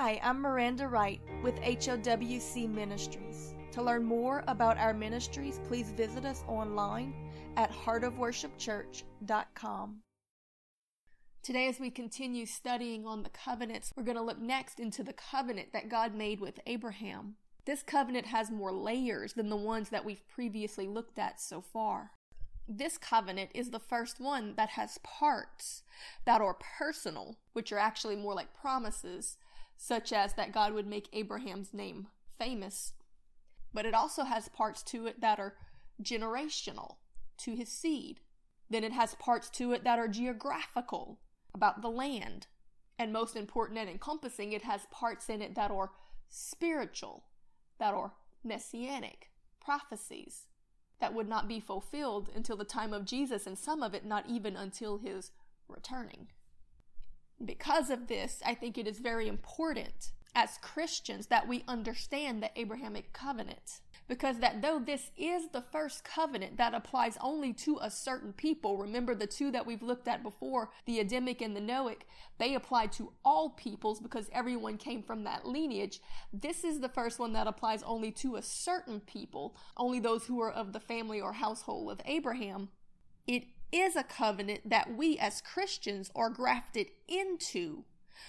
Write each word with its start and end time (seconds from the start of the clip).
Hi, 0.00 0.14
I'm 0.22 0.40
Miranda 0.40 0.86
Wright 0.86 1.20
with 1.42 1.56
HOWC 1.56 2.72
Ministries. 2.72 3.56
To 3.72 3.82
learn 3.82 4.04
more 4.04 4.44
about 4.46 4.78
our 4.78 4.94
ministries, 4.94 5.58
please 5.66 5.90
visit 5.90 6.24
us 6.24 6.44
online 6.46 7.12
at 7.56 7.72
heartofworshipchurch.com. 7.72 9.96
Today, 11.42 11.66
as 11.66 11.80
we 11.80 11.90
continue 11.90 12.46
studying 12.46 13.08
on 13.08 13.24
the 13.24 13.30
covenants, 13.30 13.92
we're 13.96 14.04
going 14.04 14.16
to 14.16 14.22
look 14.22 14.38
next 14.38 14.78
into 14.78 15.02
the 15.02 15.12
covenant 15.12 15.72
that 15.72 15.88
God 15.88 16.14
made 16.14 16.38
with 16.38 16.60
Abraham. 16.64 17.34
This 17.64 17.82
covenant 17.82 18.26
has 18.26 18.52
more 18.52 18.70
layers 18.70 19.32
than 19.32 19.48
the 19.48 19.56
ones 19.56 19.88
that 19.88 20.04
we've 20.04 20.28
previously 20.28 20.86
looked 20.86 21.18
at 21.18 21.40
so 21.40 21.60
far. 21.60 22.12
This 22.68 22.98
covenant 22.98 23.50
is 23.52 23.70
the 23.70 23.80
first 23.80 24.20
one 24.20 24.54
that 24.56 24.68
has 24.68 24.98
parts 24.98 25.82
that 26.24 26.40
are 26.40 26.56
personal, 26.78 27.38
which 27.52 27.72
are 27.72 27.78
actually 27.78 28.14
more 28.14 28.34
like 28.34 28.54
promises, 28.54 29.38
such 29.78 30.12
as 30.12 30.34
that 30.34 30.52
God 30.52 30.74
would 30.74 30.86
make 30.86 31.08
Abraham's 31.12 31.72
name 31.72 32.08
famous. 32.36 32.92
But 33.72 33.86
it 33.86 33.94
also 33.94 34.24
has 34.24 34.48
parts 34.48 34.82
to 34.84 35.06
it 35.06 35.20
that 35.20 35.38
are 35.38 35.54
generational, 36.02 36.96
to 37.38 37.54
his 37.54 37.68
seed. 37.68 38.20
Then 38.68 38.82
it 38.82 38.92
has 38.92 39.14
parts 39.14 39.48
to 39.50 39.72
it 39.72 39.84
that 39.84 39.98
are 39.98 40.08
geographical, 40.08 41.20
about 41.54 41.80
the 41.80 41.88
land. 41.88 42.48
And 42.98 43.12
most 43.12 43.36
important 43.36 43.78
and 43.78 43.88
encompassing, 43.88 44.52
it 44.52 44.62
has 44.62 44.88
parts 44.90 45.30
in 45.30 45.40
it 45.40 45.54
that 45.54 45.70
are 45.70 45.92
spiritual, 46.28 47.24
that 47.78 47.94
are 47.94 48.14
messianic, 48.44 49.30
prophecies 49.60 50.48
that 51.00 51.14
would 51.14 51.28
not 51.28 51.46
be 51.46 51.60
fulfilled 51.60 52.28
until 52.34 52.56
the 52.56 52.64
time 52.64 52.92
of 52.92 53.04
Jesus, 53.04 53.46
and 53.46 53.56
some 53.56 53.84
of 53.84 53.94
it 53.94 54.04
not 54.04 54.28
even 54.28 54.56
until 54.56 54.98
his 54.98 55.30
returning. 55.68 56.26
Because 57.44 57.90
of 57.90 58.08
this, 58.08 58.42
I 58.44 58.54
think 58.54 58.76
it 58.76 58.86
is 58.86 58.98
very 58.98 59.28
important 59.28 60.12
as 60.34 60.58
Christians 60.60 61.26
that 61.26 61.48
we 61.48 61.64
understand 61.66 62.42
the 62.42 62.50
Abrahamic 62.54 63.12
covenant. 63.12 63.80
Because 64.06 64.38
that 64.38 64.62
though 64.62 64.78
this 64.78 65.10
is 65.18 65.48
the 65.48 65.60
first 65.60 66.02
covenant 66.02 66.56
that 66.56 66.72
applies 66.72 67.18
only 67.20 67.52
to 67.54 67.78
a 67.82 67.90
certain 67.90 68.32
people, 68.32 68.78
remember 68.78 69.14
the 69.14 69.26
two 69.26 69.50
that 69.50 69.66
we've 69.66 69.82
looked 69.82 70.08
at 70.08 70.22
before, 70.22 70.70
the 70.86 70.98
Adamic 70.98 71.42
and 71.42 71.54
the 71.54 71.60
Noahic, 71.60 72.02
they 72.38 72.54
apply 72.54 72.86
to 72.86 73.12
all 73.24 73.50
peoples 73.50 74.00
because 74.00 74.30
everyone 74.32 74.78
came 74.78 75.02
from 75.02 75.24
that 75.24 75.44
lineage. 75.44 76.00
This 76.32 76.64
is 76.64 76.80
the 76.80 76.88
first 76.88 77.18
one 77.18 77.34
that 77.34 77.46
applies 77.46 77.82
only 77.82 78.10
to 78.12 78.36
a 78.36 78.42
certain 78.42 79.00
people, 79.00 79.54
only 79.76 80.00
those 80.00 80.24
who 80.24 80.40
are 80.40 80.50
of 80.50 80.72
the 80.72 80.80
family 80.80 81.20
or 81.20 81.34
household 81.34 81.90
of 81.90 82.00
Abraham. 82.06 82.70
It 83.26 83.44
is 83.72 83.96
a 83.96 84.02
covenant 84.02 84.68
that 84.68 84.94
we 84.96 85.18
as 85.18 85.40
Christians 85.40 86.10
are 86.14 86.30
grafted 86.30 86.88
into 87.06 87.84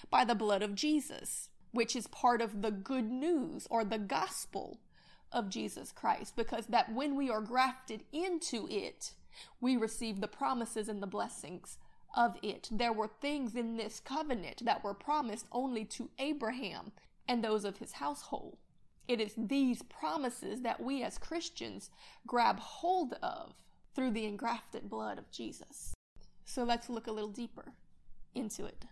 by 0.10 0.26
the 0.26 0.36
blood 0.36 0.62
of 0.62 0.76
Jesus, 0.76 1.50
which 1.72 1.96
is 1.96 2.08
part 2.08 2.42
of 2.42 2.62
the 2.62 2.72
good 2.72 3.10
news 3.10 3.68
or 3.70 3.84
the 3.84 3.98
gospel 3.98 4.80
of 5.32 5.50
Jesus 5.50 5.92
Christ. 5.92 6.36
Because 6.36 6.68
that 6.68 6.94
when 6.94 7.16
we 7.16 7.30
are 7.30 7.42
grafted 7.42 8.04
into 8.12 8.68
it, 8.70 9.14
we 9.62 9.78
receive 9.78 10.20
the 10.20 10.28
promises 10.28 10.90
and 10.90 11.02
the 11.02 11.08
blessings 11.08 11.78
of 12.16 12.38
it. 12.42 12.68
There 12.72 12.94
were 12.94 13.10
things 13.22 13.56
in 13.56 13.78
this 13.78 14.00
covenant 14.00 14.66
that 14.66 14.84
were 14.84 14.94
promised 14.94 15.48
only 15.52 15.86
to 15.86 16.10
Abraham 16.18 16.92
and 17.28 17.44
those 17.44 17.66
of 17.66 17.78
his 17.78 17.94
household. 17.94 18.58
It 19.08 19.20
is 19.20 19.34
these 19.38 19.82
promises 19.84 20.62
that 20.62 20.82
we 20.82 21.04
as 21.04 21.18
Christians 21.18 21.90
grab 22.28 22.60
hold 22.60 23.14
of 23.22 23.54
through 23.96 24.12
the 24.12 24.26
engrafted 24.26 24.90
blood 24.90 25.18
of 25.18 25.32
Jesus. 25.32 25.94
So 26.46 26.64
let's 26.64 26.90
look 26.90 27.08
a 27.08 27.12
little 27.12 27.30
deeper 27.30 27.74
into 28.34 28.66
it. 28.66 28.86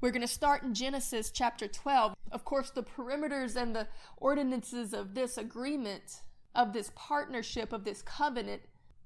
We're 0.00 0.10
going 0.10 0.22
to 0.22 0.28
start 0.28 0.62
in 0.62 0.74
Genesis 0.74 1.30
chapter 1.30 1.66
12. 1.66 2.14
Of 2.30 2.44
course, 2.44 2.70
the 2.70 2.82
perimeters 2.82 3.56
and 3.56 3.74
the 3.74 3.88
ordinances 4.18 4.92
of 4.92 5.14
this 5.14 5.38
agreement, 5.38 6.20
of 6.54 6.72
this 6.72 6.90
partnership, 6.94 7.72
of 7.72 7.84
this 7.84 8.02
covenant, 8.02 8.62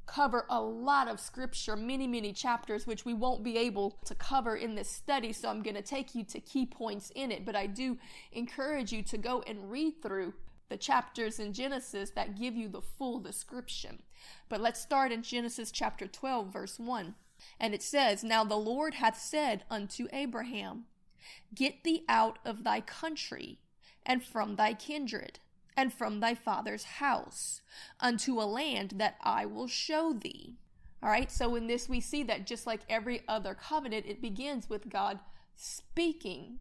cover 0.06 0.46
a 0.50 0.60
lot 0.60 1.06
of 1.06 1.20
scripture, 1.20 1.76
many, 1.76 2.08
many 2.08 2.32
chapters, 2.32 2.86
which 2.86 3.04
we 3.04 3.14
won't 3.14 3.44
be 3.44 3.56
able 3.56 3.98
to 4.04 4.14
cover 4.16 4.56
in 4.56 4.74
this 4.74 4.90
study. 4.90 5.32
So 5.32 5.48
I'm 5.48 5.62
going 5.62 5.76
to 5.76 5.82
take 5.82 6.14
you 6.14 6.24
to 6.24 6.40
key 6.40 6.66
points 6.66 7.12
in 7.14 7.30
it. 7.30 7.44
But 7.44 7.54
I 7.54 7.66
do 7.66 7.96
encourage 8.32 8.92
you 8.92 9.02
to 9.04 9.18
go 9.18 9.44
and 9.46 9.70
read 9.70 10.02
through 10.02 10.34
the 10.70 10.78
chapters 10.78 11.38
in 11.38 11.52
Genesis 11.52 12.10
that 12.10 12.38
give 12.38 12.54
you 12.54 12.68
the 12.68 12.80
full 12.80 13.18
description. 13.18 14.02
But 14.48 14.60
let's 14.60 14.80
start 14.80 15.12
in 15.12 15.22
Genesis 15.22 15.70
chapter 15.70 16.06
12, 16.06 16.50
verse 16.50 16.78
1. 16.78 17.14
And 17.58 17.74
it 17.74 17.82
says, 17.82 18.24
Now 18.24 18.44
the 18.44 18.56
Lord 18.56 18.94
hath 18.94 19.20
said 19.20 19.64
unto 19.68 20.06
Abraham, 20.12 20.84
Get 21.54 21.84
thee 21.84 22.04
out 22.08 22.38
of 22.44 22.64
thy 22.64 22.80
country, 22.80 23.58
and 24.06 24.24
from 24.24 24.56
thy 24.56 24.72
kindred, 24.72 25.40
and 25.76 25.92
from 25.92 26.20
thy 26.20 26.34
father's 26.34 26.84
house, 26.84 27.60
unto 27.98 28.40
a 28.40 28.44
land 28.44 28.94
that 28.96 29.16
I 29.22 29.46
will 29.46 29.68
show 29.68 30.12
thee. 30.12 30.56
All 31.02 31.10
right, 31.10 31.30
so 31.30 31.56
in 31.56 31.66
this 31.66 31.88
we 31.88 32.00
see 32.00 32.22
that 32.24 32.46
just 32.46 32.66
like 32.66 32.80
every 32.88 33.22
other 33.26 33.54
covenant, 33.54 34.06
it 34.06 34.22
begins 34.22 34.68
with 34.68 34.88
God 34.88 35.18
speaking 35.56 36.60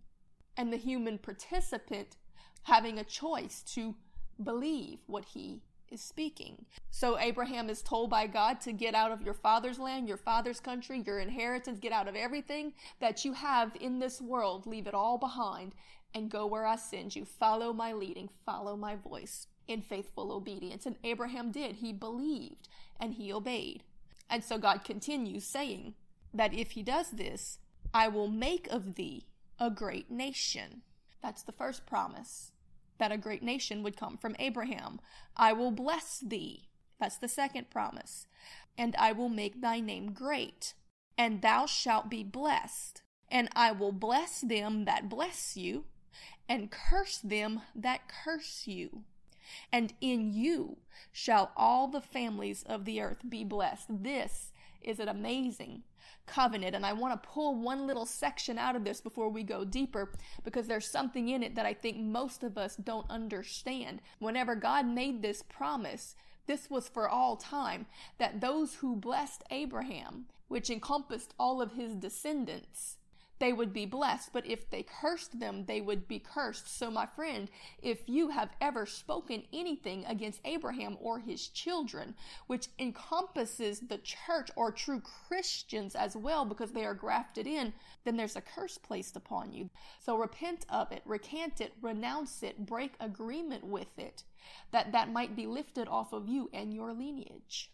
and 0.58 0.74
the 0.74 0.78
human 0.78 1.18
participant 1.18 2.18
having 2.64 2.98
a 2.98 3.04
choice 3.04 3.64
to 3.74 3.96
believe 4.44 5.00
what 5.08 5.26
he 5.26 5.62
is 5.92 6.02
speaking. 6.02 6.66
So 6.92 7.18
Abraham 7.18 7.70
is 7.70 7.82
told 7.82 8.10
by 8.10 8.28
God 8.28 8.62
to 8.62 8.72
get 8.72 8.94
out 8.94 9.12
of 9.12 9.22
your 9.22 9.34
father's 9.34 9.80
land, 9.80 10.08
your 10.08 10.18
father's 10.18 10.60
country, 10.60 11.04
your 11.06 11.20
inheritance, 11.20 11.80
get 11.80 11.92
out 11.92 12.08
of 12.08 12.16
everything 12.16 12.74
that 13.00 13.26
you 13.26 13.34
have 13.34 13.72
in 13.80 14.00
this 14.00 14.22
world, 14.22 14.68
leave 14.68 14.88
it 14.88 14.94
all 14.94 15.18
behind, 15.18 15.74
and 16.14 16.30
go 16.30 16.46
where 16.46 16.66
I 16.66 16.76
send 16.76 17.16
you. 17.16 17.26
Follow 17.26 17.74
my 17.74 17.94
leading, 17.94 18.30
follow 18.46 18.76
my 18.76 18.96
voice 18.96 19.48
in 19.68 19.82
faithful 19.82 20.32
obedience. 20.32 20.86
And 20.86 20.96
Abraham 21.04 21.52
did. 21.52 21.78
He 21.78 21.94
believed 21.94 22.68
and 23.00 23.14
he 23.14 23.32
obeyed. 23.32 23.84
And 24.30 24.44
so 24.44 24.58
God 24.58 24.84
continues 24.84 25.46
saying 25.46 25.96
that 26.34 26.54
if 26.54 26.72
he 26.72 26.84
does 26.84 27.12
this, 27.12 27.60
I 27.94 28.08
will 28.08 28.28
make 28.28 28.68
of 28.68 28.96
thee 28.96 29.26
a 29.60 29.70
great 29.70 30.12
nation. 30.12 30.82
That's 31.22 31.44
the 31.44 31.52
first 31.52 31.86
promise 31.86 32.52
that 32.98 33.12
a 33.12 33.18
great 33.18 33.44
nation 33.44 33.82
would 33.84 33.98
come 33.98 34.18
from 34.18 34.36
Abraham. 34.40 35.00
I 35.36 35.54
will 35.54 35.72
bless 35.72 36.20
thee. 36.20 36.70
That's 37.00 37.18
the 37.18 37.28
second 37.28 37.70
promise. 37.70 38.28
And 38.78 38.96
I 38.98 39.12
will 39.12 39.30
make 39.30 39.62
thy 39.62 39.80
name 39.80 40.12
great, 40.14 40.74
and 41.18 41.42
thou 41.42 41.66
shalt 41.66 42.10
be 42.10 42.24
blessed. 42.24 43.02
And 43.32 43.50
I 43.56 43.72
will 43.72 43.92
bless 43.92 44.42
them 44.42 44.86
that 44.86 45.10
bless 45.10 45.56
you, 45.56 45.86
and 46.48 46.72
curse 46.72 47.18
them 47.18 47.62
that 47.76 48.02
curse 48.08 48.64
you. 48.66 49.04
And 49.72 49.94
in 50.02 50.34
you 50.34 50.78
shall 51.12 51.52
all 51.56 51.88
the 51.88 52.02
families 52.02 52.64
of 52.64 52.86
the 52.86 53.02
earth 53.02 53.22
be 53.28 53.44
blessed. 53.44 54.04
This 54.04 54.52
is 54.82 55.00
an 55.00 55.08
amazing 55.08 55.84
covenant. 56.26 56.76
And 56.76 56.86
I 56.86 56.94
want 56.94 57.22
to 57.22 57.30
pull 57.30 57.56
one 57.56 57.88
little 57.88 58.06
section 58.06 58.58
out 58.58 58.76
of 58.76 58.84
this 58.84 59.02
before 59.02 59.30
we 59.30 59.44
go 59.44 59.66
deeper 59.66 60.12
because 60.44 60.68
there's 60.68 60.88
something 60.88 61.30
in 61.30 61.44
it 61.44 61.56
that 61.56 61.66
I 61.66 61.74
think 61.74 61.98
most 61.98 62.44
of 62.44 62.58
us 62.58 62.76
don't 62.76 63.10
understand. 63.10 64.02
Whenever 64.20 64.56
God 64.56 64.86
made 64.86 65.22
this 65.22 65.44
promise, 65.44 66.16
this 66.46 66.70
was 66.70 66.88
for 66.88 67.10
all 67.10 67.36
time 67.36 67.86
that 68.18 68.42
those 68.42 68.76
who 68.76 68.96
blessed 68.96 69.44
Abraham, 69.52 70.26
which 70.48 70.70
encompassed 70.70 71.34
all 71.40 71.62
of 71.62 71.74
his 71.74 71.96
descendants, 71.96 72.99
they 73.40 73.54
would 73.54 73.74
be 73.74 73.86
blessed. 73.86 74.32
But 74.34 74.46
if 74.46 74.70
they 74.70 74.84
cursed 74.84 75.40
them, 75.40 75.66
they 75.66 75.82
would 75.82 76.08
be 76.08 76.20
cursed. 76.20 76.78
So, 76.78 76.92
my 76.92 77.06
friend, 77.06 77.50
if 77.82 78.08
you 78.08 78.30
have 78.30 78.52
ever 78.62 78.86
spoken 78.86 79.44
anything 79.52 80.06
against 80.06 80.42
Abraham 80.46 80.98
or 81.02 81.20
his 81.20 81.48
children, 81.48 82.16
which 82.48 82.68
encompasses 82.78 83.80
the 83.80 83.98
church 83.98 84.52
or 84.56 84.72
true 84.72 85.02
Christians 85.02 85.96
as 85.96 86.16
well, 86.16 86.46
because 86.46 86.72
they 86.72 86.86
are 86.86 86.94
grafted 86.94 87.48
in, 87.48 87.74
then 88.04 88.18
there's 88.18 88.36
a 88.36 88.42
curse 88.42 88.78
placed 88.78 89.16
upon 89.16 89.54
you. 89.54 89.70
So, 90.00 90.18
repent 90.18 90.66
of 90.70 90.92
it, 90.92 91.02
recant 91.06 91.62
it, 91.62 91.74
renounce 91.82 92.44
it, 92.44 92.66
break 92.66 92.94
agreement 93.00 93.64
with 93.64 93.98
it, 93.98 94.24
that 94.72 94.92
that 94.92 95.12
might 95.12 95.36
be 95.36 95.48
lifted 95.48 95.88
off 95.88 96.14
of 96.14 96.28
you 96.28 96.50
and 96.54 96.74
your 96.74 96.94
lineage. 96.94 97.72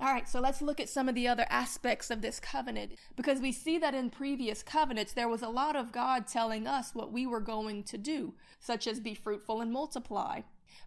All 0.00 0.12
right, 0.12 0.28
so 0.28 0.40
let's 0.40 0.60
look 0.60 0.80
at 0.80 0.88
some 0.88 1.08
of 1.08 1.14
the 1.14 1.28
other 1.28 1.46
aspects 1.48 2.10
of 2.10 2.20
this 2.20 2.40
covenant 2.40 2.92
because 3.16 3.40
we 3.40 3.52
see 3.52 3.78
that 3.78 3.94
in 3.94 4.10
previous 4.10 4.62
covenants 4.62 5.12
there 5.12 5.28
was 5.28 5.42
a 5.42 5.48
lot 5.48 5.76
of 5.76 5.92
God 5.92 6.26
telling 6.26 6.66
us 6.66 6.94
what 6.94 7.12
we 7.12 7.26
were 7.26 7.40
going 7.40 7.84
to 7.84 7.96
do, 7.96 8.34
such 8.58 8.86
as 8.86 9.00
be 9.00 9.14
fruitful 9.14 9.60
and 9.60 9.72
multiply. 9.72 10.40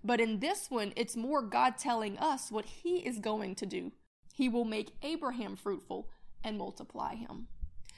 But 0.03 0.19
in 0.19 0.39
this 0.39 0.69
one, 0.69 0.93
it's 0.95 1.15
more 1.15 1.41
God 1.41 1.77
telling 1.77 2.17
us 2.17 2.51
what 2.51 2.65
He 2.65 2.97
is 2.97 3.19
going 3.19 3.55
to 3.55 3.65
do. 3.65 3.93
He 4.33 4.49
will 4.49 4.65
make 4.65 4.91
Abraham 5.01 5.55
fruitful 5.55 6.09
and 6.43 6.57
multiply 6.57 7.15
him. 7.15 7.47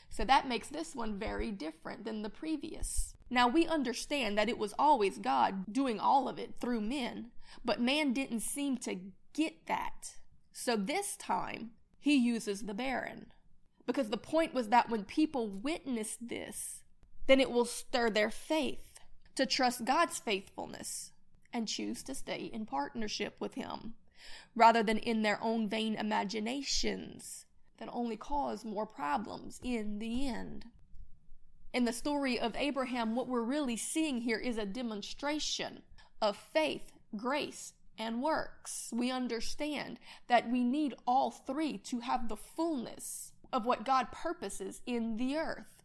So 0.09 0.23
that 0.23 0.47
makes 0.47 0.69
this 0.69 0.95
one 0.95 1.19
very 1.19 1.51
different 1.51 2.05
than 2.05 2.21
the 2.21 2.29
previous. 2.29 3.13
Now 3.29 3.47
we 3.47 3.67
understand 3.67 4.37
that 4.37 4.49
it 4.49 4.57
was 4.57 4.73
always 4.79 5.17
God 5.17 5.71
doing 5.71 5.99
all 5.99 6.29
of 6.29 6.39
it 6.39 6.55
through 6.61 6.81
men, 6.81 7.31
but 7.63 7.81
man 7.81 8.13
didn't 8.13 8.39
seem 8.39 8.77
to 8.77 8.95
get 9.33 9.67
that. 9.67 10.15
So 10.51 10.75
this 10.75 11.15
time, 11.15 11.71
he 11.99 12.15
uses 12.15 12.61
the 12.63 12.73
barren. 12.73 13.27
Because 13.85 14.09
the 14.09 14.17
point 14.17 14.53
was 14.53 14.69
that 14.69 14.89
when 14.89 15.03
people 15.03 15.47
witness 15.49 16.17
this, 16.21 16.83
then 17.27 17.39
it 17.39 17.51
will 17.51 17.65
stir 17.65 18.09
their 18.09 18.29
faith 18.29 18.99
to 19.35 19.45
trust 19.45 19.85
God's 19.85 20.19
faithfulness 20.19 21.11
and 21.53 21.67
choose 21.67 22.03
to 22.03 22.15
stay 22.15 22.49
in 22.53 22.65
partnership 22.65 23.35
with 23.39 23.55
Him 23.55 23.95
rather 24.55 24.83
than 24.83 24.97
in 24.97 25.21
their 25.21 25.41
own 25.41 25.67
vain 25.67 25.95
imaginations 25.95 27.45
that 27.77 27.89
only 27.91 28.17
cause 28.17 28.65
more 28.65 28.85
problems 28.85 29.59
in 29.63 29.99
the 29.99 30.27
end. 30.27 30.65
In 31.73 31.85
the 31.85 31.93
story 31.93 32.39
of 32.39 32.55
Abraham, 32.55 33.15
what 33.15 33.27
we're 33.27 33.41
really 33.41 33.77
seeing 33.77 34.21
here 34.21 34.39
is 34.39 34.57
a 34.57 34.65
demonstration 34.65 35.83
of 36.21 36.35
faith, 36.35 36.91
grace, 37.15 37.73
and 37.99 38.23
works. 38.23 38.89
We 38.93 39.11
understand 39.11 39.99
that 40.27 40.49
we 40.49 40.63
need 40.63 40.95
all 41.05 41.29
three 41.29 41.77
to 41.79 41.99
have 41.99 42.29
the 42.29 42.37
fullness 42.37 43.33
of 43.51 43.65
what 43.65 43.85
God 43.85 44.11
purposes 44.11 44.81
in 44.85 45.17
the 45.17 45.37
earth. 45.37 45.83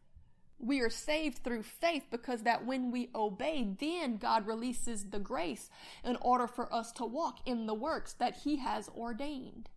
We 0.58 0.80
are 0.80 0.90
saved 0.90 1.38
through 1.38 1.64
faith 1.64 2.04
because 2.10 2.42
that 2.44 2.64
when 2.64 2.90
we 2.90 3.10
obey, 3.14 3.74
then 3.78 4.16
God 4.16 4.46
releases 4.46 5.10
the 5.10 5.18
grace 5.18 5.68
in 6.04 6.16
order 6.20 6.46
for 6.46 6.72
us 6.72 6.92
to 6.92 7.04
walk 7.04 7.40
in 7.44 7.66
the 7.66 7.74
works 7.74 8.14
that 8.14 8.36
He 8.44 8.58
has 8.58 8.88
ordained. 8.88 9.68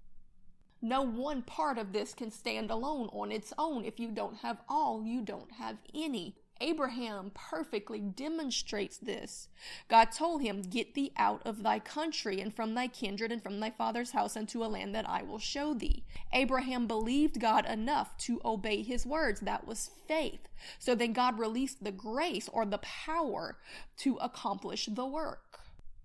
No 0.82 1.02
one 1.02 1.42
part 1.42 1.80
of 1.80 1.92
this 1.92 2.14
can 2.14 2.30
stand 2.30 2.70
alone 2.70 3.10
on 3.12 3.32
its 3.32 3.52
own. 3.58 3.84
If 3.84 4.00
you 4.00 4.12
don't 4.12 4.38
have 4.38 4.62
all, 4.70 5.04
you 5.04 5.22
don't 5.22 5.52
have 5.54 5.78
any. 5.94 6.36
Abraham 6.62 7.32
perfectly 7.34 8.00
demonstrates 8.00 8.98
this. 8.98 9.48
God 9.88 10.12
told 10.12 10.42
him, 10.42 10.62
Get 10.62 10.94
thee 10.94 11.12
out 11.18 11.42
of 11.46 11.64
thy 11.64 11.80
country 11.80 12.42
and 12.42 12.54
from 12.54 12.74
thy 12.74 12.88
kindred 12.88 13.32
and 13.32 13.42
from 13.42 13.60
thy 13.60 13.72
father's 13.72 14.12
house 14.12 14.36
unto 14.36 14.64
a 14.64 14.68
land 14.68 14.94
that 14.96 15.10
I 15.10 15.24
will 15.24 15.40
show 15.40 15.74
thee. 15.74 16.04
Abraham 16.34 16.88
believed 16.88 17.40
God 17.40 17.66
enough 17.66 18.18
to 18.20 18.42
obey 18.44 18.82
his 18.82 19.06
words. 19.06 19.42
That 19.42 19.66
was 19.66 19.92
faith. 20.08 20.48
So 20.80 20.96
then 20.96 21.14
God 21.14 21.40
released 21.40 21.84
the 21.84 21.92
grace 21.92 22.50
or 22.52 22.66
the 22.66 22.80
power 22.80 23.58
to 24.00 24.16
accomplish 24.18 24.88
the 24.88 25.06
work. 25.06 25.47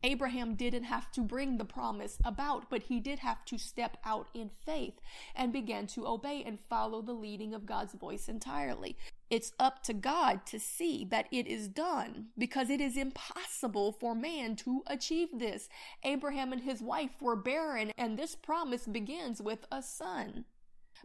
Abraham 0.02 0.54
didn't 0.54 0.84
have 0.84 1.10
to 1.12 1.20
bring 1.20 1.58
the 1.58 1.64
promise 1.64 2.18
about, 2.24 2.68
but 2.68 2.84
he 2.84 3.00
did 3.00 3.20
have 3.20 3.44
to 3.46 3.58
step 3.58 3.96
out 4.04 4.28
in 4.34 4.50
faith 4.66 5.00
and 5.34 5.52
begin 5.52 5.86
to 5.88 6.06
obey 6.06 6.42
and 6.44 6.58
follow 6.68 7.02
the 7.02 7.12
leading 7.12 7.54
of 7.54 7.66
God's 7.66 7.94
voice 7.94 8.28
entirely. 8.28 8.96
It's 9.30 9.52
up 9.58 9.82
to 9.84 9.94
God 9.94 10.44
to 10.46 10.60
see 10.60 11.06
that 11.06 11.26
it 11.30 11.46
is 11.46 11.68
done 11.68 12.26
because 12.36 12.68
it 12.68 12.80
is 12.80 12.96
impossible 12.96 13.92
for 13.92 14.14
man 14.14 14.56
to 14.56 14.82
achieve 14.86 15.28
this. 15.32 15.68
Abraham 16.02 16.52
and 16.52 16.62
his 16.62 16.82
wife 16.82 17.12
were 17.20 17.36
barren, 17.36 17.92
and 17.96 18.18
this 18.18 18.34
promise 18.34 18.86
begins 18.86 19.40
with 19.40 19.64
a 19.70 19.82
son. 19.82 20.44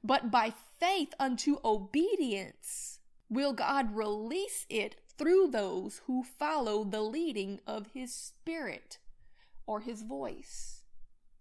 But 0.03 0.29
by 0.29 0.53
faith 0.79 1.13
unto 1.19 1.57
obedience 1.63 2.99
will 3.29 3.53
God 3.53 3.95
release 3.95 4.65
it 4.69 4.95
through 5.17 5.49
those 5.51 6.01
who 6.05 6.23
follow 6.23 6.83
the 6.83 7.01
leading 7.01 7.59
of 7.65 7.87
his 7.93 8.13
spirit 8.13 8.99
or 9.65 9.81
his 9.81 10.03
voice. 10.03 10.83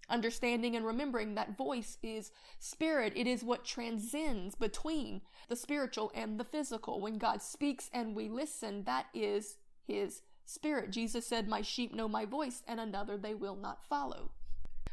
Understanding 0.09 0.77
and 0.77 0.87
remembering 0.87 1.35
that 1.35 1.57
voice 1.57 1.99
is 2.03 2.31
spirit. 2.61 3.13
It 3.17 3.27
is 3.27 3.43
what 3.43 3.65
transcends 3.65 4.55
between 4.55 5.21
the 5.49 5.57
spiritual 5.57 6.13
and 6.15 6.39
the 6.39 6.45
physical. 6.45 7.01
When 7.01 7.19
God 7.19 7.43
speaks 7.43 7.91
and 7.93 8.15
we 8.15 8.29
listen, 8.29 8.85
that 8.85 9.07
is 9.13 9.57
his 9.85 10.23
spirit. 10.45 10.91
Jesus 10.91 11.27
said, 11.27 11.49
My 11.49 11.61
sheep 11.61 11.93
know 11.93 12.09
my 12.09 12.25
voice, 12.25 12.63
and 12.69 12.79
another 12.79 13.17
they 13.17 13.35
will 13.35 13.57
not 13.57 13.85
follow. 13.85 14.31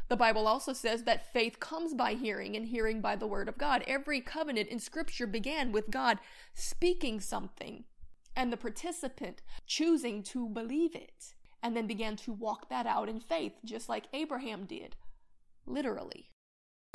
The 0.10 0.18
Bible 0.18 0.48
also 0.48 0.74
says 0.74 1.04
that 1.04 1.32
faith 1.32 1.60
comes 1.60 1.94
by 1.94 2.14
hearing 2.14 2.56
and 2.56 2.68
hearing 2.68 3.00
by 3.00 3.16
the 3.16 3.28
word 3.28 3.48
of 3.48 3.58
God. 3.58 3.84
Every 3.88 4.20
covenant 4.20 4.68
in 4.70 4.80
scripture 4.80 5.28
began 5.28 5.72
with 5.72 5.92
God 5.92 6.18
speaking 6.54 7.20
something 7.20 7.86
and 8.36 8.52
the 8.52 8.58
participant 8.58 9.42
choosing 9.66 10.24
to 10.24 10.50
believe 10.50 10.96
it 10.96 11.34
and 11.62 11.76
then 11.78 11.88
began 11.88 12.16
to 12.18 12.34
walk 12.34 12.70
that 12.70 12.86
out 12.86 13.08
in 13.08 13.20
faith, 13.20 13.54
just 13.64 13.88
like 13.88 14.08
Abraham 14.14 14.66
did, 14.66 14.96
literally. 15.66 16.33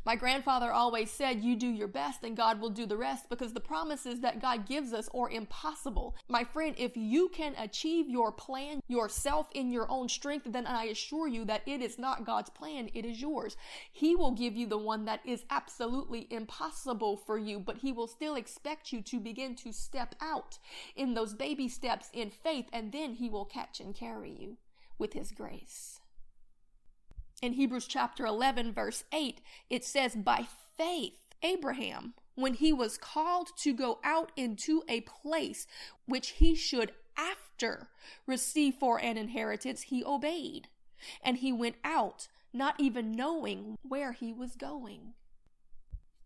My 0.08 0.16
grandfather 0.16 0.72
always 0.72 1.10
said, 1.10 1.44
You 1.44 1.55
do 1.55 1.69
your 1.69 1.87
best 1.87 2.25
and 2.25 2.34
God 2.34 2.62
will 2.62 2.70
do 2.70 2.87
the 2.87 2.96
rest 2.96 3.28
because 3.28 3.52
the 3.52 3.60
promises 3.60 4.20
that 4.20 4.40
God 4.40 4.66
gives 4.66 4.94
us 4.94 5.06
are 5.14 5.28
impossible. 5.28 6.16
My 6.31 6.44
friend, 6.44 6.75
if 6.78 6.96
you 6.96 7.28
can 7.28 7.55
achieve 7.58 8.08
your 8.08 8.32
plan 8.32 8.81
yourself 8.88 9.49
in 9.52 9.70
your 9.70 9.87
own 9.90 10.08
strength, 10.08 10.50
then 10.50 10.66
I 10.66 10.84
assure 10.84 11.28
you 11.28 11.44
that 11.44 11.60
it 11.66 11.82
is 11.82 11.99
not 11.99 12.25
God's 12.25 12.49
plan, 12.49 12.88
it 12.94 13.05
is 13.05 13.20
yours. 13.20 13.58
He 13.93 14.16
will 14.16 14.31
give 14.31 14.56
you 14.56 14.66
the 14.66 14.78
one 14.78 15.05
that 15.05 15.20
is 15.26 15.44
absolutely 15.50 16.26
impossible 16.31 17.19
for 17.19 17.37
you, 17.37 17.61
but 17.61 17.76
He 17.76 17.93
will 17.93 18.08
still 18.08 18.34
expect 18.34 18.94
you 18.94 19.02
to 19.02 19.20
begin 19.20 19.56
to 19.56 19.75
step 19.75 20.14
out 20.22 20.56
in 20.96 21.12
those 21.12 21.34
baby 21.34 21.69
steps 21.69 22.08
in 22.14 22.31
faith, 22.31 22.70
and 22.72 22.93
then 22.93 23.12
He 23.12 23.28
will 23.28 23.44
catch 23.44 23.78
and 23.78 23.94
carry 23.94 24.31
you 24.31 24.56
with 24.99 25.12
His 25.12 25.32
grace. 25.32 25.98
In 27.40 27.52
Hebrews 27.52 27.87
chapter 27.87 28.26
11, 28.26 28.73
verse 28.73 29.05
8, 29.12 29.40
it 29.70 29.85
says, 29.85 30.17
By 30.17 30.46
faith, 30.76 31.19
Abraham, 31.43 32.14
when 32.35 32.55
he 32.55 32.73
was 32.73 32.99
called 32.99 33.49
to 33.58 33.73
go 33.73 34.00
out 34.02 34.32
into 34.37 34.82
a 34.88 35.02
place 35.02 35.67
which 36.06 36.31
he 36.31 36.56
should 36.56 36.93
after 37.17 37.90
receive 38.26 38.75
for 38.75 39.00
an 39.00 39.17
inheritance, 39.17 39.82
he 39.82 40.05
obeyed. 40.05 40.69
And 41.23 41.38
he 41.38 41.52
went 41.52 41.76
out, 41.85 42.26
not 42.52 42.75
even 42.81 43.12
knowing 43.12 43.76
where 43.82 44.12
he 44.12 44.32
was 44.32 44.56
going. 44.56 45.14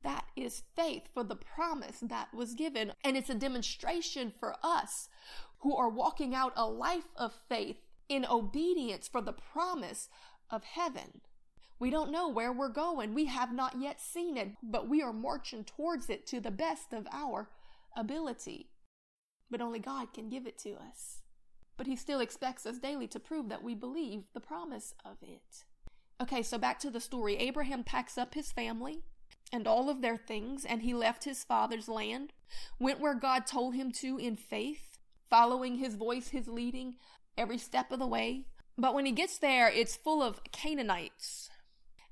That 0.03 0.25
is 0.35 0.63
faith 0.75 1.09
for 1.13 1.25
the 1.25 1.37
promise 1.37 2.01
that 2.01 2.33
was 2.33 2.55
given. 2.55 2.93
And 3.05 3.19
it's 3.19 3.31
a 3.31 3.35
demonstration 3.35 4.33
for 4.41 4.57
us 4.63 5.11
who 5.59 5.77
are 5.77 5.91
walking 5.91 6.35
out 6.35 6.55
a 6.57 6.67
life 6.67 7.09
of 7.17 7.35
faith 7.49 7.77
in 8.09 8.27
obedience 8.27 9.09
for 9.09 9.21
the 9.21 9.33
promise 9.33 10.09
of 10.53 10.63
heaven. 10.63 11.23
We 11.81 11.91
don't 11.91 12.13
know 12.13 12.29
where 12.29 12.53
we're 12.53 12.69
going. 12.69 13.15
We 13.15 13.25
have 13.25 13.53
not 13.53 13.81
yet 13.81 14.01
seen 14.01 14.37
it, 14.37 14.51
but 14.63 14.89
we 14.89 15.03
are 15.03 15.13
marching 15.13 15.65
towards 15.65 16.09
it 16.09 16.27
to 16.29 16.39
the 16.41 16.53
best 16.53 16.93
of 16.93 17.09
our 17.11 17.49
ability. 17.97 18.69
But 19.51 19.61
only 19.61 19.81
God 19.81 20.13
can 20.15 20.29
give 20.29 20.47
it 20.47 20.59
to 20.59 20.75
us. 20.75 21.23
But 21.77 21.89
He 21.89 21.97
still 21.97 22.21
expects 22.21 22.67
us 22.67 22.79
daily 22.79 23.09
to 23.09 23.19
prove 23.19 23.49
that 23.49 23.65
we 23.65 23.75
believe 23.75 24.25
the 24.33 24.41
promise 24.41 24.95
of 25.05 25.17
it. 25.23 25.65
Okay, 26.23 26.45
so 26.45 26.57
back 26.57 26.79
to 26.79 26.91
the 26.91 27.01
story. 27.01 27.37
Abraham 27.39 27.83
packs 27.83 28.17
up 28.17 28.35
his 28.35 28.53
family 28.53 29.03
and 29.53 29.67
all 29.67 29.91
of 29.91 30.03
their 30.03 30.17
things, 30.17 30.65
and 30.65 30.83
he 30.83 30.95
left 30.95 31.25
his 31.25 31.43
father's 31.43 31.89
land, 31.89 32.33
went 32.79 33.01
where 33.01 33.15
God 33.15 33.45
told 33.45 33.75
him 33.75 33.91
to 33.93 34.19
in 34.19 34.37
faith, 34.37 34.99
following 35.29 35.79
his 35.79 35.97
voice, 35.97 36.29
his 36.29 36.47
leading 36.47 36.95
every 37.37 37.59
step 37.59 37.91
of 37.91 37.99
the 37.99 38.07
way, 38.07 38.47
but 38.83 38.95
when 38.95 39.07
he 39.07 39.13
gets 39.13 39.39
there, 39.39 39.69
it's 39.69 39.95
full 39.95 40.25
of 40.25 40.41
Canaanites. 40.51 41.49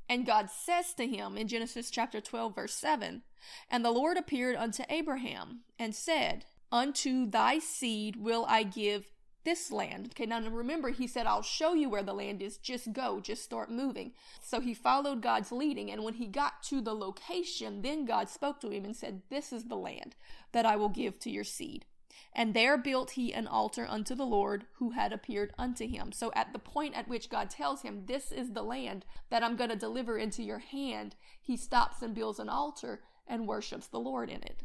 And 0.08 0.24
God 0.24 0.50
says 0.50 0.94
to 0.94 1.06
him 1.06 1.36
in 1.36 1.48
Genesis 1.48 1.90
chapter 1.90 2.20
12, 2.20 2.54
verse 2.54 2.74
7 2.74 3.22
And 3.68 3.84
the 3.84 3.90
Lord 3.90 4.16
appeared 4.16 4.54
unto 4.54 4.84
Abraham 4.88 5.62
and 5.80 5.96
said, 5.96 6.44
Unto 6.70 7.28
thy 7.28 7.58
seed 7.58 8.14
will 8.14 8.46
I 8.48 8.62
give 8.62 9.10
this 9.42 9.72
land. 9.72 10.10
Okay, 10.12 10.26
now 10.26 10.40
remember, 10.48 10.90
he 10.90 11.08
said, 11.08 11.26
I'll 11.26 11.42
show 11.42 11.74
you 11.74 11.90
where 11.90 12.04
the 12.04 12.12
land 12.12 12.40
is. 12.40 12.56
Just 12.56 12.92
go, 12.92 13.18
just 13.18 13.42
start 13.42 13.68
moving. 13.68 14.12
So 14.40 14.60
he 14.60 14.72
followed 14.72 15.22
God's 15.22 15.50
leading. 15.50 15.90
And 15.90 16.04
when 16.04 16.14
he 16.14 16.26
got 16.26 16.62
to 16.64 16.80
the 16.80 16.94
location, 16.94 17.82
then 17.82 18.04
God 18.04 18.28
spoke 18.28 18.60
to 18.60 18.70
him 18.70 18.84
and 18.84 18.94
said, 18.94 19.22
This 19.28 19.52
is 19.52 19.64
the 19.64 19.76
land 19.76 20.14
that 20.52 20.66
I 20.66 20.76
will 20.76 20.88
give 20.88 21.18
to 21.20 21.30
your 21.30 21.42
seed. 21.42 21.84
And 22.32 22.54
there 22.54 22.78
built 22.78 23.12
he 23.12 23.32
an 23.32 23.46
altar 23.46 23.86
unto 23.88 24.14
the 24.14 24.24
Lord 24.24 24.64
who 24.74 24.90
had 24.90 25.12
appeared 25.12 25.52
unto 25.58 25.86
him. 25.86 26.12
So 26.12 26.30
at 26.34 26.52
the 26.52 26.58
point 26.58 26.94
at 26.94 27.08
which 27.08 27.30
God 27.30 27.50
tells 27.50 27.82
him, 27.82 28.04
This 28.06 28.30
is 28.32 28.52
the 28.52 28.62
land 28.62 29.04
that 29.30 29.42
I'm 29.42 29.56
going 29.56 29.70
to 29.70 29.76
deliver 29.76 30.16
into 30.16 30.42
your 30.42 30.58
hand, 30.58 31.16
he 31.40 31.56
stops 31.56 32.02
and 32.02 32.14
builds 32.14 32.38
an 32.38 32.48
altar 32.48 33.02
and 33.26 33.46
worships 33.46 33.86
the 33.86 34.00
Lord 34.00 34.28
in 34.28 34.42
it. 34.42 34.62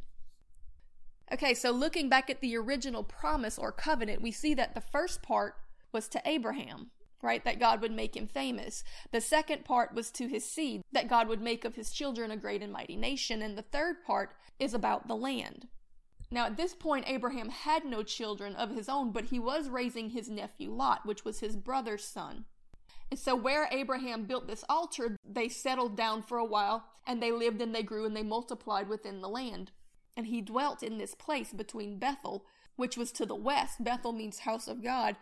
Okay, 1.32 1.54
so 1.54 1.72
looking 1.72 2.08
back 2.08 2.30
at 2.30 2.42
the 2.42 2.56
original 2.56 3.04
promise 3.04 3.58
or 3.58 3.72
covenant, 3.72 4.22
we 4.22 4.32
see 4.32 4.54
that 4.54 4.76
the 4.76 4.82
first 4.82 5.24
part 5.24 5.56
was 5.92 6.08
to 6.10 6.22
Abraham, 6.24 6.92
right? 7.22 7.44
That 7.44 7.60
God 7.60 7.82
would 7.82 7.92
make 7.92 8.16
him 8.16 8.28
famous. 8.28 8.84
The 9.12 9.22
second 9.22 9.66
part 9.66 9.96
was 9.96 10.12
to 10.12 10.28
his 10.28 10.48
seed, 10.48 10.84
that 10.92 11.08
God 11.08 11.28
would 11.28 11.42
make 11.42 11.66
of 11.66 11.76
his 11.76 11.92
children 11.92 12.30
a 12.30 12.38
great 12.38 12.62
and 12.62 12.72
mighty 12.72 12.96
nation. 12.96 13.42
And 13.42 13.58
the 13.58 13.64
third 13.64 14.04
part 14.06 14.36
is 14.60 14.76
about 14.76 15.08
the 15.08 15.16
land. 15.16 15.68
Now, 16.36 16.48
at 16.48 16.58
this 16.58 16.76
point, 16.76 17.06
Abraham 17.08 17.48
had 17.48 17.86
no 17.86 18.04
children 18.04 18.58
of 18.58 18.72
his 18.72 18.90
own, 18.90 19.14
but 19.14 19.28
he 19.28 19.40
was 19.40 19.70
raising 19.70 20.10
his 20.10 20.30
nephew 20.30 20.70
Lot, 20.70 21.06
which 21.06 21.24
was 21.24 21.40
his 21.40 21.56
brother's 21.56 22.04
son. 22.04 22.44
And 23.10 23.18
so, 23.18 23.38
where 23.38 23.70
Abraham 23.72 24.26
built 24.26 24.46
this 24.46 24.66
altar, 24.68 25.16
they 25.24 25.48
settled 25.48 25.96
down 25.96 26.22
for 26.22 26.38
a 26.38 26.44
while, 26.44 26.88
and 27.08 27.24
they 27.24 27.32
lived 27.32 27.62
and 27.62 27.74
they 27.74 27.84
grew 27.84 28.04
and 28.04 28.18
they 28.18 28.22
multiplied 28.22 28.90
within 28.90 29.22
the 29.22 29.30
land. 29.30 29.72
And 30.18 30.28
he 30.28 30.42
dwelt 30.42 30.84
in 30.84 30.98
this 30.98 31.16
place 31.16 31.54
between 31.54 32.00
Bethel, 32.00 32.46
which 32.76 32.98
was 32.98 33.14
to 33.14 33.26
the 33.26 33.34
west. 33.34 33.82
Bethel 33.82 34.12
means 34.12 34.40
house 34.40 34.68
of 34.68 34.84
God, 34.84 35.16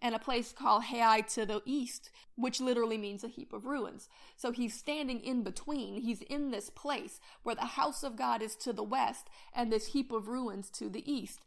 and 0.00 0.14
a 0.14 0.18
place 0.18 0.52
called 0.52 0.84
Hai 0.84 1.22
to 1.22 1.44
the 1.44 1.62
east, 1.64 2.10
which 2.36 2.60
literally 2.60 2.98
means 2.98 3.24
a 3.24 3.28
heap 3.28 3.52
of 3.52 3.66
ruins. 3.66 4.08
So 4.36 4.52
he's 4.52 4.74
standing 4.74 5.20
in 5.20 5.42
between. 5.42 6.00
He's 6.00 6.22
in 6.22 6.50
this 6.50 6.70
place 6.70 7.20
where 7.42 7.54
the 7.54 7.62
house 7.62 8.02
of 8.02 8.16
God 8.16 8.42
is 8.42 8.54
to 8.56 8.72
the 8.72 8.82
west 8.82 9.28
and 9.54 9.72
this 9.72 9.88
heap 9.88 10.12
of 10.12 10.28
ruins 10.28 10.70
to 10.70 10.88
the 10.88 11.10
east. 11.10 11.40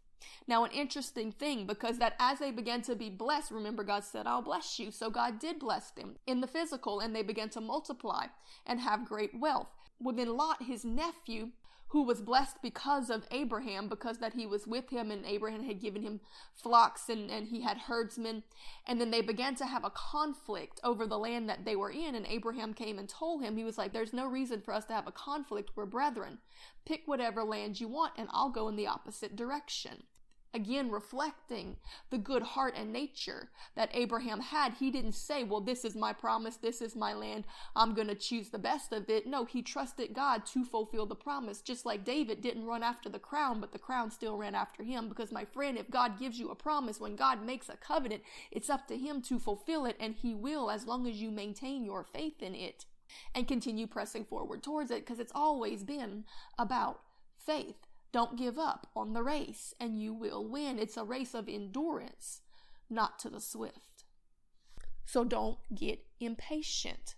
Now, 0.47 0.63
an 0.65 0.71
interesting 0.71 1.31
thing 1.31 1.65
because 1.65 1.97
that 1.97 2.15
as 2.19 2.39
they 2.39 2.51
began 2.51 2.81
to 2.83 2.95
be 2.95 3.09
blessed, 3.09 3.51
remember 3.51 3.83
God 3.83 4.03
said, 4.03 4.27
I'll 4.27 4.41
bless 4.41 4.79
you. 4.79 4.91
So 4.91 5.09
God 5.09 5.39
did 5.39 5.59
bless 5.59 5.91
them 5.91 6.17
in 6.27 6.41
the 6.41 6.47
physical 6.47 6.99
and 6.99 7.15
they 7.15 7.23
began 7.23 7.49
to 7.49 7.61
multiply 7.61 8.27
and 8.65 8.79
have 8.79 9.07
great 9.07 9.33
wealth. 9.33 9.69
Within 9.99 10.35
Lot, 10.35 10.63
his 10.63 10.83
nephew, 10.83 11.49
who 11.91 12.03
was 12.03 12.21
blessed 12.21 12.55
because 12.61 13.09
of 13.09 13.25
Abraham, 13.31 13.89
because 13.89 14.19
that 14.19 14.33
he 14.33 14.45
was 14.45 14.65
with 14.65 14.89
him 14.89 15.11
and 15.11 15.25
Abraham 15.25 15.65
had 15.65 15.81
given 15.81 16.03
him 16.03 16.21
flocks 16.53 17.09
and, 17.09 17.29
and 17.29 17.49
he 17.49 17.61
had 17.61 17.77
herdsmen. 17.77 18.43
And 18.87 18.99
then 18.99 19.11
they 19.11 19.19
began 19.19 19.55
to 19.55 19.65
have 19.65 19.83
a 19.83 19.89
conflict 19.89 20.79
over 20.85 21.05
the 21.05 21.17
land 21.17 21.49
that 21.49 21.65
they 21.65 21.75
were 21.75 21.91
in. 21.91 22.15
And 22.15 22.25
Abraham 22.27 22.73
came 22.73 22.97
and 22.97 23.09
told 23.09 23.43
him, 23.43 23.57
he 23.57 23.65
was 23.65 23.77
like, 23.77 23.91
There's 23.91 24.13
no 24.13 24.25
reason 24.25 24.61
for 24.61 24.73
us 24.73 24.85
to 24.85 24.93
have 24.93 25.05
a 25.05 25.11
conflict. 25.11 25.71
We're 25.75 25.85
brethren. 25.85 26.37
Pick 26.85 27.01
whatever 27.07 27.43
land 27.43 27.81
you 27.81 27.89
want 27.89 28.13
and 28.17 28.29
I'll 28.31 28.51
go 28.51 28.69
in 28.69 28.77
the 28.77 28.87
opposite 28.87 29.35
direction. 29.35 30.03
Again, 30.53 30.91
reflecting 30.91 31.77
the 32.09 32.17
good 32.17 32.43
heart 32.43 32.73
and 32.75 32.91
nature 32.91 33.49
that 33.75 33.89
Abraham 33.93 34.41
had. 34.41 34.73
He 34.73 34.91
didn't 34.91 35.13
say, 35.13 35.45
Well, 35.45 35.61
this 35.61 35.85
is 35.85 35.95
my 35.95 36.11
promise, 36.11 36.57
this 36.57 36.81
is 36.81 36.93
my 36.93 37.13
land, 37.13 37.45
I'm 37.73 37.93
going 37.93 38.09
to 38.09 38.15
choose 38.15 38.49
the 38.49 38.59
best 38.59 38.91
of 38.91 39.09
it. 39.09 39.25
No, 39.25 39.45
he 39.45 39.61
trusted 39.61 40.13
God 40.13 40.45
to 40.47 40.65
fulfill 40.65 41.05
the 41.05 41.15
promise. 41.15 41.61
Just 41.61 41.85
like 41.85 42.03
David 42.03 42.41
didn't 42.41 42.65
run 42.65 42.83
after 42.83 43.07
the 43.07 43.17
crown, 43.17 43.61
but 43.61 43.71
the 43.71 43.79
crown 43.79 44.11
still 44.11 44.35
ran 44.35 44.53
after 44.53 44.83
him. 44.83 45.07
Because, 45.07 45.31
my 45.31 45.45
friend, 45.45 45.77
if 45.77 45.89
God 45.89 46.19
gives 46.19 46.37
you 46.37 46.49
a 46.49 46.55
promise, 46.55 46.99
when 46.99 47.15
God 47.15 47.45
makes 47.45 47.69
a 47.69 47.77
covenant, 47.77 48.23
it's 48.51 48.69
up 48.69 48.87
to 48.89 48.97
him 48.97 49.21
to 49.23 49.39
fulfill 49.39 49.85
it, 49.85 49.95
and 50.01 50.15
he 50.15 50.33
will 50.33 50.69
as 50.69 50.85
long 50.85 51.07
as 51.07 51.15
you 51.15 51.31
maintain 51.31 51.85
your 51.85 52.03
faith 52.03 52.41
in 52.41 52.55
it 52.55 52.85
and 53.33 53.47
continue 53.47 53.87
pressing 53.87 54.25
forward 54.25 54.63
towards 54.63 54.91
it, 54.91 55.05
because 55.05 55.19
it's 55.19 55.31
always 55.33 55.83
been 55.83 56.25
about 56.57 56.99
faith. 57.37 57.87
Don't 58.11 58.37
give 58.37 58.59
up 58.59 58.87
on 58.95 59.13
the 59.13 59.23
race 59.23 59.73
and 59.79 60.01
you 60.01 60.13
will 60.13 60.47
win. 60.47 60.79
It's 60.79 60.97
a 60.97 61.03
race 61.03 61.33
of 61.33 61.47
endurance, 61.47 62.41
not 62.89 63.19
to 63.19 63.29
the 63.29 63.39
swift. 63.39 64.03
So 65.05 65.23
don't 65.23 65.57
get 65.73 65.99
impatient 66.19 67.15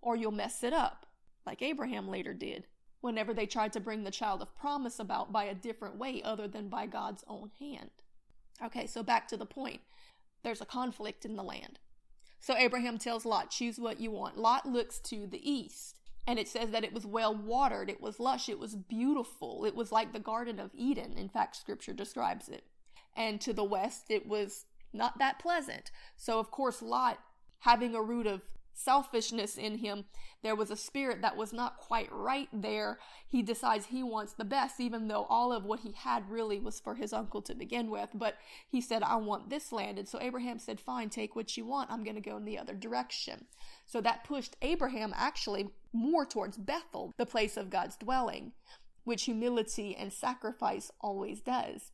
or 0.00 0.16
you'll 0.16 0.32
mess 0.32 0.62
it 0.62 0.72
up, 0.72 1.06
like 1.46 1.62
Abraham 1.62 2.08
later 2.08 2.32
did 2.32 2.66
whenever 3.00 3.32
they 3.32 3.46
tried 3.46 3.72
to 3.72 3.80
bring 3.80 4.04
the 4.04 4.10
child 4.10 4.42
of 4.42 4.54
promise 4.54 4.98
about 4.98 5.32
by 5.32 5.44
a 5.44 5.54
different 5.54 5.96
way 5.96 6.22
other 6.22 6.46
than 6.46 6.68
by 6.68 6.86
God's 6.86 7.24
own 7.26 7.50
hand. 7.58 7.90
Okay, 8.62 8.86
so 8.86 9.02
back 9.02 9.26
to 9.28 9.36
the 9.36 9.46
point. 9.46 9.80
There's 10.42 10.60
a 10.60 10.66
conflict 10.66 11.24
in 11.24 11.36
the 11.36 11.42
land. 11.42 11.78
So 12.40 12.56
Abraham 12.56 12.98
tells 12.98 13.24
Lot, 13.24 13.50
choose 13.50 13.78
what 13.78 14.00
you 14.00 14.10
want. 14.10 14.38
Lot 14.38 14.66
looks 14.66 14.98
to 15.00 15.26
the 15.26 15.50
east. 15.50 15.99
And 16.26 16.38
it 16.38 16.48
says 16.48 16.70
that 16.70 16.84
it 16.84 16.92
was 16.92 17.06
well 17.06 17.34
watered, 17.34 17.88
it 17.88 18.00
was 18.00 18.20
lush, 18.20 18.48
it 18.48 18.58
was 18.58 18.76
beautiful. 18.76 19.64
It 19.64 19.74
was 19.74 19.90
like 19.90 20.12
the 20.12 20.20
Garden 20.20 20.60
of 20.60 20.70
Eden. 20.74 21.14
In 21.16 21.28
fact, 21.28 21.56
scripture 21.56 21.92
describes 21.92 22.48
it. 22.48 22.64
And 23.16 23.40
to 23.40 23.52
the 23.52 23.64
west, 23.64 24.04
it 24.10 24.26
was 24.26 24.66
not 24.92 25.18
that 25.18 25.38
pleasant. 25.38 25.90
So, 26.16 26.38
of 26.38 26.50
course, 26.50 26.82
Lot, 26.82 27.18
having 27.60 27.94
a 27.94 28.02
root 28.02 28.26
of 28.26 28.42
selfishness 28.82 29.56
in 29.56 29.78
him. 29.78 30.04
There 30.42 30.56
was 30.56 30.70
a 30.70 30.76
spirit 30.76 31.22
that 31.22 31.36
was 31.36 31.52
not 31.52 31.78
quite 31.78 32.10
right 32.10 32.48
there. 32.52 32.98
He 33.26 33.42
decides 33.42 33.86
he 33.86 34.02
wants 34.02 34.32
the 34.32 34.44
best, 34.44 34.80
even 34.80 35.08
though 35.08 35.26
all 35.28 35.52
of 35.52 35.64
what 35.64 35.80
he 35.80 35.92
had 35.92 36.30
really 36.30 36.58
was 36.58 36.80
for 36.80 36.94
his 36.94 37.12
uncle 37.12 37.42
to 37.42 37.54
begin 37.54 37.90
with. 37.90 38.10
But 38.14 38.36
he 38.68 38.80
said, 38.80 39.02
I 39.02 39.16
want 39.16 39.50
this 39.50 39.72
land. 39.72 39.98
And 39.98 40.08
so 40.08 40.18
Abraham 40.20 40.58
said, 40.58 40.80
Fine, 40.80 41.10
take 41.10 41.36
what 41.36 41.56
you 41.56 41.66
want. 41.66 41.90
I'm 41.90 42.04
going 42.04 42.16
to 42.16 42.20
go 42.20 42.36
in 42.36 42.44
the 42.44 42.58
other 42.58 42.74
direction. 42.74 43.46
So 43.86 44.00
that 44.00 44.24
pushed 44.24 44.56
Abraham 44.62 45.12
actually 45.16 45.70
more 45.92 46.24
towards 46.24 46.56
Bethel, 46.56 47.12
the 47.18 47.26
place 47.26 47.56
of 47.56 47.70
God's 47.70 47.96
dwelling, 47.96 48.52
which 49.04 49.24
humility 49.24 49.94
and 49.94 50.12
sacrifice 50.12 50.90
always 51.00 51.40
does. 51.40 51.92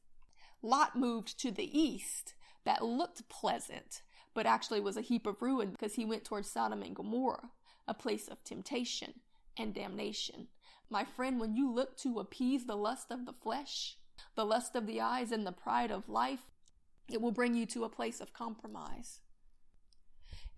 Lot 0.62 0.96
moved 0.96 1.38
to 1.40 1.50
the 1.50 1.78
east. 1.78 2.34
That 2.64 2.84
looked 2.84 3.28
pleasant 3.28 4.02
but 4.36 4.46
actually 4.46 4.80
was 4.80 4.98
a 4.98 5.00
heap 5.00 5.26
of 5.26 5.40
ruin 5.40 5.70
because 5.70 5.94
he 5.94 6.04
went 6.04 6.22
towards 6.22 6.50
Sodom 6.50 6.82
and 6.82 6.94
Gomorrah, 6.94 7.48
a 7.88 7.94
place 7.94 8.28
of 8.28 8.44
temptation 8.44 9.14
and 9.56 9.72
damnation. 9.72 10.48
My 10.90 11.04
friend, 11.04 11.40
when 11.40 11.56
you 11.56 11.72
look 11.72 11.96
to 12.00 12.20
appease 12.20 12.66
the 12.66 12.76
lust 12.76 13.10
of 13.10 13.24
the 13.24 13.32
flesh, 13.32 13.96
the 14.34 14.44
lust 14.44 14.76
of 14.76 14.86
the 14.86 15.00
eyes, 15.00 15.32
and 15.32 15.46
the 15.46 15.52
pride 15.52 15.90
of 15.90 16.10
life, 16.10 16.50
it 17.10 17.22
will 17.22 17.32
bring 17.32 17.54
you 17.54 17.64
to 17.64 17.84
a 17.84 17.88
place 17.88 18.20
of 18.20 18.34
compromise. 18.34 19.20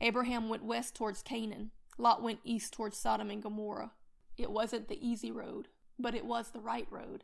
Abraham 0.00 0.48
went 0.48 0.64
west 0.64 0.96
towards 0.96 1.22
Canaan. 1.22 1.70
Lot 1.98 2.20
went 2.20 2.40
east 2.42 2.72
towards 2.72 2.98
Sodom 2.98 3.30
and 3.30 3.42
Gomorrah. 3.42 3.92
It 4.36 4.50
wasn't 4.50 4.88
the 4.88 5.08
easy 5.08 5.30
road, 5.30 5.68
but 6.00 6.16
it 6.16 6.26
was 6.26 6.50
the 6.50 6.60
right 6.60 6.86
road, 6.90 7.22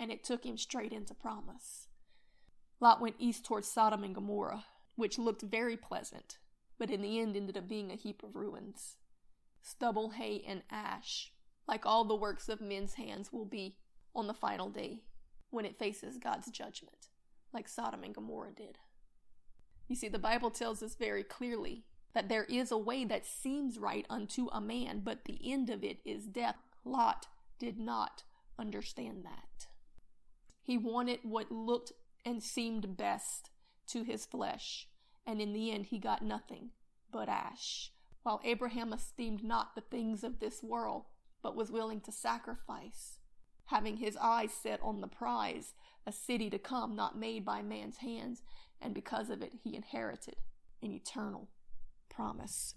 and 0.00 0.10
it 0.10 0.24
took 0.24 0.44
him 0.44 0.58
straight 0.58 0.92
into 0.92 1.14
promise. 1.14 1.86
Lot 2.80 3.00
went 3.00 3.14
east 3.20 3.44
towards 3.44 3.68
Sodom 3.68 4.02
and 4.02 4.16
Gomorrah 4.16 4.64
which 4.96 5.18
looked 5.18 5.42
very 5.42 5.76
pleasant, 5.76 6.38
but 6.78 6.90
in 6.90 7.02
the 7.02 7.20
end 7.20 7.36
ended 7.36 7.56
up 7.56 7.68
being 7.68 7.90
a 7.90 7.96
heap 7.96 8.22
of 8.22 8.36
ruins. 8.36 8.96
Stubble, 9.62 10.10
hay, 10.10 10.42
and 10.46 10.62
ash, 10.70 11.32
like 11.68 11.86
all 11.86 12.04
the 12.04 12.16
works 12.16 12.48
of 12.48 12.60
men's 12.60 12.94
hands, 12.94 13.32
will 13.32 13.44
be 13.44 13.76
on 14.14 14.26
the 14.26 14.34
final 14.34 14.68
day 14.68 15.02
when 15.50 15.64
it 15.64 15.78
faces 15.78 16.18
God's 16.18 16.50
judgment, 16.50 17.08
like 17.52 17.68
Sodom 17.68 18.02
and 18.02 18.14
Gomorrah 18.14 18.52
did. 18.54 18.78
You 19.88 19.96
see, 19.96 20.08
the 20.08 20.18
Bible 20.18 20.50
tells 20.50 20.82
us 20.82 20.94
very 20.94 21.22
clearly 21.22 21.84
that 22.14 22.28
there 22.28 22.44
is 22.44 22.70
a 22.70 22.78
way 22.78 23.04
that 23.04 23.26
seems 23.26 23.78
right 23.78 24.06
unto 24.10 24.48
a 24.50 24.60
man, 24.60 25.00
but 25.04 25.24
the 25.24 25.38
end 25.44 25.70
of 25.70 25.84
it 25.84 25.98
is 26.04 26.26
death. 26.26 26.56
Lot 26.84 27.26
did 27.58 27.78
not 27.78 28.24
understand 28.58 29.24
that. 29.24 29.66
He 30.62 30.76
wanted 30.76 31.20
what 31.22 31.50
looked 31.50 31.92
and 32.24 32.42
seemed 32.42 32.96
best 32.96 33.50
to 33.92 34.02
his 34.02 34.26
flesh, 34.26 34.88
and 35.26 35.40
in 35.40 35.52
the 35.52 35.70
end 35.70 35.86
he 35.86 35.98
got 35.98 36.22
nothing 36.22 36.70
but 37.10 37.28
ash. 37.28 37.92
While 38.22 38.40
Abraham 38.44 38.92
esteemed 38.92 39.42
not 39.42 39.74
the 39.74 39.80
things 39.80 40.22
of 40.22 40.38
this 40.38 40.62
world, 40.62 41.04
but 41.42 41.56
was 41.56 41.72
willing 41.72 42.00
to 42.02 42.12
sacrifice, 42.12 43.18
having 43.66 43.96
his 43.96 44.16
eyes 44.16 44.52
set 44.52 44.80
on 44.82 45.00
the 45.00 45.08
prize, 45.08 45.74
a 46.06 46.12
city 46.12 46.48
to 46.50 46.58
come 46.58 46.94
not 46.94 47.18
made 47.18 47.44
by 47.44 47.62
man's 47.62 47.98
hands, 47.98 48.42
and 48.80 48.94
because 48.94 49.30
of 49.30 49.42
it 49.42 49.52
he 49.62 49.74
inherited 49.74 50.36
an 50.82 50.92
eternal 50.92 51.48
promise. 52.08 52.74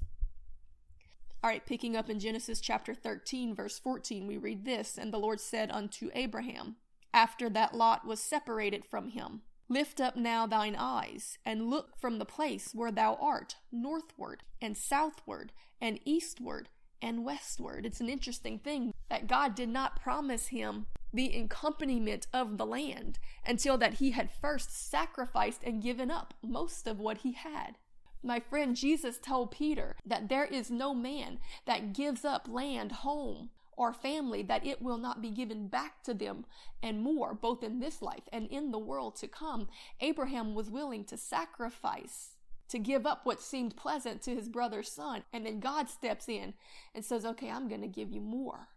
All 1.43 1.49
right, 1.49 1.65
picking 1.65 1.95
up 1.95 2.09
in 2.09 2.19
Genesis 2.19 2.59
chapter 2.59 2.95
13, 2.95 3.53
verse 3.53 3.77
14, 3.77 4.25
we 4.25 4.37
read 4.37 4.65
this 4.65 4.97
And 4.97 5.13
the 5.13 5.19
Lord 5.19 5.39
said 5.39 5.69
unto 5.71 6.09
Abraham, 6.15 6.77
after 7.13 7.49
that 7.49 7.75
Lot 7.75 8.05
was 8.05 8.19
separated 8.19 8.83
from 8.83 9.09
him, 9.09 9.41
Lift 9.67 9.99
up 9.99 10.15
now 10.15 10.45
thine 10.45 10.75
eyes, 10.77 11.39
and 11.43 11.69
look 11.69 11.97
from 11.97 12.19
the 12.19 12.25
place 12.25 12.71
where 12.73 12.91
thou 12.91 13.15
art, 13.15 13.55
northward, 13.71 14.43
and 14.61 14.77
southward, 14.77 15.51
and 15.81 15.99
eastward, 16.05 16.69
and 17.01 17.25
westward. 17.25 17.85
It's 17.85 17.99
an 17.99 18.09
interesting 18.09 18.59
thing 18.59 18.93
that 19.09 19.27
God 19.27 19.55
did 19.55 19.69
not 19.69 19.99
promise 20.01 20.47
him 20.47 20.85
the 21.13 21.35
accompaniment 21.35 22.27
of 22.33 22.57
the 22.57 22.65
land 22.65 23.19
until 23.45 23.77
that 23.77 23.95
he 23.95 24.11
had 24.11 24.29
first 24.41 24.89
sacrificed 24.89 25.63
and 25.63 25.81
given 25.81 26.11
up 26.11 26.33
most 26.43 26.87
of 26.87 26.99
what 26.99 27.19
he 27.19 27.31
had. 27.31 27.77
My 28.21 28.39
friend 28.39 28.75
Jesus 28.75 29.17
told 29.19 29.51
Peter 29.51 29.95
that 30.05 30.29
there 30.29 30.45
is 30.45 30.71
no 30.71 30.93
man 30.93 31.39
that 31.65 31.93
gives 31.93 32.25
up 32.25 32.47
land, 32.49 32.91
home, 32.91 33.49
or 33.77 33.93
family 33.93 34.41
that 34.43 34.65
it 34.65 34.81
will 34.81 34.97
not 34.97 35.21
be 35.21 35.29
given 35.29 35.67
back 35.67 36.03
to 36.03 36.13
them 36.13 36.45
and 36.81 37.01
more, 37.01 37.33
both 37.33 37.63
in 37.63 37.79
this 37.79 38.01
life 38.01 38.27
and 38.31 38.47
in 38.47 38.71
the 38.71 38.79
world 38.79 39.15
to 39.17 39.27
come. 39.27 39.67
Abraham 39.99 40.55
was 40.55 40.69
willing 40.69 41.03
to 41.05 41.17
sacrifice, 41.17 42.35
to 42.69 42.79
give 42.79 43.05
up 43.05 43.25
what 43.25 43.41
seemed 43.41 43.75
pleasant 43.75 44.21
to 44.23 44.35
his 44.35 44.49
brother's 44.49 44.91
son. 44.91 45.23
And 45.33 45.45
then 45.45 45.59
God 45.59 45.89
steps 45.89 46.29
in 46.29 46.53
and 46.93 47.03
says, 47.03 47.25
Okay, 47.25 47.49
I'm 47.49 47.67
going 47.67 47.81
to 47.81 47.87
give 47.87 48.11
you 48.11 48.21
more. 48.21 48.69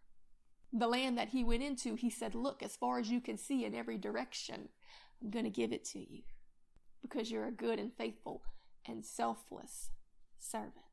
The 0.72 0.88
land 0.88 1.16
that 1.16 1.30
he 1.30 1.44
went 1.44 1.62
into, 1.62 1.94
he 1.94 2.10
said, 2.10 2.34
Look, 2.34 2.62
as 2.62 2.76
far 2.76 2.98
as 2.98 3.10
you 3.10 3.20
can 3.20 3.38
see 3.38 3.64
in 3.64 3.74
every 3.74 3.98
direction, 3.98 4.68
I'm 5.22 5.30
going 5.30 5.44
to 5.44 5.50
give 5.50 5.72
it 5.72 5.84
to 5.86 5.98
you 5.98 6.22
because 7.00 7.30
you're 7.30 7.46
a 7.46 7.52
good 7.52 7.78
and 7.78 7.92
faithful 7.92 8.42
and 8.86 9.04
selfless 9.04 9.90
servant. 10.38 10.87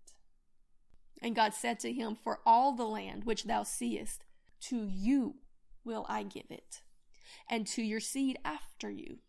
And 1.22 1.36
God 1.36 1.54
said 1.54 1.80
to 1.80 1.92
him, 1.92 2.16
For 2.16 2.40
all 2.46 2.74
the 2.74 2.86
land 2.86 3.24
which 3.24 3.46
thou 3.46 3.64
seest, 3.64 4.24
to 4.62 4.88
you 4.88 5.36
will 5.84 6.06
I 6.10 6.24
give 6.24 6.50
it, 6.50 6.82
and 7.50 7.66
to 7.68 7.82
your 7.82 8.00
seed 8.00 8.38
after 8.44 8.90
you. 8.90 9.20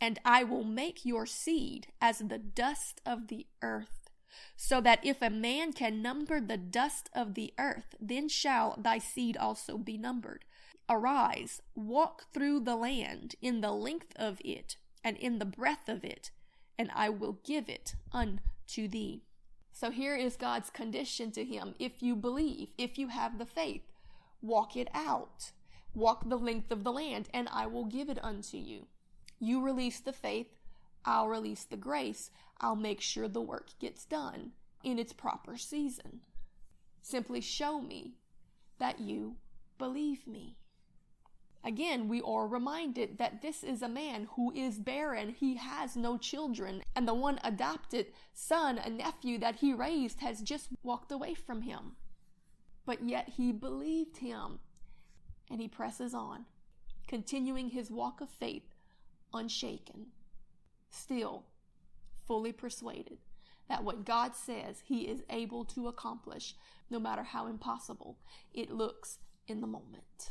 And 0.00 0.18
I 0.24 0.44
will 0.44 0.64
make 0.64 1.04
your 1.04 1.26
seed 1.26 1.88
as 2.00 2.18
the 2.18 2.38
dust 2.38 3.00
of 3.06 3.28
the 3.28 3.46
earth, 3.62 4.10
so 4.56 4.80
that 4.80 5.04
if 5.04 5.22
a 5.22 5.30
man 5.30 5.72
can 5.72 6.02
number 6.02 6.40
the 6.40 6.56
dust 6.56 7.08
of 7.14 7.34
the 7.34 7.54
earth, 7.58 7.94
then 8.00 8.28
shall 8.28 8.76
thy 8.78 8.98
seed 8.98 9.36
also 9.36 9.78
be 9.78 9.96
numbered. 9.96 10.44
Arise, 10.88 11.62
walk 11.74 12.26
through 12.32 12.60
the 12.60 12.76
land 12.76 13.36
in 13.40 13.60
the 13.60 13.72
length 13.72 14.12
of 14.16 14.40
it, 14.44 14.76
and 15.04 15.16
in 15.16 15.38
the 15.38 15.44
breadth 15.44 15.88
of 15.88 16.04
it, 16.04 16.30
and 16.78 16.90
I 16.94 17.08
will 17.08 17.38
give 17.44 17.68
it 17.68 17.94
unto 18.12 18.88
thee. 18.88 19.22
So 19.72 19.90
here 19.90 20.14
is 20.14 20.36
God's 20.36 20.70
condition 20.70 21.30
to 21.32 21.44
him. 21.44 21.74
If 21.78 22.02
you 22.02 22.14
believe, 22.14 22.68
if 22.78 22.98
you 22.98 23.08
have 23.08 23.38
the 23.38 23.46
faith, 23.46 23.82
walk 24.40 24.76
it 24.76 24.88
out. 24.94 25.52
Walk 25.94 26.28
the 26.28 26.38
length 26.38 26.70
of 26.70 26.84
the 26.84 26.92
land, 26.92 27.28
and 27.34 27.48
I 27.50 27.66
will 27.66 27.84
give 27.84 28.08
it 28.08 28.22
unto 28.22 28.56
you. 28.56 28.86
You 29.38 29.62
release 29.62 30.00
the 30.00 30.12
faith, 30.12 30.48
I'll 31.04 31.28
release 31.28 31.64
the 31.64 31.76
grace. 31.76 32.30
I'll 32.60 32.76
make 32.76 33.00
sure 33.00 33.26
the 33.28 33.40
work 33.40 33.70
gets 33.80 34.04
done 34.04 34.52
in 34.84 34.98
its 34.98 35.12
proper 35.12 35.56
season. 35.56 36.20
Simply 37.00 37.40
show 37.40 37.80
me 37.80 38.12
that 38.78 39.00
you 39.00 39.36
believe 39.78 40.26
me. 40.26 40.56
Again, 41.64 42.08
we 42.08 42.20
are 42.22 42.48
reminded 42.48 43.18
that 43.18 43.40
this 43.40 43.62
is 43.62 43.82
a 43.82 43.88
man 43.88 44.28
who 44.34 44.52
is 44.52 44.80
barren. 44.80 45.30
He 45.30 45.56
has 45.56 45.96
no 45.96 46.18
children. 46.18 46.82
And 46.96 47.06
the 47.06 47.14
one 47.14 47.38
adopted 47.44 48.06
son, 48.34 48.78
a 48.78 48.90
nephew 48.90 49.38
that 49.38 49.56
he 49.56 49.72
raised, 49.72 50.20
has 50.20 50.42
just 50.42 50.68
walked 50.82 51.12
away 51.12 51.34
from 51.34 51.62
him. 51.62 51.92
But 52.84 53.08
yet 53.08 53.30
he 53.36 53.52
believed 53.52 54.16
him. 54.16 54.58
And 55.50 55.60
he 55.60 55.68
presses 55.68 56.14
on, 56.14 56.46
continuing 57.06 57.68
his 57.68 57.90
walk 57.90 58.20
of 58.20 58.28
faith 58.28 58.74
unshaken. 59.32 60.06
Still, 60.90 61.44
fully 62.26 62.52
persuaded 62.52 63.18
that 63.68 63.84
what 63.84 64.04
God 64.04 64.34
says 64.34 64.82
he 64.84 65.02
is 65.02 65.22
able 65.30 65.64
to 65.66 65.88
accomplish, 65.88 66.54
no 66.90 66.98
matter 66.98 67.22
how 67.22 67.46
impossible 67.46 68.18
it 68.52 68.70
looks 68.70 69.18
in 69.46 69.60
the 69.60 69.66
moment. 69.66 70.30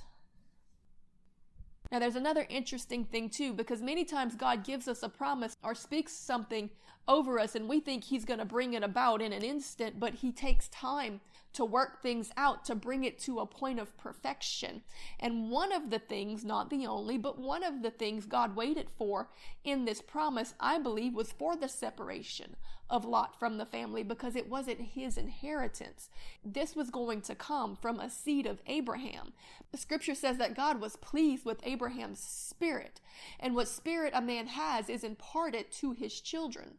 Now, 1.91 1.99
there's 1.99 2.15
another 2.15 2.45
interesting 2.49 3.03
thing 3.03 3.29
too, 3.29 3.53
because 3.53 3.81
many 3.81 4.05
times 4.05 4.35
God 4.35 4.63
gives 4.63 4.87
us 4.87 5.03
a 5.03 5.09
promise 5.09 5.57
or 5.63 5.75
speaks 5.75 6.13
something 6.13 6.69
over 7.07 7.37
us, 7.37 7.55
and 7.55 7.67
we 7.67 7.79
think 7.79 8.05
He's 8.05 8.25
going 8.25 8.39
to 8.39 8.45
bring 8.45 8.73
it 8.73 8.83
about 8.83 9.21
in 9.21 9.33
an 9.33 9.43
instant, 9.43 9.99
but 9.99 10.15
He 10.15 10.31
takes 10.31 10.69
time 10.69 11.19
to 11.53 11.65
work 11.65 12.01
things 12.01 12.31
out 12.37 12.65
to 12.65 12.75
bring 12.75 13.03
it 13.03 13.19
to 13.19 13.39
a 13.39 13.45
point 13.45 13.79
of 13.79 13.97
perfection. 13.97 14.81
And 15.19 15.49
one 15.49 15.71
of 15.71 15.89
the 15.89 15.99
things, 15.99 16.43
not 16.45 16.69
the 16.69 16.85
only, 16.85 17.17
but 17.17 17.39
one 17.39 17.63
of 17.63 17.81
the 17.81 17.91
things 17.91 18.25
God 18.25 18.55
waited 18.55 18.89
for 18.89 19.29
in 19.63 19.85
this 19.85 20.01
promise, 20.01 20.53
I 20.59 20.79
believe, 20.79 21.13
was 21.13 21.31
for 21.31 21.55
the 21.55 21.67
separation 21.67 22.55
of 22.89 23.05
Lot 23.05 23.39
from 23.39 23.57
the 23.57 23.65
family 23.65 24.03
because 24.03 24.35
it 24.35 24.49
wasn't 24.49 24.81
his 24.81 25.17
inheritance. 25.17 26.09
This 26.43 26.75
was 26.75 26.89
going 26.89 27.21
to 27.21 27.35
come 27.35 27.75
from 27.75 27.99
a 27.99 28.09
seed 28.09 28.45
of 28.45 28.61
Abraham. 28.67 29.33
The 29.71 29.77
scripture 29.77 30.15
says 30.15 30.37
that 30.37 30.55
God 30.55 30.81
was 30.81 30.97
pleased 30.97 31.45
with 31.45 31.65
Abraham's 31.65 32.19
spirit, 32.19 32.99
and 33.39 33.55
what 33.55 33.69
spirit 33.69 34.11
a 34.13 34.21
man 34.21 34.47
has 34.47 34.89
is 34.89 35.03
imparted 35.03 35.71
to 35.73 35.93
his 35.93 36.19
children. 36.19 36.75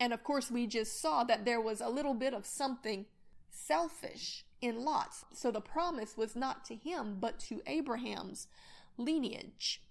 And 0.00 0.12
of 0.12 0.22
course, 0.22 0.50
we 0.50 0.68
just 0.68 1.00
saw 1.00 1.24
that 1.24 1.44
there 1.44 1.60
was 1.60 1.80
a 1.80 1.88
little 1.88 2.14
bit 2.14 2.32
of 2.32 2.46
something 2.46 3.06
selfish 3.50 4.44
in 4.60 4.84
Lot's. 4.84 5.24
So 5.32 5.50
the 5.50 5.60
promise 5.60 6.16
was 6.16 6.34
not 6.34 6.64
to 6.66 6.74
him, 6.74 7.18
but 7.20 7.38
to 7.40 7.62
Abraham's 7.66 8.46
lineage. 8.96 9.82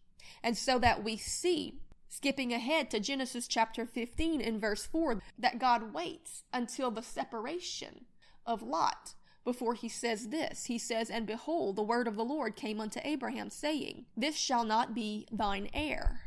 And 0.44 0.58
so 0.58 0.80
that 0.80 1.04
we 1.04 1.18
see 1.18 1.80
Skipping 2.10 2.54
ahead 2.54 2.90
to 2.92 3.00
Genesis 3.00 3.48
chapter 3.48 3.86
15 3.86 4.40
in 4.40 4.60
verse 4.60 4.86
4, 4.86 5.22
that 5.38 5.60
God 5.60 5.94
waits 5.94 6.44
until 6.54 6.90
the 6.90 7.04
separation 7.04 8.06
of 8.46 8.64
Lot 8.64 9.14
before 9.44 9.74
he 9.74 9.90
says 9.90 10.30
this. 10.30 10.66
He 10.66 10.78
says, 10.78 11.10
And 11.10 11.28
behold, 11.28 11.76
the 11.76 11.84
word 11.84 12.08
of 12.08 12.16
the 12.16 12.24
Lord 12.24 12.56
came 12.56 12.80
unto 12.80 13.02
Abraham, 13.04 13.50
saying, 13.50 14.06
This 14.16 14.38
shall 14.38 14.64
not 14.64 14.96
be 14.96 15.28
thine 15.32 15.70
heir. 15.74 16.22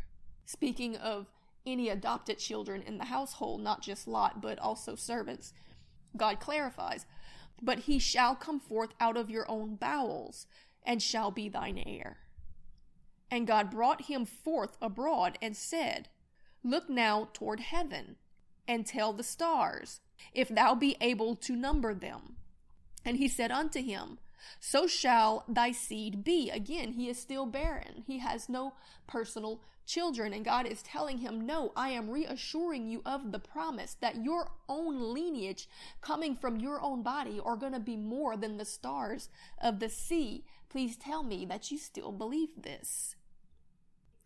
Speaking 0.44 0.96
of 0.96 1.26
any 1.66 1.88
adopted 1.88 2.38
children 2.38 2.82
in 2.82 2.98
the 2.98 3.04
household, 3.06 3.62
not 3.62 3.82
just 3.82 4.06
Lot, 4.06 4.42
but 4.42 4.58
also 4.58 4.94
servants, 4.94 5.52
God 6.16 6.40
clarifies, 6.40 7.06
But 7.62 7.80
he 7.80 7.98
shall 7.98 8.34
come 8.34 8.60
forth 8.60 8.90
out 9.00 9.16
of 9.16 9.30
your 9.30 9.50
own 9.50 9.76
bowels, 9.76 10.46
and 10.82 11.02
shall 11.02 11.30
be 11.30 11.48
thine 11.48 11.82
heir. 11.86 12.18
And 13.30 13.46
God 13.46 13.70
brought 13.70 14.02
him 14.02 14.24
forth 14.24 14.76
abroad 14.80 15.38
and 15.40 15.56
said, 15.56 16.08
Look 16.64 16.88
now 16.90 17.28
toward 17.32 17.60
heaven, 17.60 18.16
and 18.66 18.86
tell 18.86 19.12
the 19.12 19.22
stars, 19.22 20.00
if 20.34 20.48
thou 20.48 20.74
be 20.74 20.96
able 21.00 21.36
to 21.36 21.56
number 21.56 21.94
them. 21.94 22.36
And 23.04 23.16
he 23.16 23.28
said 23.28 23.50
unto 23.50 23.82
him, 23.82 24.18
So 24.58 24.86
shall 24.86 25.44
thy 25.48 25.72
seed 25.72 26.24
be. 26.24 26.50
Again, 26.50 26.92
he 26.92 27.08
is 27.08 27.20
still 27.20 27.46
barren. 27.46 28.04
He 28.06 28.18
has 28.18 28.48
no 28.48 28.74
personal 29.06 29.62
children. 29.90 30.32
And 30.32 30.44
God 30.44 30.66
is 30.66 30.82
telling 30.82 31.18
him, 31.18 31.46
No, 31.46 31.72
I 31.76 31.90
am 31.90 32.10
reassuring 32.10 32.88
you 32.88 33.02
of 33.04 33.32
the 33.32 33.38
promise 33.38 33.96
that 34.00 34.24
your 34.24 34.50
own 34.68 35.00
lineage 35.00 35.68
coming 36.00 36.36
from 36.36 36.60
your 36.60 36.80
own 36.80 37.02
body 37.02 37.40
are 37.44 37.56
going 37.56 37.72
to 37.72 37.80
be 37.80 37.96
more 37.96 38.36
than 38.36 38.56
the 38.56 38.64
stars 38.64 39.28
of 39.60 39.80
the 39.80 39.88
sea. 39.88 40.44
Please 40.68 40.96
tell 40.96 41.22
me 41.22 41.44
that 41.46 41.70
you 41.70 41.78
still 41.78 42.12
believe 42.12 42.50
this. 42.62 43.16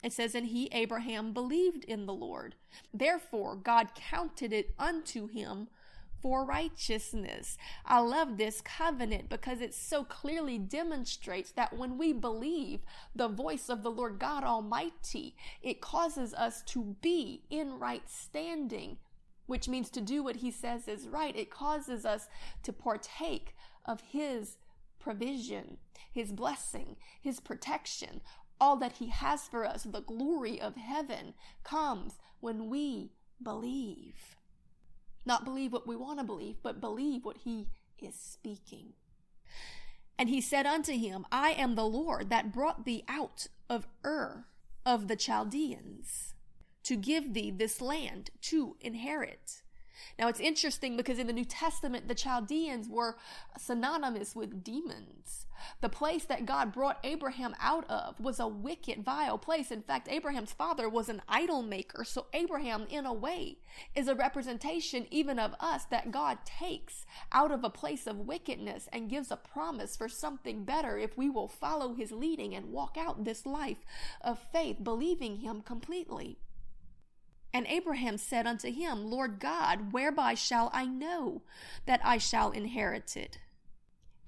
It 0.02 0.12
says, 0.12 0.34
And 0.34 0.46
he, 0.46 0.68
Abraham, 0.70 1.32
believed 1.32 1.84
in 1.84 2.04
the 2.04 2.12
Lord. 2.12 2.56
Therefore, 2.92 3.56
God 3.56 3.94
counted 3.94 4.52
it 4.52 4.74
unto 4.78 5.26
him 5.28 5.68
for 6.24 6.42
righteousness. 6.42 7.58
I 7.84 8.00
love 8.00 8.38
this 8.38 8.62
covenant 8.62 9.28
because 9.28 9.60
it 9.60 9.74
so 9.74 10.04
clearly 10.04 10.56
demonstrates 10.56 11.50
that 11.50 11.76
when 11.76 11.98
we 11.98 12.14
believe 12.14 12.80
the 13.14 13.28
voice 13.28 13.68
of 13.68 13.82
the 13.82 13.90
Lord 13.90 14.18
God 14.18 14.42
Almighty, 14.42 15.36
it 15.60 15.82
causes 15.82 16.32
us 16.32 16.62
to 16.68 16.96
be 17.02 17.42
in 17.50 17.78
right 17.78 18.08
standing, 18.08 18.96
which 19.44 19.68
means 19.68 19.90
to 19.90 20.00
do 20.00 20.24
what 20.24 20.36
He 20.36 20.50
says 20.50 20.88
is 20.88 21.08
right. 21.08 21.36
It 21.36 21.50
causes 21.50 22.06
us 22.06 22.26
to 22.62 22.72
partake 22.72 23.54
of 23.84 24.00
His 24.00 24.56
provision, 24.98 25.76
His 26.10 26.32
blessing, 26.32 26.96
His 27.20 27.38
protection 27.38 28.22
all 28.58 28.76
that 28.76 28.92
He 28.92 29.08
has 29.08 29.46
for 29.46 29.66
us, 29.66 29.82
the 29.82 30.00
glory 30.00 30.58
of 30.58 30.76
heaven, 30.76 31.34
comes 31.64 32.14
when 32.40 32.70
we 32.70 33.10
believe. 33.42 34.36
Not 35.26 35.44
believe 35.44 35.72
what 35.72 35.86
we 35.86 35.96
want 35.96 36.18
to 36.18 36.24
believe, 36.24 36.56
but 36.62 36.80
believe 36.80 37.24
what 37.24 37.38
He 37.38 37.68
is 37.98 38.14
speaking. 38.14 38.92
And 40.18 40.28
he 40.28 40.40
said 40.40 40.66
unto 40.66 40.92
him, 40.92 41.26
I 41.32 41.50
am 41.50 41.74
the 41.74 41.86
Lord 41.86 42.30
that 42.30 42.52
brought 42.52 42.84
thee 42.84 43.04
out 43.08 43.48
of 43.68 43.88
Ur 44.04 44.46
of 44.86 45.08
the 45.08 45.16
Chaldeans 45.16 46.34
to 46.84 46.96
give 46.96 47.34
thee 47.34 47.50
this 47.50 47.80
land 47.80 48.30
to 48.42 48.76
inherit. 48.80 49.63
Now 50.18 50.28
it's 50.28 50.40
interesting 50.40 50.96
because 50.96 51.18
in 51.18 51.26
the 51.26 51.32
New 51.32 51.44
Testament, 51.44 52.08
the 52.08 52.14
Chaldeans 52.14 52.88
were 52.88 53.16
synonymous 53.58 54.34
with 54.34 54.62
demons. 54.62 55.46
The 55.80 55.88
place 55.88 56.24
that 56.24 56.46
God 56.46 56.72
brought 56.72 56.98
Abraham 57.04 57.54
out 57.60 57.88
of 57.88 58.18
was 58.20 58.40
a 58.40 58.46
wicked, 58.46 59.04
vile 59.04 59.38
place. 59.38 59.70
In 59.70 59.82
fact, 59.82 60.08
Abraham's 60.08 60.52
father 60.52 60.88
was 60.88 61.08
an 61.08 61.22
idol 61.28 61.62
maker. 61.62 62.04
So 62.04 62.26
Abraham, 62.32 62.86
in 62.90 63.06
a 63.06 63.12
way, 63.12 63.58
is 63.94 64.08
a 64.08 64.14
representation 64.14 65.06
even 65.10 65.38
of 65.38 65.54
us 65.60 65.84
that 65.86 66.10
God 66.10 66.38
takes 66.44 67.06
out 67.32 67.50
of 67.50 67.64
a 67.64 67.70
place 67.70 68.06
of 68.06 68.26
wickedness 68.26 68.88
and 68.92 69.10
gives 69.10 69.30
a 69.30 69.36
promise 69.36 69.96
for 69.96 70.08
something 70.08 70.64
better 70.64 70.98
if 70.98 71.16
we 71.16 71.30
will 71.30 71.48
follow 71.48 71.94
his 71.94 72.12
leading 72.12 72.54
and 72.54 72.72
walk 72.72 72.96
out 72.98 73.24
this 73.24 73.46
life 73.46 73.84
of 74.20 74.38
faith, 74.52 74.82
believing 74.82 75.38
him 75.38 75.62
completely. 75.62 76.38
And 77.54 77.68
Abraham 77.68 78.18
said 78.18 78.48
unto 78.48 78.72
him, 78.72 79.08
Lord 79.08 79.38
God, 79.38 79.92
whereby 79.92 80.34
shall 80.34 80.70
I 80.74 80.86
know 80.86 81.42
that 81.86 82.00
I 82.04 82.18
shall 82.18 82.50
inherit 82.50 83.16
it? 83.16 83.38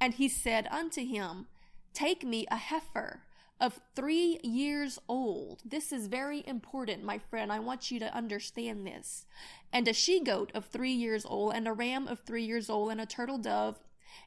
And 0.00 0.14
he 0.14 0.28
said 0.28 0.68
unto 0.70 1.04
him, 1.04 1.48
Take 1.92 2.22
me 2.22 2.46
a 2.52 2.56
heifer 2.56 3.24
of 3.60 3.80
three 3.96 4.38
years 4.44 5.00
old. 5.08 5.62
This 5.64 5.90
is 5.90 6.06
very 6.06 6.46
important, 6.46 7.02
my 7.02 7.18
friend. 7.18 7.50
I 7.50 7.58
want 7.58 7.90
you 7.90 7.98
to 7.98 8.14
understand 8.14 8.86
this. 8.86 9.26
And 9.72 9.88
a 9.88 9.92
she 9.92 10.22
goat 10.22 10.52
of 10.54 10.66
three 10.66 10.92
years 10.92 11.26
old, 11.26 11.54
and 11.54 11.66
a 11.66 11.72
ram 11.72 12.06
of 12.06 12.20
three 12.20 12.44
years 12.44 12.70
old, 12.70 12.92
and 12.92 13.00
a 13.00 13.06
turtle 13.06 13.38
dove, 13.38 13.80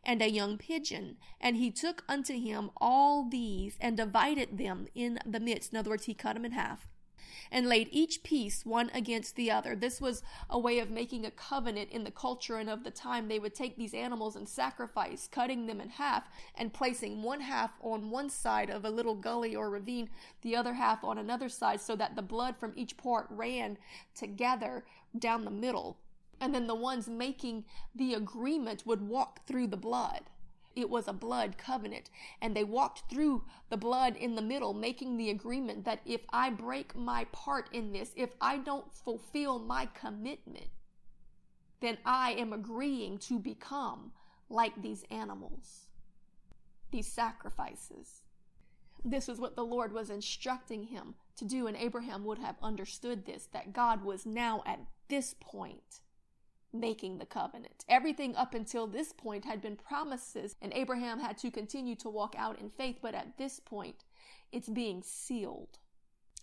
and 0.03 0.21
a 0.21 0.29
young 0.29 0.57
pigeon. 0.57 1.15
And 1.39 1.55
he 1.55 1.71
took 1.71 2.03
unto 2.09 2.33
him 2.33 2.69
all 2.81 3.29
these, 3.29 3.77
and 3.79 3.95
divided 3.95 4.57
them 4.57 4.87
in 4.93 5.19
the 5.25 5.39
midst. 5.39 5.71
In 5.71 5.77
other 5.77 5.91
words, 5.91 6.05
he 6.05 6.13
cut 6.13 6.33
them 6.33 6.43
in 6.43 6.51
half 6.51 6.89
and 7.51 7.67
laid 7.67 7.89
each 7.91 8.23
piece 8.23 8.65
one 8.65 8.89
against 8.93 9.35
the 9.35 9.51
other. 9.51 9.75
This 9.75 9.99
was 9.99 10.23
a 10.49 10.59
way 10.59 10.79
of 10.79 10.89
making 10.89 11.25
a 11.25 11.31
covenant 11.31 11.89
in 11.91 12.03
the 12.03 12.11
culture 12.11 12.57
and 12.57 12.69
of 12.69 12.83
the 12.83 12.91
time. 12.91 13.27
They 13.27 13.39
would 13.39 13.55
take 13.55 13.77
these 13.77 13.93
animals 13.93 14.35
and 14.35 14.47
sacrifice, 14.47 15.27
cutting 15.31 15.65
them 15.65 15.81
in 15.81 15.89
half 15.89 16.29
and 16.55 16.73
placing 16.73 17.21
one 17.23 17.41
half 17.41 17.71
on 17.81 18.09
one 18.09 18.29
side 18.29 18.69
of 18.69 18.85
a 18.85 18.89
little 18.89 19.15
gully 19.15 19.55
or 19.55 19.69
ravine, 19.69 20.09
the 20.41 20.55
other 20.55 20.73
half 20.73 21.03
on 21.03 21.17
another 21.17 21.49
side, 21.49 21.81
so 21.81 21.95
that 21.95 22.15
the 22.15 22.21
blood 22.21 22.55
from 22.57 22.73
each 22.75 22.97
part 22.97 23.27
ran 23.29 23.77
together 24.15 24.85
down 25.17 25.45
the 25.45 25.51
middle. 25.51 25.97
And 26.41 26.55
then 26.55 26.67
the 26.67 26.75
ones 26.75 27.09
making 27.09 27.65
the 27.93 28.13
agreement 28.13 28.85
would 28.85 29.01
walk 29.01 29.45
through 29.45 29.67
the 29.67 29.77
blood. 29.77 30.21
It 30.75 30.89
was 30.89 31.07
a 31.07 31.13
blood 31.13 31.57
covenant. 31.57 32.09
And 32.41 32.55
they 32.55 32.63
walked 32.63 33.09
through 33.09 33.43
the 33.69 33.77
blood 33.77 34.15
in 34.15 34.35
the 34.35 34.41
middle, 34.41 34.73
making 34.73 35.17
the 35.17 35.29
agreement 35.29 35.85
that 35.85 36.01
if 36.05 36.21
I 36.29 36.49
break 36.49 36.95
my 36.95 37.25
part 37.31 37.69
in 37.73 37.91
this, 37.91 38.11
if 38.15 38.31
I 38.39 38.57
don't 38.57 38.93
fulfill 38.93 39.59
my 39.59 39.87
commitment, 39.87 40.67
then 41.81 41.97
I 42.05 42.31
am 42.33 42.53
agreeing 42.53 43.17
to 43.19 43.39
become 43.39 44.11
like 44.49 44.81
these 44.81 45.03
animals, 45.09 45.87
these 46.91 47.07
sacrifices. 47.07 48.21
This 49.03 49.27
was 49.27 49.39
what 49.39 49.55
the 49.55 49.63
Lord 49.63 49.93
was 49.93 50.09
instructing 50.09 50.85
him 50.85 51.15
to 51.37 51.45
do, 51.45 51.67
and 51.67 51.77
Abraham 51.77 52.25
would 52.25 52.39
have 52.39 52.57
understood 52.61 53.25
this 53.25 53.47
that 53.53 53.71
God 53.71 54.03
was 54.03 54.25
now 54.25 54.61
at 54.65 54.79
this 55.07 55.35
point 55.39 56.01
making 56.73 57.17
the 57.17 57.25
covenant. 57.25 57.83
Everything 57.87 58.35
up 58.35 58.53
until 58.53 58.87
this 58.87 59.11
point 59.11 59.45
had 59.45 59.61
been 59.61 59.75
promises, 59.75 60.55
and 60.61 60.73
Abraham 60.73 61.19
had 61.19 61.37
to 61.39 61.51
continue 61.51 61.95
to 61.97 62.09
walk 62.09 62.35
out 62.37 62.59
in 62.59 62.69
faith, 62.69 62.97
but 63.01 63.15
at 63.15 63.37
this 63.37 63.59
point, 63.59 64.03
it's 64.51 64.69
being 64.69 65.01
sealed. 65.03 65.79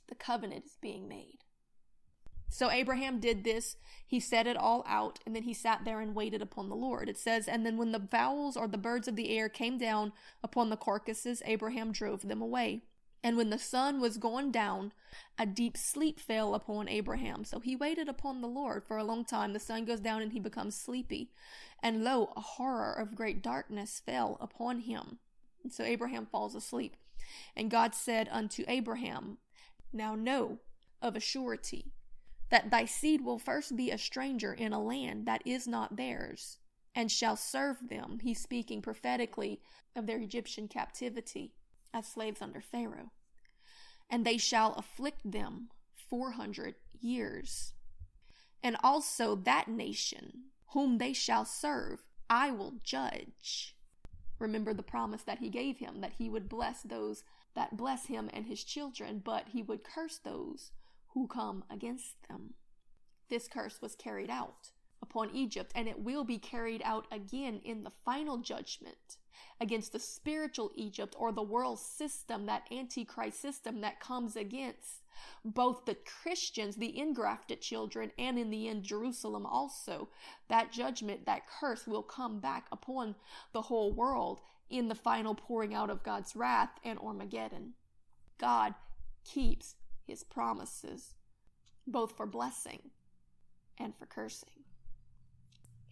The 0.09 0.15
covenant 0.15 0.67
is 0.67 0.77
being 0.81 1.09
made. 1.09 1.39
So 2.49 2.71
Abraham 2.71 3.19
did 3.19 3.45
this. 3.45 3.77
He 4.07 4.21
set 4.21 4.47
it 4.47 4.57
all 4.57 4.85
out, 4.87 5.19
and 5.27 5.35
then 5.35 5.43
he 5.43 5.55
sat 5.55 5.85
there 5.85 6.01
and 6.01 6.15
waited 6.15 6.41
upon 6.41 6.69
the 6.69 6.77
Lord. 6.77 7.09
It 7.09 7.19
says, 7.19 7.49
And 7.49 7.67
then 7.67 7.77
when 7.77 7.93
the 7.93 8.09
fowls 8.11 8.57
or 8.57 8.69
the 8.69 8.79
birds 8.79 9.09
of 9.09 9.17
the 9.17 9.37
air 9.37 9.49
came 9.49 9.79
down 9.79 10.13
upon 10.43 10.71
the 10.71 10.77
carcasses, 10.77 11.43
Abraham 11.45 11.93
drove 11.93 12.29
them 12.29 12.41
away. 12.41 12.83
And 13.27 13.37
when 13.37 13.51
the 13.51 13.59
sun 13.59 14.01
was 14.01 14.19
gone 14.19 14.53
down, 14.53 14.93
a 15.37 15.47
deep 15.47 15.77
sleep 15.77 16.21
fell 16.21 16.55
upon 16.55 16.89
Abraham. 16.89 17.43
So 17.43 17.59
he 17.59 17.75
waited 17.75 18.09
upon 18.09 18.41
the 18.41 18.47
Lord 18.47 18.85
for 18.87 18.99
a 18.99 19.03
long 19.03 19.25
time. 19.25 19.53
The 19.53 19.59
sun 19.59 19.85
goes 19.85 19.99
down 19.99 20.23
and 20.23 20.31
he 20.31 20.39
becomes 20.39 20.77
sleepy. 20.77 21.33
And 21.83 22.05
lo, 22.05 22.33
a 22.37 22.41
horror 22.41 22.93
of 22.93 23.17
great 23.17 23.43
darkness 23.43 24.01
fell 24.07 24.39
upon 24.41 24.79
him. 24.79 25.19
And 25.65 25.73
so 25.73 25.83
Abraham 25.83 26.27
falls 26.27 26.55
asleep. 26.55 26.97
And 27.57 27.69
God 27.69 27.97
said 27.97 28.29
unto 28.31 28.63
Abraham, 28.69 29.39
Now 29.93 30.15
know 30.15 30.61
of 31.03 31.17
a 31.17 31.21
surety 31.21 31.91
that 32.51 32.71
thy 32.71 32.85
seed 32.85 33.25
will 33.25 33.41
first 33.41 33.75
be 33.75 33.91
a 33.91 33.99
stranger 33.99 34.53
in 34.53 34.73
a 34.73 34.81
land 34.81 35.27
that 35.27 35.43
is 35.45 35.67
not 35.67 35.97
theirs, 35.97 36.59
and 36.95 37.11
shall 37.11 37.35
serve 37.35 37.89
them. 37.89 38.21
He's 38.23 38.41
speaking 38.41 38.83
prophetically 38.83 39.61
of 39.97 40.07
their 40.07 40.21
Egyptian 40.21 40.69
captivity 40.69 41.55
as 41.93 42.07
slaves 42.07 42.43
under 42.43 42.61
Pharaoh. 42.61 43.13
And 44.11 44.25
they 44.25 44.39
shall 44.39 44.75
afflict 44.75 45.31
them 45.31 45.69
four 45.95 46.33
hundred 46.33 46.77
years. 47.01 47.73
And 48.63 48.77
also 48.83 49.35
that 49.35 49.69
nation 49.69 50.45
whom 50.69 50.99
they 50.99 51.13
shall 51.13 51.45
serve, 51.45 52.07
I 52.29 52.51
will 52.51 52.75
judge. 52.83 53.77
Remember 54.39 54.75
the 54.75 54.83
promise 54.83 55.23
that 55.23 55.39
he 55.39 55.49
gave 55.49 55.79
him 55.79 56.01
that 56.01 56.15
he 56.19 56.29
would 56.29 56.49
bless 56.49 56.83
those 56.83 57.23
that 57.55 57.77
bless 57.77 58.07
him 58.07 58.29
and 58.33 58.47
his 58.47 58.63
children, 58.63 59.23
but 59.25 59.47
he 59.53 59.63
would 59.63 59.83
curse 59.83 60.19
those 60.19 60.73
who 61.15 61.27
come 61.27 61.65
against 61.71 62.29
them. 62.29 62.55
This 63.31 63.49
curse 63.49 63.81
was 63.81 63.95
carried 63.95 64.31
out 64.31 64.73
upon 65.03 65.35
Egypt, 65.35 65.73
and 65.75 65.89
it 65.89 66.01
will 66.01 66.25
be 66.25 66.39
carried 66.39 66.83
out 66.85 67.07
again 67.11 67.61
in 67.65 67.85
the 67.85 67.93
final 68.05 68.39
judgment 68.39 69.17
against 69.61 69.93
the 69.93 69.99
spiritual 69.99 70.71
Egypt 70.75 71.15
or 71.19 71.33
the 71.33 71.43
world 71.43 71.79
system, 71.79 72.47
that 72.47 72.67
antichrist 72.71 73.41
system 73.41 73.81
that 73.81 74.01
comes 74.01 74.37
against 74.37 75.03
both 75.45 75.85
the 75.85 75.97
Christians, 76.23 76.77
the 76.77 76.99
engrafted 76.99 77.61
children, 77.61 78.13
and 78.19 78.39
in 78.39 78.51
the 78.51 78.69
end, 78.69 78.83
Jerusalem 78.83 79.47
also. 79.47 80.09
That 80.49 80.73
judgment, 80.73 81.27
that 81.27 81.47
curse 81.47 81.87
will 81.87 82.03
come 82.03 82.39
back 82.39 82.67
upon 82.71 83.15
the 83.53 83.63
whole 83.63 83.93
world 83.93 84.41
in 84.69 84.89
the 84.89 84.95
final 84.95 85.35
pouring 85.35 85.75
out 85.75 85.91
of 85.91 86.03
God's 86.03 86.37
wrath 86.37 86.79
and 86.85 86.99
Armageddon. 86.99 87.75
God 88.39 88.75
keeps 89.25 89.77
his 90.07 90.23
promises, 90.23 91.15
both 91.87 92.17
for 92.17 92.27
blessing 92.27 92.91
and 93.79 93.95
for 93.97 94.07
cursing. 94.07 94.56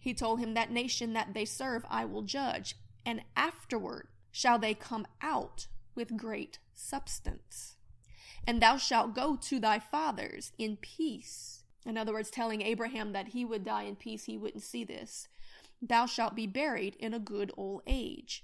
He 0.05 0.13
told 0.13 0.39
him, 0.39 0.53
That 0.53 0.69
nation 0.69 1.13
that 1.13 1.33
they 1.33 1.45
serve 1.45 1.83
I 1.89 2.05
will 2.05 2.21
judge, 2.21 2.75
and 3.07 3.23
afterward 3.35 4.07
shall 4.31 4.59
they 4.59 4.75
come 4.75 5.07
out 5.19 5.65
with 5.95 6.15
great 6.15 6.59
substance. 6.75 7.77
And 8.45 8.61
thou 8.61 8.77
shalt 8.77 9.15
go 9.15 9.35
to 9.35 9.59
thy 9.59 9.79
fathers 9.79 10.51
in 10.59 10.77
peace. 10.77 11.63
In 11.87 11.97
other 11.97 12.13
words, 12.13 12.29
telling 12.29 12.61
Abraham 12.61 13.13
that 13.13 13.29
he 13.29 13.43
would 13.43 13.65
die 13.65 13.85
in 13.85 13.95
peace, 13.95 14.25
he 14.25 14.37
wouldn't 14.37 14.61
see 14.61 14.83
this. 14.83 15.27
Thou 15.81 16.05
shalt 16.05 16.35
be 16.35 16.45
buried 16.45 16.95
in 16.99 17.15
a 17.15 17.19
good 17.19 17.51
old 17.57 17.81
age. 17.87 18.43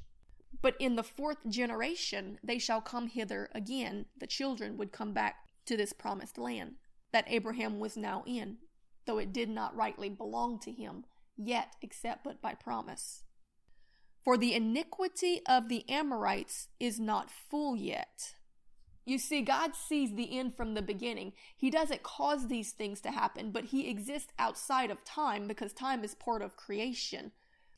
But 0.63 0.76
in 0.80 0.95
the 0.95 1.04
fourth 1.04 1.47
generation 1.47 2.39
they 2.43 2.58
shall 2.58 2.82
come 2.82 3.06
hither 3.06 3.52
again. 3.54 4.08
The 4.17 4.26
children 4.26 4.78
would 4.78 4.91
come 4.91 5.13
back 5.13 5.36
to 5.67 5.78
this 5.78 5.93
promised 5.93 6.39
land 6.39 6.78
that 7.12 7.26
Abraham 7.28 7.80
was 7.80 7.95
now 7.95 8.24
in, 8.26 8.58
though 9.06 9.19
it 9.19 9.32
did 9.32 9.47
not 9.47 9.76
rightly 9.76 10.10
belong 10.10 10.58
to 10.62 10.71
him 10.71 11.06
yet, 11.38 11.74
except 11.82 12.24
but 12.24 12.41
by 12.41 12.54
promise. 12.54 13.24
For 14.24 14.38
the 14.38 14.54
iniquity 14.54 15.41
of 15.48 15.67
the 15.67 15.89
Amorites 15.89 16.67
is 16.80 17.00
not 17.00 17.32
full 17.32 17.76
yet. 17.76 18.36
You 19.06 19.17
see, 19.17 19.41
God 19.41 19.76
sees 19.76 20.13
the 20.13 20.38
end 20.38 20.56
from 20.56 20.76
the 20.76 20.82
beginning. 20.82 21.34
He 21.58 21.72
doesn't 21.72 22.04
cause 22.04 22.48
these 22.48 22.72
things 22.72 23.02
to 23.02 23.12
happen, 23.12 23.52
but 23.52 23.65
He 23.65 23.89
exists 23.89 24.32
outside 24.38 24.91
of 24.91 25.04
time 25.04 25.48
because 25.48 25.74
time 25.74 26.04
is 26.04 26.13
part 26.13 26.44
of 26.44 26.56
creation. 26.56 27.32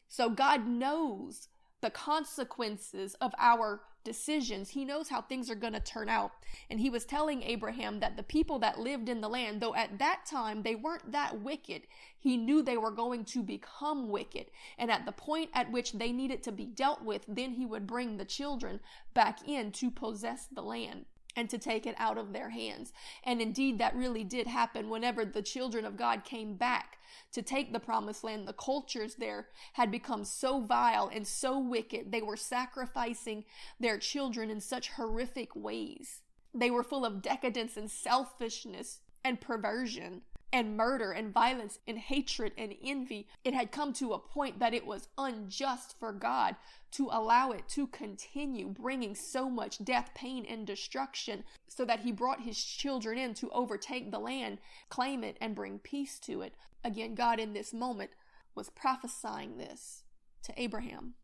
So 0.09 0.29
God 0.29 0.67
knows 0.67 1.47
the 1.81 1.89
consequences 1.89 3.15
of 3.15 3.33
our 3.37 3.81
decisions. 4.03 4.69
He 4.69 4.85
knows 4.85 5.09
how 5.09 5.21
things 5.21 5.49
are 5.49 5.55
going 5.55 5.73
to 5.73 5.79
turn 5.79 6.09
out. 6.09 6.31
And 6.69 6.79
he 6.79 6.89
was 6.89 7.05
telling 7.05 7.43
Abraham 7.43 7.99
that 7.99 8.17
the 8.17 8.23
people 8.23 8.59
that 8.59 8.79
lived 8.79 9.09
in 9.09 9.21
the 9.21 9.29
land, 9.29 9.61
though 9.61 9.75
at 9.75 9.99
that 9.99 10.25
time 10.25 10.63
they 10.63 10.75
weren't 10.75 11.11
that 11.11 11.41
wicked, 11.41 11.83
he 12.17 12.37
knew 12.37 12.61
they 12.61 12.77
were 12.77 12.91
going 12.91 13.25
to 13.25 13.43
become 13.43 14.09
wicked. 14.09 14.51
And 14.77 14.91
at 14.91 15.05
the 15.05 15.11
point 15.11 15.49
at 15.53 15.71
which 15.71 15.93
they 15.93 16.11
needed 16.11 16.43
to 16.43 16.51
be 16.51 16.65
dealt 16.65 17.03
with, 17.03 17.25
then 17.27 17.51
he 17.51 17.65
would 17.65 17.87
bring 17.87 18.17
the 18.17 18.25
children 18.25 18.79
back 19.13 19.47
in 19.47 19.71
to 19.73 19.91
possess 19.91 20.47
the 20.51 20.61
land 20.61 21.05
and 21.35 21.49
to 21.49 21.57
take 21.57 21.85
it 21.85 21.95
out 21.97 22.17
of 22.17 22.33
their 22.33 22.49
hands. 22.49 22.93
And 23.23 23.41
indeed, 23.41 23.77
that 23.79 23.95
really 23.95 24.23
did 24.23 24.47
happen 24.47 24.89
whenever 24.89 25.25
the 25.25 25.41
children 25.41 25.85
of 25.85 25.97
God 25.97 26.23
came 26.23 26.55
back 26.55 26.97
to 27.31 27.41
take 27.41 27.73
the 27.73 27.79
promised 27.79 28.23
land. 28.23 28.47
The 28.47 28.53
cultures 28.53 29.15
there 29.15 29.47
had 29.73 29.91
become 29.91 30.25
so 30.25 30.61
vile 30.61 31.09
and 31.13 31.27
so 31.27 31.57
wicked, 31.59 32.11
they 32.11 32.21
were 32.21 32.37
sacrificing 32.37 33.45
their 33.79 33.97
children 33.97 34.49
in 34.49 34.61
such 34.61 34.91
horrific 34.91 35.55
ways. 35.55 36.21
They 36.53 36.69
were 36.69 36.83
full 36.83 37.05
of 37.05 37.21
decadence 37.21 37.77
and 37.77 37.89
selfishness 37.89 38.99
and 39.23 39.41
perversion 39.41 40.21
and 40.53 40.77
murder 40.77 41.11
and 41.11 41.33
violence 41.33 41.79
and 41.87 41.97
hatred 41.97 42.53
and 42.59 42.75
envy. 42.83 43.27
It 43.43 43.55
had 43.55 43.71
come 43.71 43.91
to 43.93 44.13
a 44.13 44.19
point 44.19 44.59
that 44.59 44.75
it 44.75 44.85
was 44.85 45.09
unjust 45.17 45.95
for 45.99 46.13
God 46.13 46.55
to 46.91 47.09
allow 47.11 47.51
it 47.51 47.67
to 47.69 47.87
continue 47.87 48.69
bringing 48.69 49.15
so 49.15 49.49
much 49.49 49.83
death, 49.83 50.11
pain, 50.13 50.45
and 50.47 50.67
destruction, 50.67 51.43
so 51.67 51.83
that 51.85 52.01
he 52.01 52.11
brought 52.11 52.41
his 52.41 52.63
children 52.63 53.17
in 53.17 53.33
to 53.33 53.49
overtake 53.49 54.11
the 54.11 54.19
land, 54.19 54.59
claim 54.89 55.23
it, 55.23 55.37
and 55.41 55.55
bring 55.55 55.79
peace 55.79 56.19
to 56.19 56.41
it. 56.41 56.53
Again, 56.83 57.15
God 57.15 57.39
in 57.39 57.53
this 57.53 57.73
moment 57.73 58.11
was 58.53 58.69
prophesying 58.69 59.57
this 59.57 60.03
to 60.43 60.53
Abraham. 60.55 61.15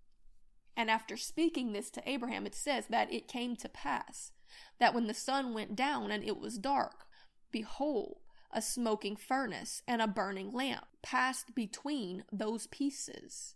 And 0.75 0.89
after 0.89 1.17
speaking 1.17 1.71
this 1.71 1.91
to 1.91 2.09
Abraham, 2.09 2.47
it 2.47 2.55
says 2.55 2.85
that 2.89 3.13
it 3.13 3.27
came 3.27 3.55
to 3.57 3.69
pass 3.69 4.31
that 4.79 4.95
when 4.95 5.05
the 5.05 5.13
sun 5.13 5.53
went 5.53 5.75
down 5.75 6.09
and 6.09 6.23
it 6.23 6.39
was 6.39 6.57
dark, 6.57 7.05
behold, 7.51 8.21
a 8.51 8.61
smoking 8.61 9.15
furnace 9.15 9.81
and 9.87 10.01
a 10.01 10.07
burning 10.07 10.51
lamp 10.51 10.85
passed 11.01 11.53
between 11.55 12.23
those 12.31 12.67
pieces 12.67 13.55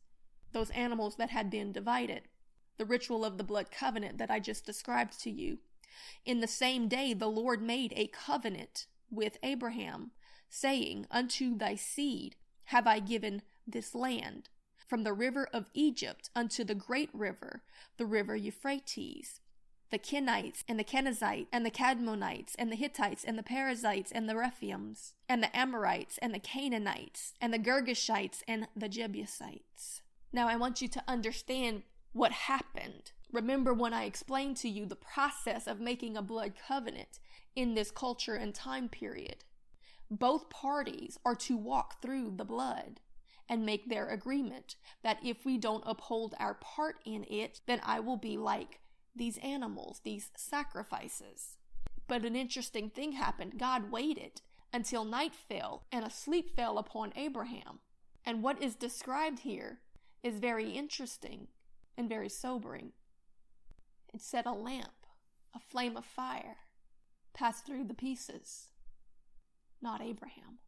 those 0.53 0.69
animals 0.69 1.17
that 1.17 1.31
had 1.31 1.49
been 1.49 1.71
divided, 1.71 2.21
the 2.77 2.85
ritual 2.85 3.25
of 3.25 3.37
the 3.37 3.43
blood 3.43 3.69
covenant 3.71 4.17
that 4.19 4.31
I 4.31 4.39
just 4.39 4.65
described 4.65 5.19
to 5.21 5.29
you. 5.29 5.57
In 6.25 6.39
the 6.39 6.47
same 6.47 6.87
day, 6.87 7.13
the 7.13 7.27
Lord 7.27 7.61
made 7.61 7.93
a 7.95 8.07
covenant 8.07 8.87
with 9.11 9.37
Abraham, 9.43 10.11
saying, 10.49 11.05
Unto 11.11 11.57
thy 11.57 11.75
seed 11.75 12.35
have 12.65 12.87
I 12.87 12.99
given 12.99 13.41
this 13.67 13.93
land, 13.93 14.49
from 14.77 15.03
the 15.03 15.13
river 15.13 15.47
of 15.53 15.69
Egypt 15.73 16.29
unto 16.35 16.63
the 16.63 16.75
great 16.75 17.09
river, 17.13 17.63
the 17.97 18.05
river 18.05 18.35
Euphrates. 18.35 19.41
The 19.93 19.99
Kenites, 19.99 20.63
and 20.67 20.79
the 20.79 20.83
Kenizzites, 20.83 21.45
and 21.51 21.63
the 21.63 21.69
Cadmonites, 21.69 22.55
and 22.57 22.71
the 22.71 22.75
Hittites, 22.75 23.23
and 23.23 23.37
the 23.37 23.43
Perizzites, 23.43 24.11
and 24.11 24.27
the 24.27 24.33
Rephaims, 24.33 25.13
and 25.29 25.43
the 25.43 25.55
Amorites, 25.55 26.17
and 26.17 26.33
the 26.33 26.39
Canaanites, 26.39 27.35
and 27.39 27.53
the 27.53 27.59
Girgashites, 27.59 28.41
and 28.47 28.67
the 28.75 28.89
Jebusites. 28.89 30.01
Now, 30.31 30.47
I 30.47 30.55
want 30.55 30.81
you 30.81 30.87
to 30.87 31.03
understand 31.07 31.83
what 32.11 32.31
happened. 32.31 33.11
Remember 33.31 33.71
when 33.71 33.93
I 33.93 34.05
explained 34.05 34.57
to 34.57 34.67
you 34.67 34.87
the 34.87 34.95
process 34.95 35.67
of 35.67 35.79
making 35.79 36.17
a 36.17 36.23
blood 36.23 36.53
covenant 36.67 37.19
in 37.55 37.75
this 37.75 37.91
culture 37.91 38.33
and 38.33 38.55
time 38.55 38.89
period. 38.89 39.43
Both 40.09 40.49
parties 40.49 41.19
are 41.23 41.35
to 41.35 41.55
walk 41.55 42.01
through 42.01 42.33
the 42.37 42.45
blood 42.45 42.99
and 43.47 43.63
make 43.63 43.89
their 43.89 44.09
agreement 44.09 44.75
that 45.03 45.19
if 45.23 45.45
we 45.45 45.59
don't 45.59 45.83
uphold 45.85 46.33
our 46.39 46.55
part 46.55 46.95
in 47.05 47.25
it, 47.29 47.61
then 47.67 47.79
I 47.83 47.99
will 47.99 48.17
be 48.17 48.37
like 48.37 48.79
these 49.15 49.37
animals, 49.39 50.01
these 50.03 50.31
sacrifices. 50.35 51.57
But 52.07 52.25
an 52.25 52.35
interesting 52.35 52.89
thing 52.89 53.13
happened. 53.13 53.57
God 53.57 53.91
waited 53.91 54.41
until 54.73 55.05
night 55.05 55.33
fell 55.35 55.85
and 55.91 56.05
a 56.05 56.09
sleep 56.09 56.49
fell 56.55 56.77
upon 56.77 57.13
Abraham. 57.15 57.79
And 58.25 58.41
what 58.43 58.61
is 58.61 58.75
described 58.75 59.39
here 59.39 59.79
is 60.23 60.39
very 60.39 60.71
interesting 60.71 61.47
and 61.97 62.09
very 62.09 62.29
sobering. 62.29 62.93
It 64.13 64.21
said 64.21 64.45
a 64.45 64.51
lamp 64.51 64.93
a 65.55 65.59
flame 65.59 65.95
of 65.95 66.05
fire 66.05 66.57
passed 67.33 67.65
through 67.65 67.85
the 67.85 67.93
pieces, 67.93 68.69
not 69.81 70.01
Abraham. 70.01 70.59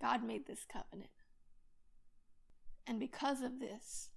God 0.00 0.24
made 0.24 0.46
this 0.46 0.66
covenant. 0.70 1.10
And 2.86 2.98
because 3.00 3.42
of 3.42 3.60
this, 3.60 4.10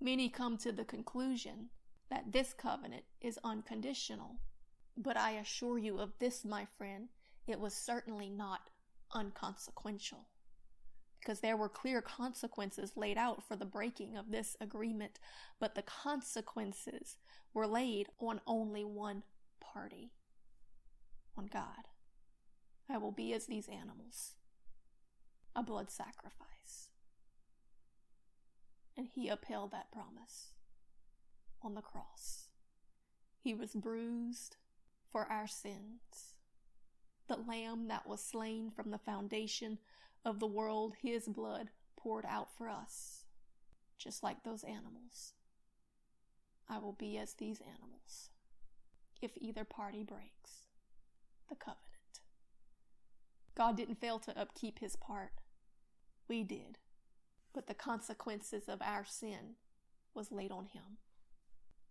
many 0.00 0.28
come 0.28 0.56
to 0.58 0.72
the 0.72 0.84
conclusion 0.84 1.70
that 2.10 2.32
this 2.32 2.52
covenant 2.52 3.04
is 3.20 3.38
unconditional. 3.42 4.36
But 4.96 5.16
I 5.16 5.32
assure 5.32 5.78
you 5.78 5.98
of 5.98 6.12
this, 6.18 6.44
my 6.44 6.66
friend, 6.78 7.08
it 7.46 7.60
was 7.60 7.74
certainly 7.74 8.30
not 8.30 8.70
unconsequential. 9.12 10.26
Because 11.20 11.40
there 11.40 11.56
were 11.56 11.68
clear 11.68 12.00
consequences 12.00 12.92
laid 12.96 13.18
out 13.18 13.42
for 13.42 13.56
the 13.56 13.64
breaking 13.64 14.16
of 14.16 14.30
this 14.30 14.56
agreement, 14.60 15.18
but 15.58 15.74
the 15.74 15.82
consequences 15.82 17.16
were 17.52 17.66
laid 17.66 18.08
on 18.20 18.40
only 18.46 18.84
one 18.84 19.22
party 19.60 20.12
on 21.36 21.46
God. 21.46 21.88
I 22.88 22.98
will 22.98 23.12
be 23.12 23.32
as 23.32 23.46
these 23.46 23.68
animals, 23.68 24.34
a 25.56 25.62
blood 25.62 25.90
sacrifice. 25.90 26.55
And 28.96 29.08
he 29.14 29.28
upheld 29.28 29.72
that 29.72 29.92
promise 29.92 30.52
on 31.62 31.74
the 31.74 31.82
cross. 31.82 32.48
He 33.38 33.54
was 33.54 33.74
bruised 33.74 34.56
for 35.10 35.24
our 35.24 35.46
sins. 35.46 36.34
The 37.28 37.36
lamb 37.36 37.88
that 37.88 38.06
was 38.06 38.22
slain 38.22 38.70
from 38.70 38.90
the 38.90 38.98
foundation 38.98 39.78
of 40.24 40.40
the 40.40 40.46
world, 40.46 40.94
his 41.02 41.28
blood 41.28 41.70
poured 41.96 42.24
out 42.26 42.48
for 42.56 42.68
us, 42.68 43.24
just 43.98 44.22
like 44.22 44.42
those 44.42 44.64
animals. 44.64 45.34
I 46.68 46.78
will 46.78 46.92
be 46.92 47.18
as 47.18 47.34
these 47.34 47.60
animals 47.60 48.30
if 49.22 49.32
either 49.36 49.64
party 49.64 50.02
breaks 50.02 50.66
the 51.48 51.54
covenant. 51.54 51.82
God 53.56 53.76
didn't 53.76 54.00
fail 54.00 54.18
to 54.20 54.38
upkeep 54.38 54.80
his 54.80 54.96
part. 54.96 55.40
We 56.28 56.42
did. 56.42 56.78
But 57.56 57.68
the 57.68 57.74
consequences 57.74 58.68
of 58.68 58.82
our 58.82 59.06
sin 59.06 59.56
was 60.14 60.30
laid 60.30 60.52
on 60.52 60.66
him 60.66 60.98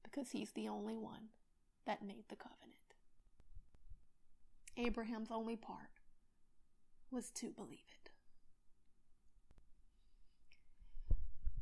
because 0.04 0.30
he's 0.30 0.52
the 0.52 0.68
only 0.68 0.96
one 0.96 1.30
that 1.88 2.06
made 2.06 2.26
the 2.30 2.36
covenant. 2.36 2.76
Abraham's 4.78 5.32
only 5.32 5.56
part 5.56 6.02
was 7.10 7.32
to 7.32 7.48
believe 7.48 7.80
it. 8.04 8.12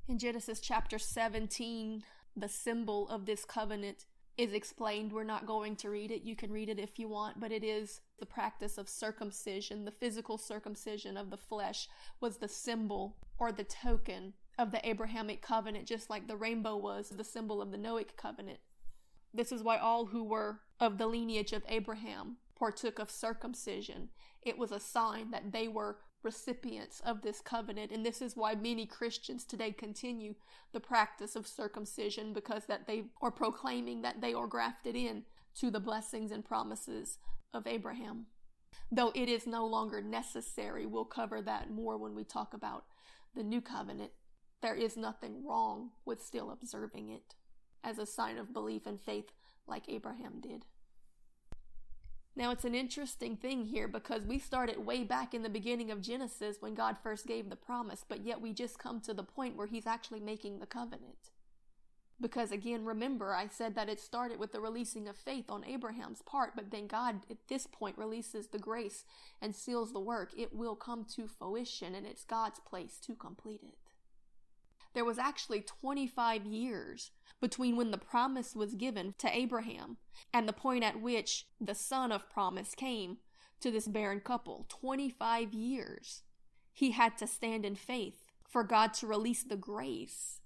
In 0.09 0.19
Genesis 0.19 0.59
chapter 0.59 0.99
17, 0.99 2.03
the 2.35 2.49
symbol 2.49 3.07
of 3.07 3.25
this 3.25 3.45
covenant 3.45 4.05
is 4.37 4.51
explained. 4.51 5.13
We're 5.13 5.23
not 5.23 5.45
going 5.45 5.77
to 5.77 5.89
read 5.89 6.11
it. 6.11 6.23
You 6.23 6.35
can 6.35 6.51
read 6.51 6.67
it 6.67 6.77
if 6.77 6.99
you 6.99 7.07
want, 7.07 7.39
but 7.39 7.53
it 7.53 7.63
is 7.63 8.01
the 8.23 8.27
practice 8.27 8.77
of 8.77 8.87
circumcision. 8.87 9.83
The 9.83 9.91
physical 9.91 10.37
circumcision 10.37 11.17
of 11.17 11.29
the 11.29 11.35
flesh 11.35 11.89
was 12.21 12.37
the 12.37 12.47
symbol 12.47 13.17
or 13.37 13.51
the 13.51 13.65
token 13.65 14.31
of 14.57 14.71
the 14.71 14.87
Abrahamic 14.87 15.41
covenant, 15.41 15.87
just 15.87 16.09
like 16.09 16.29
the 16.29 16.37
rainbow 16.37 16.77
was 16.77 17.09
the 17.09 17.25
symbol 17.25 17.61
of 17.61 17.71
the 17.71 17.77
Noahic 17.77 18.15
covenant. 18.15 18.59
This 19.33 19.51
is 19.51 19.61
why 19.61 19.75
all 19.75 20.05
who 20.05 20.23
were 20.23 20.61
of 20.79 20.97
the 20.97 21.07
lineage 21.07 21.51
of 21.51 21.65
Abraham 21.67 22.37
partook 22.57 22.97
of 22.97 23.11
circumcision. 23.11 24.07
It 24.41 24.57
was 24.57 24.71
a 24.71 24.79
sign 24.79 25.31
that 25.31 25.51
they 25.51 25.67
were 25.67 25.97
recipients 26.23 27.01
of 27.01 27.23
this 27.23 27.41
covenant 27.41 27.91
and 27.91 28.05
this 28.05 28.21
is 28.21 28.37
why 28.37 28.55
many 28.55 28.85
Christians 28.85 29.43
today 29.43 29.73
continue 29.73 30.35
the 30.71 30.79
practice 30.79 31.35
of 31.35 31.45
circumcision 31.45 32.31
because 32.31 32.67
that 32.67 32.87
they 32.87 33.03
are 33.21 33.31
proclaiming 33.31 34.01
that 34.03 34.21
they 34.21 34.33
are 34.33 34.47
grafted 34.47 34.95
in 34.95 35.23
to 35.55 35.69
the 35.69 35.81
blessings 35.81 36.31
and 36.31 36.45
promises 36.45 37.17
of 37.53 37.67
Abraham. 37.67 38.27
Though 38.91 39.11
it 39.15 39.29
is 39.29 39.47
no 39.47 39.65
longer 39.65 40.01
necessary, 40.01 40.85
we'll 40.85 41.05
cover 41.05 41.41
that 41.41 41.71
more 41.71 41.97
when 41.97 42.15
we 42.15 42.23
talk 42.23 42.53
about 42.53 42.85
the 43.35 43.43
new 43.43 43.61
covenant. 43.61 44.11
There 44.61 44.75
is 44.75 44.95
nothing 44.95 45.45
wrong 45.45 45.91
with 46.05 46.23
still 46.23 46.51
observing 46.51 47.09
it 47.09 47.35
as 47.83 47.97
a 47.97 48.05
sign 48.05 48.37
of 48.37 48.53
belief 48.53 48.85
and 48.85 48.99
faith 48.99 49.31
like 49.67 49.89
Abraham 49.89 50.39
did. 50.39 50.65
Now, 52.35 52.49
it's 52.49 52.65
an 52.65 52.73
interesting 52.73 53.37
thing 53.37 53.65
here 53.65 53.87
because 53.87 54.25
we 54.25 54.39
started 54.39 54.85
way 54.85 55.03
back 55.03 55.35
in 55.35 55.43
the 55.43 55.49
beginning 55.49 55.91
of 55.91 56.01
Genesis 56.01 56.57
when 56.59 56.73
God 56.73 56.97
first 57.03 57.27
gave 57.27 57.49
the 57.49 57.55
promise, 57.55 58.03
but 58.07 58.25
yet 58.25 58.41
we 58.41 58.53
just 58.53 58.79
come 58.79 58.99
to 59.01 59.13
the 59.13 59.23
point 59.23 59.55
where 59.55 59.67
He's 59.67 59.85
actually 59.85 60.19
making 60.19 60.59
the 60.59 60.65
covenant. 60.65 61.29
Because 62.21 62.51
again, 62.51 62.85
remember, 62.85 63.33
I 63.33 63.47
said 63.47 63.75
that 63.75 63.89
it 63.89 63.99
started 63.99 64.39
with 64.39 64.51
the 64.51 64.61
releasing 64.61 65.07
of 65.07 65.17
faith 65.17 65.45
on 65.49 65.65
Abraham's 65.65 66.21
part, 66.21 66.55
but 66.55 66.71
then 66.71 66.87
God 66.87 67.21
at 67.29 67.47
this 67.49 67.67
point 67.67 67.97
releases 67.97 68.47
the 68.47 68.59
grace 68.59 69.03
and 69.41 69.55
seals 69.55 69.91
the 69.91 69.99
work. 69.99 70.31
It 70.37 70.55
will 70.55 70.75
come 70.75 71.05
to 71.15 71.27
fruition, 71.27 71.95
and 71.95 72.05
it's 72.05 72.23
God's 72.23 72.59
place 72.59 72.99
to 73.05 73.15
complete 73.15 73.61
it. 73.63 73.77
There 74.93 75.05
was 75.05 75.17
actually 75.17 75.61
25 75.61 76.45
years 76.45 77.11
between 77.41 77.75
when 77.75 77.91
the 77.91 77.97
promise 77.97 78.55
was 78.55 78.75
given 78.75 79.15
to 79.17 79.35
Abraham 79.35 79.97
and 80.33 80.47
the 80.47 80.53
point 80.53 80.83
at 80.83 81.01
which 81.01 81.47
the 81.59 81.75
son 81.75 82.11
of 82.11 82.29
promise 82.29 82.75
came 82.75 83.17
to 83.59 83.71
this 83.71 83.87
barren 83.87 84.19
couple. 84.19 84.65
25 84.69 85.53
years 85.53 86.21
he 86.71 86.91
had 86.91 87.17
to 87.17 87.27
stand 87.27 87.65
in 87.65 87.75
faith 87.75 88.31
for 88.47 88.63
God 88.63 88.93
to 88.95 89.07
release 89.07 89.43
the 89.43 89.55
grace 89.55 90.39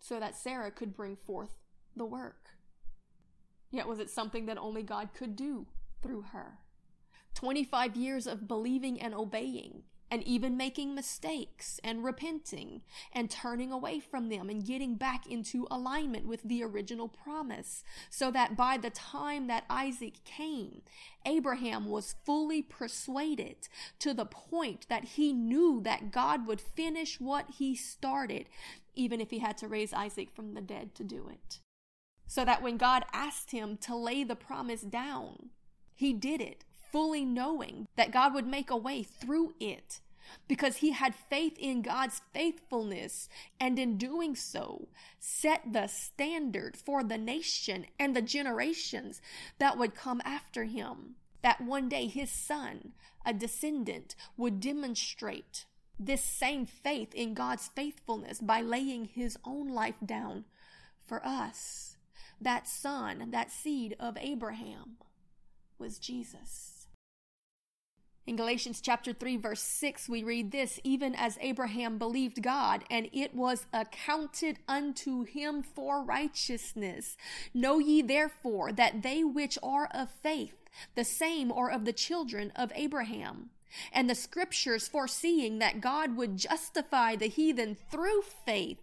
so 0.00 0.18
that 0.18 0.34
Sarah 0.34 0.70
could 0.70 0.96
bring 0.96 1.14
forth 1.14 1.58
the 1.94 2.04
work. 2.04 2.50
Yet 3.70 3.86
was 3.86 4.00
it 4.00 4.10
something 4.10 4.46
that 4.46 4.58
only 4.58 4.82
God 4.82 5.10
could 5.14 5.36
do 5.36 5.66
through 6.02 6.22
her? 6.32 6.58
25 7.34 7.96
years 7.96 8.26
of 8.26 8.48
believing 8.48 9.00
and 9.00 9.14
obeying 9.14 9.84
and 10.10 10.26
even 10.26 10.56
making 10.56 10.94
mistakes 10.94 11.78
and 11.84 12.02
repenting 12.02 12.82
and 13.12 13.30
turning 13.30 13.70
away 13.70 14.00
from 14.00 14.28
them 14.28 14.50
and 14.50 14.66
getting 14.66 14.96
back 14.96 15.26
into 15.26 15.68
alignment 15.70 16.26
with 16.26 16.42
the 16.42 16.64
original 16.64 17.06
promise 17.06 17.84
so 18.10 18.30
that 18.30 18.56
by 18.56 18.76
the 18.76 18.90
time 18.90 19.46
that 19.46 19.64
Isaac 19.70 20.24
came, 20.24 20.82
Abraham 21.24 21.86
was 21.86 22.16
fully 22.24 22.60
persuaded 22.60 23.68
to 24.00 24.12
the 24.12 24.26
point 24.26 24.86
that 24.88 25.04
he 25.04 25.32
knew 25.32 25.80
that 25.84 26.10
God 26.10 26.46
would 26.46 26.60
finish 26.60 27.20
what 27.20 27.46
he 27.58 27.76
started, 27.76 28.48
even 29.00 29.20
if 29.20 29.30
he 29.30 29.38
had 29.38 29.56
to 29.58 29.68
raise 29.68 29.92
Isaac 29.92 30.30
from 30.30 30.54
the 30.54 30.60
dead 30.60 30.94
to 30.96 31.04
do 31.04 31.28
it. 31.28 31.60
So 32.26 32.44
that 32.44 32.62
when 32.62 32.76
God 32.76 33.04
asked 33.12 33.50
him 33.50 33.76
to 33.78 33.96
lay 33.96 34.22
the 34.22 34.36
promise 34.36 34.82
down, 34.82 35.50
he 35.94 36.12
did 36.12 36.40
it 36.40 36.64
fully 36.92 37.24
knowing 37.24 37.88
that 37.96 38.12
God 38.12 38.34
would 38.34 38.46
make 38.46 38.70
a 38.70 38.76
way 38.76 39.02
through 39.02 39.54
it 39.58 40.00
because 40.46 40.76
he 40.76 40.92
had 40.92 41.14
faith 41.14 41.56
in 41.58 41.82
God's 41.82 42.20
faithfulness 42.32 43.28
and 43.58 43.78
in 43.78 43.96
doing 43.96 44.36
so 44.36 44.88
set 45.18 45.72
the 45.72 45.86
standard 45.86 46.76
for 46.76 47.02
the 47.02 47.18
nation 47.18 47.86
and 47.98 48.14
the 48.14 48.22
generations 48.22 49.20
that 49.58 49.78
would 49.78 49.94
come 49.94 50.20
after 50.24 50.64
him. 50.64 51.16
That 51.42 51.60
one 51.60 51.88
day 51.88 52.06
his 52.06 52.30
son, 52.30 52.92
a 53.24 53.32
descendant, 53.32 54.14
would 54.36 54.60
demonstrate 54.60 55.64
this 56.00 56.24
same 56.24 56.64
faith 56.64 57.14
in 57.14 57.34
God's 57.34 57.68
faithfulness 57.68 58.40
by 58.40 58.62
laying 58.62 59.04
his 59.04 59.36
own 59.44 59.68
life 59.68 59.96
down 60.04 60.44
for 61.04 61.24
us. 61.24 61.96
That 62.40 62.66
son, 62.66 63.30
that 63.32 63.52
seed 63.52 63.94
of 64.00 64.16
Abraham 64.18 64.96
was 65.78 65.98
Jesus. 65.98 66.86
In 68.26 68.36
Galatians 68.36 68.80
chapter 68.80 69.12
3 69.12 69.36
verse 69.38 69.60
6 69.60 70.08
we 70.08 70.22
read 70.22 70.52
this, 70.52 70.78
even 70.84 71.14
as 71.14 71.36
Abraham 71.40 71.98
believed 71.98 72.42
God 72.42 72.84
and 72.90 73.08
it 73.12 73.34
was 73.34 73.66
accounted 73.72 74.58
unto 74.68 75.24
him 75.24 75.62
for 75.62 76.02
righteousness. 76.02 77.16
Know 77.52 77.78
ye 77.78 78.02
therefore 78.02 78.72
that 78.72 79.02
they 79.02 79.24
which 79.24 79.58
are 79.62 79.88
of 79.92 80.10
faith, 80.22 80.54
the 80.94 81.04
same 81.04 81.50
are 81.50 81.70
of 81.70 81.84
the 81.84 81.92
children 81.92 82.52
of 82.54 82.72
Abraham. 82.74 83.50
And 83.92 84.08
the 84.08 84.14
scriptures 84.14 84.88
foreseeing 84.88 85.58
that 85.58 85.80
God 85.80 86.16
would 86.16 86.36
justify 86.36 87.16
the 87.16 87.28
heathen 87.28 87.76
through 87.90 88.22
faith 88.22 88.78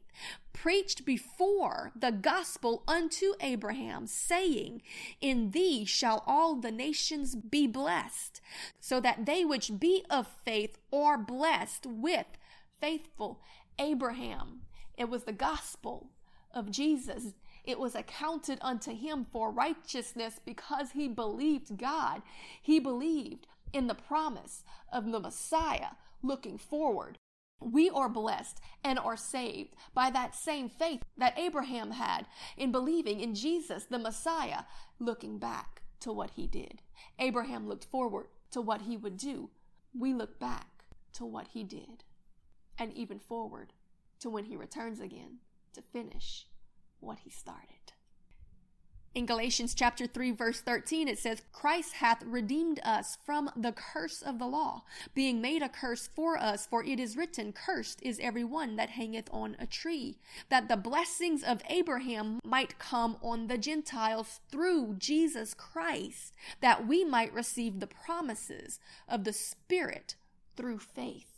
preached 0.53 1.05
before 1.05 1.91
the 1.95 2.11
gospel 2.11 2.83
unto 2.87 3.33
Abraham, 3.39 4.07
saying, 4.07 4.81
In 5.21 5.51
thee 5.51 5.85
shall 5.85 6.23
all 6.25 6.55
the 6.55 6.71
nations 6.71 7.35
be 7.35 7.67
blessed, 7.67 8.41
so 8.79 8.99
that 8.99 9.25
they 9.25 9.45
which 9.45 9.79
be 9.79 10.03
of 10.09 10.27
faith 10.43 10.77
are 10.91 11.17
blessed 11.17 11.85
with 11.85 12.25
faithful 12.81 13.39
Abraham. 13.77 14.61
It 14.97 15.09
was 15.09 15.23
the 15.23 15.31
gospel 15.31 16.09
of 16.51 16.71
Jesus. 16.71 17.33
It 17.63 17.79
was 17.79 17.95
accounted 17.95 18.59
unto 18.61 18.95
him 18.95 19.25
for 19.31 19.51
righteousness 19.51 20.39
because 20.43 20.91
he 20.91 21.07
believed 21.07 21.77
God. 21.77 22.21
He 22.61 22.79
believed 22.79 23.45
in 23.73 23.87
the 23.87 23.95
promise 23.95 24.63
of 24.91 25.11
the 25.11 25.19
Messiah 25.19 25.95
looking 26.21 26.57
forward 26.57 27.17
We 27.59 27.89
are 27.89 28.09
blessed 28.09 28.59
and 28.83 28.99
are 28.99 29.17
saved 29.17 29.75
by 29.93 30.11
that 30.11 30.35
same 30.35 30.69
faith 30.69 31.01
that 31.17 31.37
Abraham 31.39 31.91
had 31.91 32.27
in 32.55 32.71
believing 32.71 33.19
in 33.19 33.33
Jesus, 33.33 33.85
the 33.85 33.97
Messiah, 33.97 34.63
looking 34.99 35.39
back 35.39 35.81
to 36.01 36.11
what 36.11 36.31
he 36.31 36.45
did. 36.45 36.81
Abraham 37.17 37.67
looked 37.67 37.85
forward 37.85 38.27
to 38.51 38.61
what 38.61 38.83
he 38.83 38.95
would 38.95 39.17
do. 39.17 39.49
We 39.97 40.13
look 40.13 40.39
back 40.39 40.85
to 41.13 41.25
what 41.25 41.47
he 41.49 41.63
did, 41.63 42.03
and 42.77 42.93
even 42.93 43.17
forward 43.19 43.73
to 44.19 44.29
when 44.29 44.45
he 44.45 44.55
returns 44.55 44.99
again 44.99 45.39
to 45.73 45.81
finish 45.81 46.45
what 46.99 47.19
he 47.23 47.31
started. 47.31 47.93
In 49.13 49.25
Galatians 49.25 49.73
chapter 49.73 50.05
3 50.05 50.31
verse 50.31 50.61
13 50.61 51.07
it 51.07 51.17
says 51.17 51.41
Christ 51.51 51.93
hath 51.93 52.23
redeemed 52.23 52.79
us 52.83 53.17
from 53.25 53.49
the 53.55 53.71
curse 53.71 54.21
of 54.21 54.37
the 54.37 54.45
law 54.45 54.83
being 55.15 55.41
made 55.41 55.63
a 55.63 55.69
curse 55.69 56.07
for 56.15 56.37
us 56.37 56.67
for 56.67 56.83
it 56.83 56.99
is 56.99 57.17
written 57.17 57.51
cursed 57.51 57.99
is 58.03 58.19
every 58.21 58.43
one 58.43 58.75
that 58.75 58.91
hangeth 58.91 59.27
on 59.31 59.55
a 59.59 59.65
tree 59.65 60.19
that 60.49 60.67
the 60.67 60.77
blessings 60.77 61.43
of 61.43 61.63
Abraham 61.67 62.39
might 62.43 62.77
come 62.77 63.17
on 63.23 63.47
the 63.47 63.57
Gentiles 63.57 64.39
through 64.51 64.95
Jesus 64.99 65.53
Christ 65.53 66.35
that 66.61 66.85
we 66.87 67.03
might 67.03 67.33
receive 67.33 67.79
the 67.79 67.87
promises 67.87 68.79
of 69.07 69.23
the 69.23 69.33
spirit 69.33 70.15
through 70.55 70.79
faith 70.79 71.36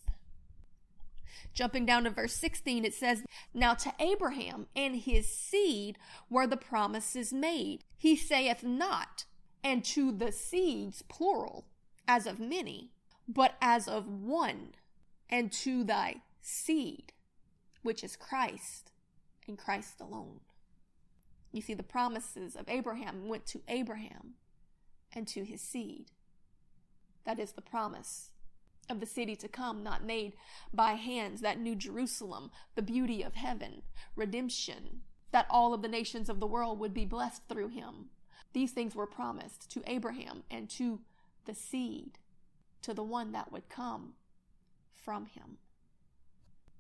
Jumping 1.60 1.86
down 1.86 2.06
to 2.06 2.10
verse 2.10 2.36
16, 2.36 2.86
it 2.86 2.93
says, 2.93 3.22
Now 3.54 3.74
to 3.74 3.93
Abraham 4.00 4.67
and 4.78 4.95
his 4.95 5.28
seed 5.28 5.98
were 6.30 6.48
the 6.48 6.56
promises 6.56 7.34
made. 7.34 7.84
He 7.98 8.15
saith 8.15 8.63
not, 8.63 9.26
and 9.62 9.84
to 9.84 10.13
the 10.13 10.32
seeds, 10.32 11.02
plural, 11.10 11.65
as 12.08 12.26
of 12.26 12.39
many, 12.39 12.91
but 13.28 13.56
as 13.62 13.89
of 13.89 14.08
one, 14.08 14.69
and 15.30 15.52
to 15.52 15.84
thy 15.84 16.22
seed, 16.39 17.12
which 17.84 18.06
is 18.06 18.15
Christ, 18.15 18.93
and 19.45 19.58
Christ 19.58 20.00
alone. 20.00 20.39
You 21.52 21.62
see, 21.62 21.74
the 21.74 21.84
promises 21.84 22.56
of 22.56 22.69
Abraham 22.69 23.28
went 23.28 23.45
to 23.48 23.63
Abraham 23.67 24.36
and 25.13 25.28
to 25.28 25.43
his 25.43 25.60
seed. 25.60 26.12
That 27.26 27.38
is 27.38 27.52
the 27.52 27.62
promise 27.62 28.30
of 28.89 28.99
the 28.99 29.06
city 29.06 29.36
to 29.38 29.47
come, 29.47 29.84
not 29.84 30.04
made 30.04 30.34
by 30.73 30.93
hands, 30.93 31.41
that 31.41 31.60
new 31.60 31.75
Jerusalem, 31.75 32.52
the 32.75 32.82
beauty 32.82 33.21
of 33.21 33.36
heaven, 33.36 33.84
redemption, 34.15 35.02
that 35.32 35.47
all 35.49 35.73
of 35.73 35.82
the 35.82 35.88
nations 35.88 36.30
of 36.30 36.39
the 36.39 36.47
world 36.47 36.80
would 36.80 36.93
be 36.93 37.06
blessed 37.06 37.43
through 37.47 37.69
him. 37.69 38.10
These 38.54 38.71
things 38.71 38.95
were 38.95 39.06
promised 39.06 39.69
to 39.71 39.84
Abraham 39.86 40.43
and 40.49 40.69
to 40.71 41.02
the 41.45 41.54
seed, 41.54 42.17
to 42.82 42.93
the 42.93 43.04
one 43.04 43.32
that 43.32 43.52
would 43.52 43.69
come 43.69 44.13
from 44.95 45.25
him. 45.25 45.58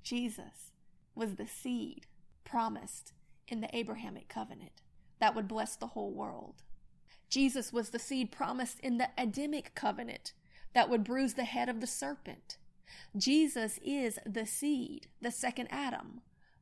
Jesus 0.01 0.71
was 1.15 1.35
the 1.35 1.47
seed 1.47 2.07
promised 2.43 3.13
in 3.47 3.61
the 3.61 3.75
Abrahamic 3.75 4.27
covenant 4.27 4.81
that 5.19 5.35
would 5.35 5.47
bless 5.47 5.75
the 5.75 5.87
whole 5.87 6.11
world. 6.11 6.63
Jesus 7.29 7.71
was 7.71 7.89
the 7.89 7.99
seed 7.99 8.31
promised 8.31 8.79
in 8.79 8.97
the 8.97 9.09
Adamic 9.17 9.75
covenant 9.75 10.33
that 10.73 10.89
would 10.89 11.03
bruise 11.03 11.33
the 11.33 11.43
head 11.43 11.69
of 11.69 11.81
the 11.81 11.87
serpent. 11.87 12.57
Jesus 13.17 13.79
is 13.83 14.19
the 14.25 14.45
seed, 14.45 15.07
the 15.21 15.31
second 15.31 15.67
Adam, 15.71 16.21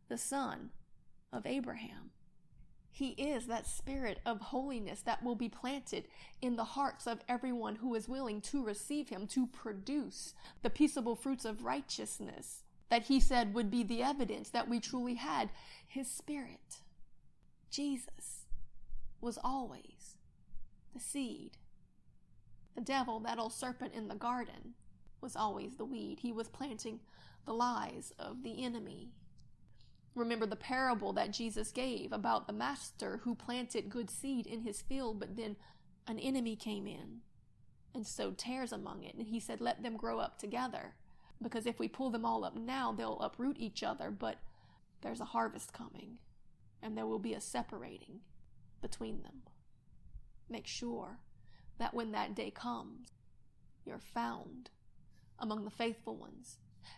the 0.09 0.17
son 0.17 0.69
of 1.31 1.45
Abraham. 1.45 2.11
He 2.91 3.09
is 3.09 3.45
that 3.45 3.67
spirit 3.67 4.19
of 4.25 4.41
holiness 4.41 5.01
that 5.01 5.23
will 5.23 5.35
be 5.35 5.49
planted 5.49 6.05
in 6.41 6.55
the 6.55 6.63
hearts 6.63 7.05
of 7.05 7.19
everyone 7.29 7.75
who 7.75 7.93
is 7.93 8.09
willing 8.09 8.41
to 8.41 8.63
receive 8.63 9.09
him, 9.09 9.27
to 9.27 9.45
produce 9.45 10.33
the 10.63 10.71
peaceable 10.71 11.15
fruits 11.15 11.45
of 11.45 11.63
righteousness 11.63 12.63
that 12.89 13.03
he 13.03 13.19
said 13.19 13.53
would 13.53 13.69
be 13.69 13.83
the 13.83 14.01
evidence 14.01 14.49
that 14.49 14.67
we 14.67 14.79
truly 14.79 15.15
had 15.15 15.49
his 15.85 16.09
spirit. 16.09 16.77
Jesus 17.69 18.45
was 19.19 19.37
always 19.43 20.15
the 20.93 20.99
seed 20.99 21.57
the 22.77 22.83
devil, 22.83 23.19
that 23.21 23.39
old 23.39 23.53
serpent 23.53 23.95
in 23.95 24.07
the 24.07 24.15
garden, 24.15 24.75
was 25.19 25.35
always 25.35 25.75
the 25.75 25.85
weed. 25.85 26.19
He 26.19 26.31
was 26.31 26.47
planting 26.47 26.99
the 27.45 27.53
lies 27.53 28.13
of 28.19 28.43
the 28.43 28.63
enemy. 28.63 29.09
Remember 30.13 30.45
the 30.45 30.55
parable 30.55 31.11
that 31.13 31.33
Jesus 31.33 31.71
gave 31.71 32.11
about 32.11 32.45
the 32.45 32.53
master 32.53 33.21
who 33.23 33.33
planted 33.33 33.89
good 33.89 34.11
seed 34.11 34.45
in 34.45 34.61
his 34.61 34.83
field, 34.83 35.19
but 35.19 35.35
then 35.35 35.55
an 36.05 36.19
enemy 36.19 36.55
came 36.55 36.85
in 36.85 37.21
and 37.95 38.05
sowed 38.05 38.37
tares 38.37 38.71
among 38.71 39.01
it. 39.01 39.15
And 39.15 39.25
he 39.25 39.39
said, 39.39 39.59
Let 39.59 39.81
them 39.81 39.97
grow 39.97 40.19
up 40.19 40.37
together. 40.37 40.93
Because 41.41 41.65
if 41.65 41.79
we 41.79 41.87
pull 41.87 42.11
them 42.11 42.25
all 42.25 42.45
up 42.45 42.55
now, 42.55 42.91
they'll 42.91 43.19
uproot 43.19 43.57
each 43.57 43.81
other. 43.81 44.11
But 44.11 44.37
there's 45.01 45.21
a 45.21 45.25
harvest 45.25 45.73
coming, 45.73 46.19
and 46.83 46.95
there 46.95 47.07
will 47.07 47.17
be 47.17 47.33
a 47.33 47.41
separating 47.41 48.19
between 48.81 49.23
them. 49.23 49.41
Make 50.47 50.67
sure 50.67 51.17
that 51.79 51.93
when 51.93 52.11
that 52.11 52.35
day 52.35 52.51
comes, 52.51 53.09
you're 53.85 53.99
found 53.99 54.69
among 55.39 55.63
the 55.63 55.71
faithful 55.71 56.15
ones, 56.15 56.57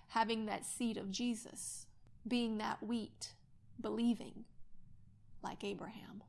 having 0.09 0.45
that 0.45 0.65
seed 0.65 0.97
of 0.97 1.11
Jesus, 1.11 1.85
being 2.27 2.57
that 2.57 2.81
wheat, 2.81 3.33
believing 3.79 4.45
like 5.43 5.63
Abraham. 5.63 6.23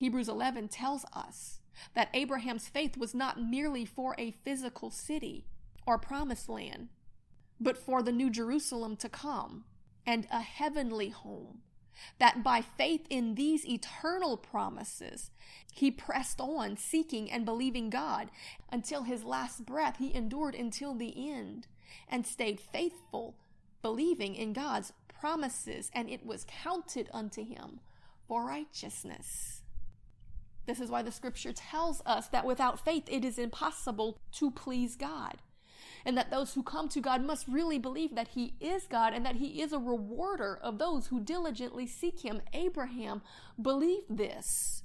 Hebrews 0.00 0.28
11 0.28 0.68
tells 0.68 1.04
us 1.12 1.60
that 1.94 2.10
Abraham's 2.14 2.68
faith 2.68 2.96
was 2.96 3.14
not 3.14 3.40
merely 3.40 3.84
for 3.84 4.14
a 4.18 4.30
physical 4.30 4.90
city 4.90 5.46
or 5.86 5.98
promised 5.98 6.48
land, 6.48 6.88
but 7.60 7.76
for 7.76 8.02
the 8.02 8.12
new 8.12 8.30
Jerusalem 8.30 8.96
to 8.96 9.08
come 9.08 9.64
and 10.06 10.26
a 10.30 10.40
heavenly 10.40 11.10
home 11.10 11.62
that 12.18 12.42
by 12.42 12.60
faith 12.60 13.06
in 13.10 13.34
these 13.34 13.66
eternal 13.66 14.36
promises, 14.36 15.30
he 15.72 15.90
pressed 15.90 16.40
on, 16.40 16.76
seeking 16.76 17.30
and 17.30 17.44
believing 17.44 17.90
God. 17.90 18.30
Until 18.70 19.02
his 19.02 19.24
last 19.24 19.66
breath, 19.66 19.96
he 19.98 20.14
endured 20.14 20.54
until 20.54 20.94
the 20.94 21.30
end 21.30 21.66
and 22.08 22.26
stayed 22.26 22.60
faithful, 22.60 23.36
believing 23.82 24.34
in 24.34 24.52
God's 24.52 24.92
promises, 25.08 25.90
and 25.94 26.08
it 26.08 26.24
was 26.24 26.46
counted 26.62 27.08
unto 27.12 27.44
him 27.44 27.80
for 28.26 28.44
righteousness. 28.44 29.62
This 30.66 30.80
is 30.80 30.90
why 30.90 31.02
the 31.02 31.12
scripture 31.12 31.52
tells 31.52 32.02
us 32.06 32.28
that 32.28 32.46
without 32.46 32.84
faith 32.84 33.04
it 33.08 33.24
is 33.24 33.38
impossible 33.38 34.18
to 34.32 34.50
please 34.50 34.96
God 34.96 35.38
and 36.04 36.16
that 36.16 36.30
those 36.30 36.54
who 36.54 36.62
come 36.62 36.88
to 36.88 37.00
God 37.00 37.22
must 37.24 37.48
really 37.48 37.78
believe 37.78 38.14
that 38.14 38.28
He 38.28 38.54
is 38.60 38.86
God 38.86 39.14
and 39.14 39.24
that 39.24 39.36
He 39.36 39.62
is 39.62 39.72
a 39.72 39.78
rewarder 39.78 40.58
of 40.62 40.78
those 40.78 41.06
who 41.06 41.20
diligently 41.20 41.86
seek 41.86 42.20
Him. 42.20 42.42
Abraham 42.52 43.22
believed 43.60 44.16
this. 44.16 44.82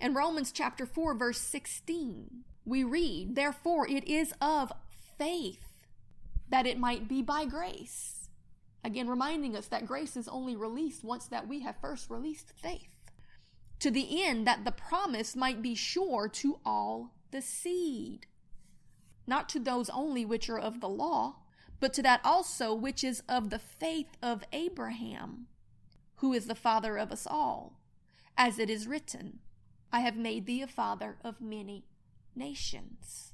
In 0.00 0.14
Romans 0.14 0.52
chapter 0.52 0.86
4, 0.86 1.14
verse 1.14 1.38
16, 1.38 2.44
we 2.64 2.82
read, 2.82 3.36
Therefore 3.36 3.86
it 3.86 4.04
is 4.08 4.32
of 4.40 4.72
faith 5.18 5.84
that 6.48 6.66
it 6.66 6.78
might 6.78 7.08
be 7.08 7.22
by 7.22 7.44
grace. 7.44 8.28
Again, 8.84 9.08
reminding 9.08 9.56
us 9.56 9.66
that 9.66 9.86
grace 9.86 10.16
is 10.16 10.28
only 10.28 10.56
released 10.56 11.04
once 11.04 11.26
that 11.26 11.48
we 11.48 11.60
have 11.60 11.80
first 11.80 12.08
released 12.08 12.52
faith. 12.56 12.88
To 13.80 13.90
the 13.90 14.22
end 14.22 14.46
that 14.46 14.64
the 14.64 14.72
promise 14.72 15.36
might 15.36 15.60
be 15.60 15.74
sure 15.74 16.28
to 16.28 16.60
all 16.64 17.12
the 17.30 17.42
seed 17.42 18.26
not 19.26 19.48
to 19.50 19.58
those 19.58 19.90
only 19.90 20.24
which 20.24 20.48
are 20.48 20.58
of 20.58 20.80
the 20.80 20.88
law, 20.88 21.36
but 21.80 21.92
to 21.94 22.02
that 22.02 22.20
also 22.24 22.74
which 22.74 23.04
is 23.04 23.22
of 23.28 23.50
the 23.50 23.58
faith 23.58 24.16
of 24.22 24.44
Abraham, 24.52 25.46
who 26.16 26.32
is 26.32 26.46
the 26.46 26.54
father 26.54 26.96
of 26.96 27.12
us 27.12 27.26
all, 27.26 27.78
as 28.36 28.58
it 28.58 28.70
is 28.70 28.86
written, 28.86 29.40
I 29.92 30.00
have 30.00 30.16
made 30.16 30.46
thee 30.46 30.62
a 30.62 30.66
father 30.66 31.16
of 31.22 31.40
many 31.40 31.84
nations. 32.34 33.32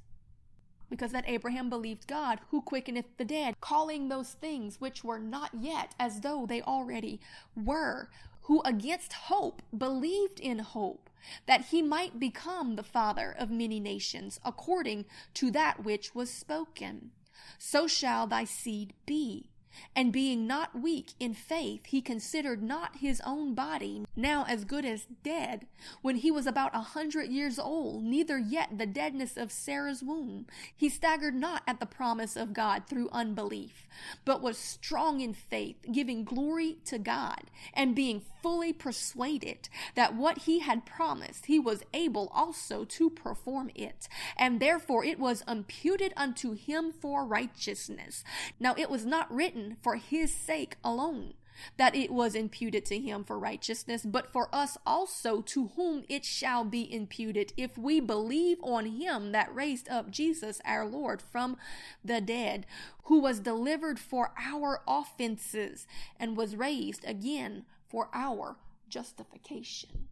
Because 0.89 1.11
that 1.11 1.27
Abraham 1.27 1.69
believed 1.69 2.07
God, 2.07 2.39
who 2.51 2.61
quickeneth 2.61 3.17
the 3.17 3.25
dead, 3.25 3.59
calling 3.59 4.09
those 4.09 4.33
things 4.33 4.79
which 4.79 5.03
were 5.03 5.19
not 5.19 5.49
yet 5.59 5.95
as 5.99 6.21
though 6.21 6.45
they 6.45 6.61
already 6.61 7.19
were, 7.55 8.09
who 8.43 8.61
against 8.63 9.13
hope 9.13 9.61
believed 9.75 10.39
in 10.39 10.59
hope, 10.59 11.09
that 11.45 11.65
he 11.65 11.81
might 11.81 12.19
become 12.19 12.75
the 12.75 12.83
father 12.83 13.33
of 13.37 13.49
many 13.49 13.79
nations, 13.79 14.39
according 14.43 15.05
to 15.33 15.51
that 15.51 15.83
which 15.83 16.13
was 16.13 16.29
spoken. 16.29 17.11
So 17.57 17.87
shall 17.87 18.27
thy 18.27 18.43
seed 18.43 18.93
be. 19.05 19.49
And 19.95 20.13
being 20.13 20.45
not 20.45 20.79
weak 20.79 21.13
in 21.19 21.33
faith, 21.33 21.85
he 21.87 22.01
considered 22.01 22.61
not 22.61 22.97
his 22.97 23.21
own 23.25 23.55
body 23.55 24.05
now 24.15 24.45
as 24.47 24.65
good 24.65 24.85
as 24.85 25.07
dead, 25.23 25.65
when 26.03 26.17
he 26.17 26.29
was 26.29 26.45
about 26.45 26.75
a 26.75 26.81
hundred 26.81 27.29
years 27.29 27.57
old, 27.57 28.03
neither 28.03 28.37
yet 28.37 28.77
the 28.77 28.85
deadness 28.85 29.35
of 29.35 29.51
Sarah's 29.51 30.03
womb. 30.03 30.45
He 30.75 30.89
staggered 30.89 31.33
not 31.33 31.63
at 31.65 31.79
the 31.79 31.87
promise 31.87 32.35
of 32.35 32.53
God 32.53 32.83
through 32.87 33.09
unbelief, 33.11 33.87
but 34.25 34.43
was 34.43 34.57
strong 34.57 35.21
in 35.21 35.33
faith, 35.33 35.77
giving 35.91 36.23
glory 36.23 36.77
to 36.85 36.99
God, 36.99 37.45
and 37.73 37.95
being 37.95 38.21
fully 38.43 38.73
persuaded 38.73 39.69
that 39.95 40.15
what 40.15 40.39
he 40.39 40.59
had 40.59 40.85
promised, 40.85 41.47
he 41.47 41.57
was 41.57 41.83
able 41.93 42.29
also 42.33 42.83
to 42.83 43.09
perform 43.09 43.71
it. 43.73 44.07
And 44.37 44.59
therefore 44.59 45.03
it 45.05 45.17
was 45.17 45.43
imputed 45.47 46.13
unto 46.15 46.53
him 46.53 46.91
for 46.91 47.25
righteousness. 47.25 48.23
Now 48.59 48.75
it 48.77 48.89
was 48.89 49.05
not 49.05 49.33
written 49.33 49.77
for 49.81 49.95
his 49.95 50.33
sake 50.33 50.75
alone 50.83 51.33
that 51.77 51.95
it 51.95 52.11
was 52.11 52.35
imputed 52.35 52.85
to 52.85 52.99
him 52.99 53.23
for 53.23 53.37
righteousness, 53.37 54.03
but 54.03 54.31
for 54.31 54.53
us 54.53 54.77
also, 54.85 55.41
to 55.41 55.69
whom 55.75 56.03
it 56.09 56.25
shall 56.25 56.63
be 56.63 56.91
imputed, 56.91 57.53
if 57.57 57.77
we 57.77 57.99
believe 57.99 58.57
on 58.61 58.85
him 58.85 59.31
that 59.31 59.53
raised 59.53 59.89
up 59.89 60.09
Jesus 60.11 60.61
our 60.65 60.85
Lord 60.85 61.21
from 61.21 61.57
the 62.03 62.21
dead, 62.21 62.65
who 63.05 63.19
was 63.19 63.39
delivered 63.39 63.99
for 63.99 64.31
our 64.37 64.81
offenses 64.87 65.87
and 66.19 66.37
was 66.37 66.55
raised 66.55 67.05
again 67.05 67.65
for 67.93 68.09
our 68.11 68.57
justification. 68.89 70.07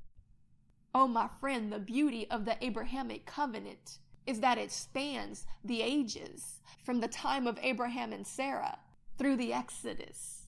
Oh, 0.94 1.08
my 1.08 1.28
friend, 1.40 1.74
the 1.74 1.80
beauty 1.80 2.30
of 2.30 2.46
the 2.46 2.64
Abrahamic 2.64 3.26
covenant 3.26 3.98
is 4.28 4.40
that 4.42 4.60
it 4.60 4.72
spans 4.72 5.48
the 5.64 5.82
ages 5.82 6.60
from 6.86 7.00
the 7.00 7.08
time 7.08 7.48
of 7.48 7.58
Abraham 7.64 8.14
and 8.14 8.28
Sarah 8.28 8.78
through 9.18 9.36
the 9.38 9.52
Exodus 9.52 10.44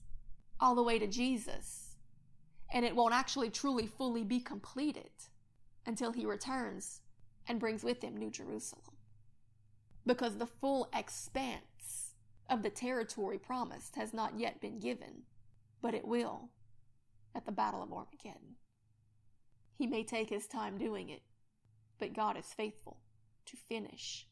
all 0.60 0.76
the 0.76 0.82
way 0.84 0.96
to 1.00 1.08
Jesus. 1.08 1.96
And 2.72 2.84
it 2.84 2.94
won't 2.94 3.14
actually 3.14 3.50
truly 3.50 3.88
fully 3.88 4.22
be 4.22 4.38
completed 4.38 5.10
until 5.86 6.12
he 6.12 6.24
returns 6.24 7.00
and 7.48 7.58
brings 7.58 7.82
with 7.82 8.00
him 8.00 8.16
New 8.16 8.30
Jerusalem. 8.30 8.94
Because 10.06 10.36
the 10.36 10.46
full 10.46 10.88
expanse 10.94 12.14
of 12.48 12.62
the 12.62 12.70
territory 12.70 13.38
promised 13.38 13.96
has 13.96 14.14
not 14.14 14.38
yet 14.38 14.60
been 14.60 14.78
given, 14.78 15.22
but 15.82 15.94
it 15.94 16.06
will 16.06 16.50
at 17.34 17.46
the 17.46 17.52
Battle 17.52 17.82
of 17.82 17.92
Armageddon. 17.92 18.56
He 19.76 19.86
may 19.86 20.04
take 20.04 20.30
his 20.30 20.46
time 20.46 20.78
doing 20.78 21.08
it, 21.08 21.22
but 21.98 22.14
God 22.14 22.36
is 22.36 22.46
faithful 22.46 22.98
to 23.46 23.56
finish 23.56 24.26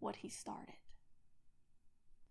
what 0.00 0.16
he 0.16 0.28
started. 0.28 0.74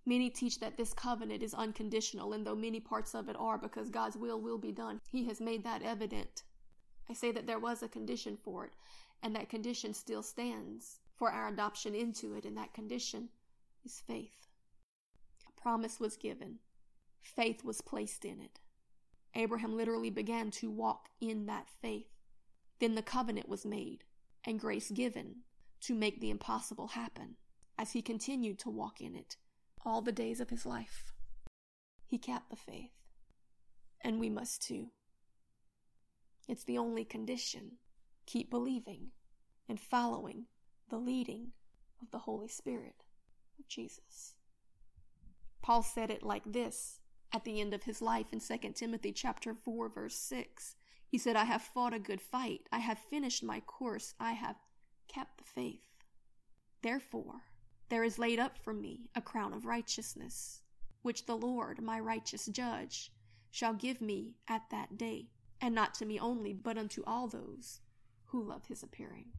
Many 0.06 0.30
teach 0.30 0.60
that 0.60 0.78
this 0.78 0.94
covenant 0.94 1.44
is 1.44 1.54
unconditional, 1.54 2.34
and 2.34 2.46
though 2.46 2.56
many 2.56 2.80
parts 2.80 3.14
of 3.14 3.30
it 3.30 3.36
are 3.38 3.58
because 3.58 3.90
God's 3.90 4.18
will 4.18 4.42
will 4.42 4.58
be 4.58 4.72
done, 4.72 5.00
He 5.12 5.26
has 5.26 5.40
made 5.40 5.64
that 5.64 5.84
evident. 5.84 6.44
I 7.10 7.14
say 7.14 7.32
that 7.32 7.46
there 7.46 7.60
was 7.60 7.84
a 7.84 7.88
condition 7.88 8.38
for 8.44 8.66
it, 8.66 8.74
and 9.22 9.36
that 9.36 9.50
condition 9.50 9.94
still 9.94 10.24
stands 10.24 11.00
for 11.16 11.32
our 11.32 11.50
adoption 11.50 11.94
into 11.94 12.34
it, 12.34 12.46
and 12.46 12.58
that 12.58 12.74
condition 12.74 13.30
is 13.86 14.02
faith. 14.02 14.48
A 15.48 15.62
promise 15.62 16.00
was 16.00 16.18
given, 16.18 16.60
faith 17.22 17.64
was 17.64 17.82
placed 17.82 18.26
in 18.26 18.42
it. 18.42 18.60
Abraham 19.36 19.76
literally 19.76 20.10
began 20.10 20.52
to 20.52 20.70
walk 20.70 21.10
in 21.20 21.46
that 21.46 21.68
faith. 21.82 22.10
Then 22.80 22.96
the 22.96 23.02
covenant 23.02 23.48
was 23.48 23.66
made, 23.66 24.04
and 24.44 24.60
grace 24.60 24.92
given 24.92 25.38
to 25.82 25.96
make 25.96 26.20
the 26.20 26.30
impossible 26.30 26.90
happen 26.90 27.38
as 27.78 27.94
he 27.94 28.02
continued 28.02 28.60
to 28.60 28.70
walk 28.70 29.02
in 29.02 29.16
it 29.16 29.38
all 29.86 30.02
the 30.02 30.12
days 30.12 30.40
of 30.40 30.50
his 30.50 30.66
life. 30.66 31.12
He 32.06 32.18
kept 32.18 32.50
the 32.50 32.56
faith, 32.56 32.92
and 34.02 34.20
we 34.20 34.30
must 34.30 34.62
too. 34.62 34.92
It's 36.48 36.64
the 36.64 36.78
only 36.78 37.06
condition. 37.06 37.78
Keep 38.26 38.50
believing 38.50 39.12
and 39.70 39.80
following 39.80 40.46
the 40.90 40.98
leading 40.98 41.54
of 42.02 42.12
the 42.12 42.20
Holy 42.20 42.48
Spirit 42.48 43.06
of 43.60 43.68
Jesus. 43.68 44.36
Paul 45.62 45.84
said 45.84 46.10
it 46.10 46.24
like 46.24 46.44
this 46.46 47.01
at 47.34 47.44
the 47.44 47.62
end 47.62 47.74
of 47.74 47.84
his 47.84 48.02
life 48.02 48.34
in 48.34 48.40
2 48.40 48.74
Timothy 48.74 49.12
chapter 49.12 49.54
4 49.54 49.90
verse 49.90 50.16
6. 50.16 50.76
He 51.08 51.18
said, 51.18 51.36
"I 51.36 51.46
have 51.46 51.62
fought 51.62 51.94
a 51.94 52.00
good 52.00 52.22
fight. 52.22 52.68
I 52.72 52.80
have 52.80 53.00
finished 53.00 53.44
my 53.44 53.60
course. 53.60 54.14
I 54.20 54.34
have 54.34 54.58
kept 55.08 55.38
the 55.38 55.44
faith. 55.44 56.04
Therefore, 56.82 57.44
there 57.90 58.04
is 58.04 58.18
laid 58.18 58.40
up 58.40 58.58
for 58.58 58.74
me 58.74 59.10
a 59.14 59.22
crown 59.22 59.54
of 59.54 59.66
righteousness, 59.66 60.62
which 61.02 61.26
the 61.26 61.36
Lord, 61.36 61.82
my 61.82 62.00
righteous 62.00 62.46
judge, 62.48 63.12
shall 63.50 63.74
give 63.74 64.00
me 64.02 64.38
at 64.48 64.70
that 64.70 64.98
day, 64.98 65.30
and 65.60 65.76
not 65.76 65.94
to 65.96 66.06
me 66.06 66.18
only, 66.20 66.54
but 66.54 66.78
unto 66.78 67.04
all 67.06 67.28
those 67.28 67.82
who 68.28 68.42
love 68.42 68.68
his 68.68 68.82
appearing. 68.82 69.34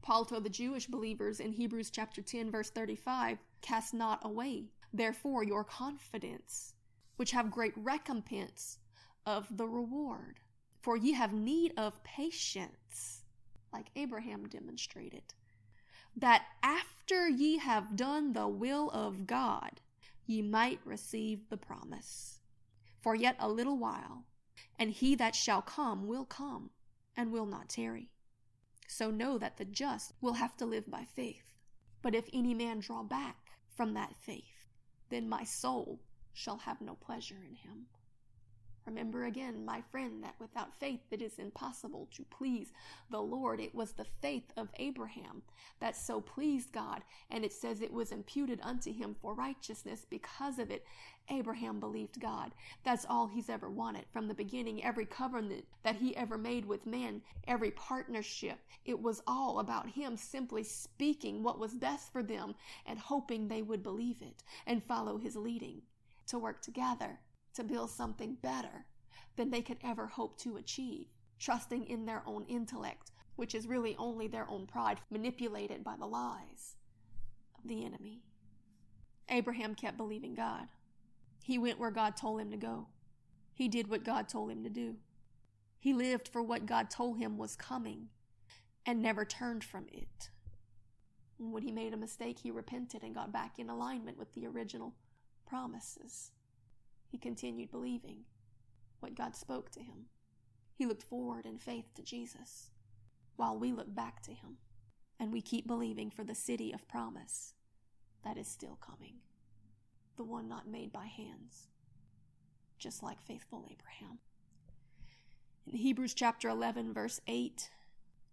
Paul 0.00 0.24
told 0.24 0.44
the 0.44 0.50
Jewish 0.50 0.86
believers 0.86 1.40
in 1.40 1.52
Hebrews 1.52 1.90
chapter 1.90 2.22
10 2.22 2.50
verse 2.50 2.70
35, 2.70 3.38
cast 3.60 3.92
not 3.92 4.24
away 4.24 4.70
therefore 4.92 5.42
your 5.42 5.64
confidence, 5.64 6.74
which 7.18 7.32
have 7.32 7.50
great 7.50 7.74
recompense 7.76 8.78
of 9.26 9.48
the 9.56 9.66
reward. 9.66 10.38
For 10.80 10.96
ye 10.96 11.12
have 11.12 11.32
need 11.32 11.74
of 11.76 12.02
patience, 12.04 13.24
like 13.72 13.86
Abraham 13.96 14.48
demonstrated, 14.48 15.34
that 16.16 16.46
after 16.62 17.28
ye 17.28 17.58
have 17.58 17.96
done 17.96 18.32
the 18.32 18.46
will 18.46 18.88
of 18.90 19.26
God, 19.26 19.80
ye 20.26 20.42
might 20.42 20.78
receive 20.84 21.48
the 21.48 21.56
promise. 21.56 22.38
For 23.00 23.16
yet 23.16 23.34
a 23.40 23.48
little 23.48 23.76
while, 23.76 24.24
and 24.78 24.90
he 24.90 25.16
that 25.16 25.34
shall 25.34 25.60
come 25.60 26.06
will 26.06 26.24
come, 26.24 26.70
and 27.16 27.32
will 27.32 27.46
not 27.46 27.68
tarry. 27.68 28.10
So 28.86 29.10
know 29.10 29.38
that 29.38 29.56
the 29.56 29.64
just 29.64 30.12
will 30.20 30.34
have 30.34 30.56
to 30.58 30.66
live 30.66 30.88
by 30.88 31.04
faith. 31.04 31.52
But 32.00 32.14
if 32.14 32.28
any 32.32 32.54
man 32.54 32.78
draw 32.78 33.02
back 33.02 33.50
from 33.74 33.94
that 33.94 34.14
faith, 34.16 34.68
then 35.10 35.28
my 35.28 35.42
soul 35.42 35.98
shall 36.38 36.58
have 36.58 36.80
no 36.80 36.94
pleasure 36.94 37.42
in 37.48 37.56
him. 37.56 37.86
Remember 38.86 39.24
again, 39.26 39.66
my 39.66 39.82
friend, 39.90 40.22
that 40.22 40.36
without 40.38 40.78
faith 40.78 41.00
it 41.10 41.20
is 41.20 41.38
impossible 41.38 42.08
to 42.12 42.24
please 42.30 42.72
the 43.10 43.20
Lord. 43.20 43.60
It 43.60 43.74
was 43.74 43.92
the 43.92 44.06
faith 44.22 44.50
of 44.56 44.70
Abraham 44.78 45.42
that 45.80 45.96
so 45.96 46.22
pleased 46.22 46.72
God, 46.72 47.02
and 47.28 47.44
it 47.44 47.52
says 47.52 47.82
it 47.82 47.92
was 47.92 48.12
imputed 48.12 48.60
unto 48.62 48.90
him 48.90 49.14
for 49.20 49.34
righteousness. 49.34 50.06
Because 50.08 50.58
of 50.58 50.70
it, 50.70 50.86
Abraham 51.28 51.80
believed 51.80 52.20
God. 52.20 52.54
That's 52.82 53.04
all 53.04 53.26
he's 53.26 53.50
ever 53.50 53.68
wanted 53.68 54.06
from 54.10 54.26
the 54.26 54.32
beginning. 54.32 54.82
Every 54.82 55.04
covenant 55.04 55.66
that 55.82 55.96
he 55.96 56.16
ever 56.16 56.38
made 56.38 56.64
with 56.64 56.86
men, 56.86 57.20
every 57.46 57.72
partnership, 57.72 58.58
it 58.86 59.02
was 59.02 59.22
all 59.26 59.58
about 59.58 59.88
him 59.88 60.16
simply 60.16 60.62
speaking 60.62 61.42
what 61.42 61.58
was 61.58 61.74
best 61.74 62.10
for 62.10 62.22
them 62.22 62.54
and 62.86 62.98
hoping 62.98 63.48
they 63.48 63.60
would 63.60 63.82
believe 63.82 64.22
it 64.22 64.42
and 64.66 64.82
follow 64.82 65.18
his 65.18 65.36
leading 65.36 65.82
to 66.28 66.38
work 66.38 66.62
together 66.62 67.20
to 67.54 67.64
build 67.64 67.90
something 67.90 68.36
better 68.40 68.86
than 69.36 69.50
they 69.50 69.62
could 69.62 69.78
ever 69.82 70.06
hope 70.06 70.38
to 70.38 70.56
achieve, 70.56 71.06
trusting 71.38 71.84
in 71.86 72.06
their 72.06 72.22
own 72.26 72.44
intellect, 72.48 73.10
which 73.36 73.54
is 73.54 73.66
really 73.66 73.96
only 73.98 74.28
their 74.28 74.48
own 74.48 74.66
pride 74.66 75.00
manipulated 75.10 75.82
by 75.82 75.94
the 75.98 76.06
lies 76.06 76.76
of 77.56 77.68
the 77.68 77.84
enemy. 77.84 78.22
Abraham 79.28 79.74
kept 79.74 79.96
believing 79.96 80.34
God. 80.34 80.68
He 81.42 81.58
went 81.58 81.78
where 81.78 81.90
God 81.90 82.16
told 82.16 82.40
him 82.40 82.50
to 82.50 82.56
go. 82.56 82.88
He 83.54 83.68
did 83.68 83.88
what 83.88 84.04
God 84.04 84.28
told 84.28 84.50
him 84.50 84.62
to 84.64 84.70
do. 84.70 84.96
He 85.78 85.92
lived 85.94 86.28
for 86.28 86.42
what 86.42 86.66
God 86.66 86.90
told 86.90 87.18
him 87.18 87.36
was 87.36 87.56
coming 87.56 88.08
and 88.86 89.02
never 89.02 89.24
turned 89.24 89.64
from 89.64 89.86
it. 89.92 90.30
When 91.38 91.62
he 91.62 91.72
made 91.72 91.92
a 91.92 91.96
mistake, 91.96 92.38
he 92.40 92.50
repented 92.50 93.02
and 93.02 93.14
got 93.14 93.32
back 93.32 93.58
in 93.58 93.68
alignment 93.70 94.18
with 94.18 94.32
the 94.34 94.46
original 94.46 94.94
promises. 95.48 96.32
He 97.10 97.18
continued 97.18 97.70
believing 97.70 98.24
what 99.00 99.14
God 99.14 99.34
spoke 99.34 99.70
to 99.72 99.80
him. 99.80 100.06
He 100.74 100.86
looked 100.86 101.02
forward 101.02 101.46
in 101.46 101.58
faith 101.58 101.94
to 101.94 102.02
Jesus, 102.02 102.70
while 103.36 103.58
we 103.58 103.72
look 103.72 103.94
back 103.94 104.22
to 104.22 104.32
him 104.32 104.58
and 105.18 105.32
we 105.32 105.40
keep 105.40 105.66
believing 105.66 106.10
for 106.10 106.24
the 106.24 106.34
city 106.34 106.72
of 106.72 106.86
promise 106.88 107.54
that 108.24 108.36
is 108.36 108.46
still 108.46 108.78
coming, 108.80 109.14
the 110.16 110.24
one 110.24 110.48
not 110.48 110.68
made 110.68 110.92
by 110.92 111.06
hands, 111.06 111.68
just 112.78 113.02
like 113.02 113.20
faithful 113.20 113.64
Abraham. 113.70 114.18
In 115.66 115.78
Hebrews 115.78 116.14
chapter 116.14 116.48
11, 116.48 116.92
verse 116.92 117.20
8, 117.26 117.70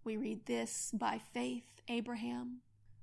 we 0.03 0.18
read 0.18 0.45
this 0.45 0.91
By 0.93 1.20
faith, 1.34 1.82
Abraham, 1.88 2.61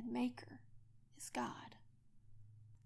and 0.00 0.12
maker 0.12 0.60
is 1.18 1.30
God. 1.30 1.76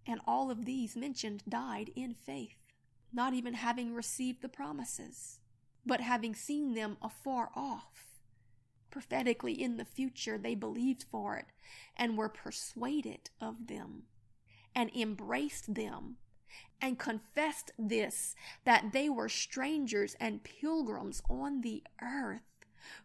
And 0.07 0.21
all 0.27 0.51
of 0.51 0.65
these 0.65 0.97
mentioned 0.97 1.43
died 1.49 1.91
in 1.97 2.15
faith, 2.15 2.73
not 3.13 3.35
even 3.35 3.55
having 3.55 3.95
received 3.95 4.43
the 4.43 4.49
promises, 4.49 5.39
but 5.87 6.01
having 6.01 6.35
seen 6.35 6.75
them 6.75 6.97
afar 7.01 7.51
off. 7.57 8.21
Prophetically, 8.91 9.61
in 9.61 9.77
the 9.77 9.85
future, 9.85 10.39
they 10.39 10.55
believed 10.55 11.05
for 11.05 11.37
it 11.37 11.47
and 11.97 12.17
were 12.19 12.29
persuaded 12.29 13.31
of 13.41 13.67
them 13.67 14.05
and 14.75 14.91
embraced 14.95 15.75
them 15.75 16.17
and 16.81 16.99
confessed 16.99 17.73
this 17.79 18.37
that 18.65 18.93
they 18.93 19.09
were 19.09 19.29
strangers 19.29 20.15
and 20.21 20.45
pilgrims 20.45 21.23
on 21.29 21.63
the 21.63 21.83
earth. 22.03 22.43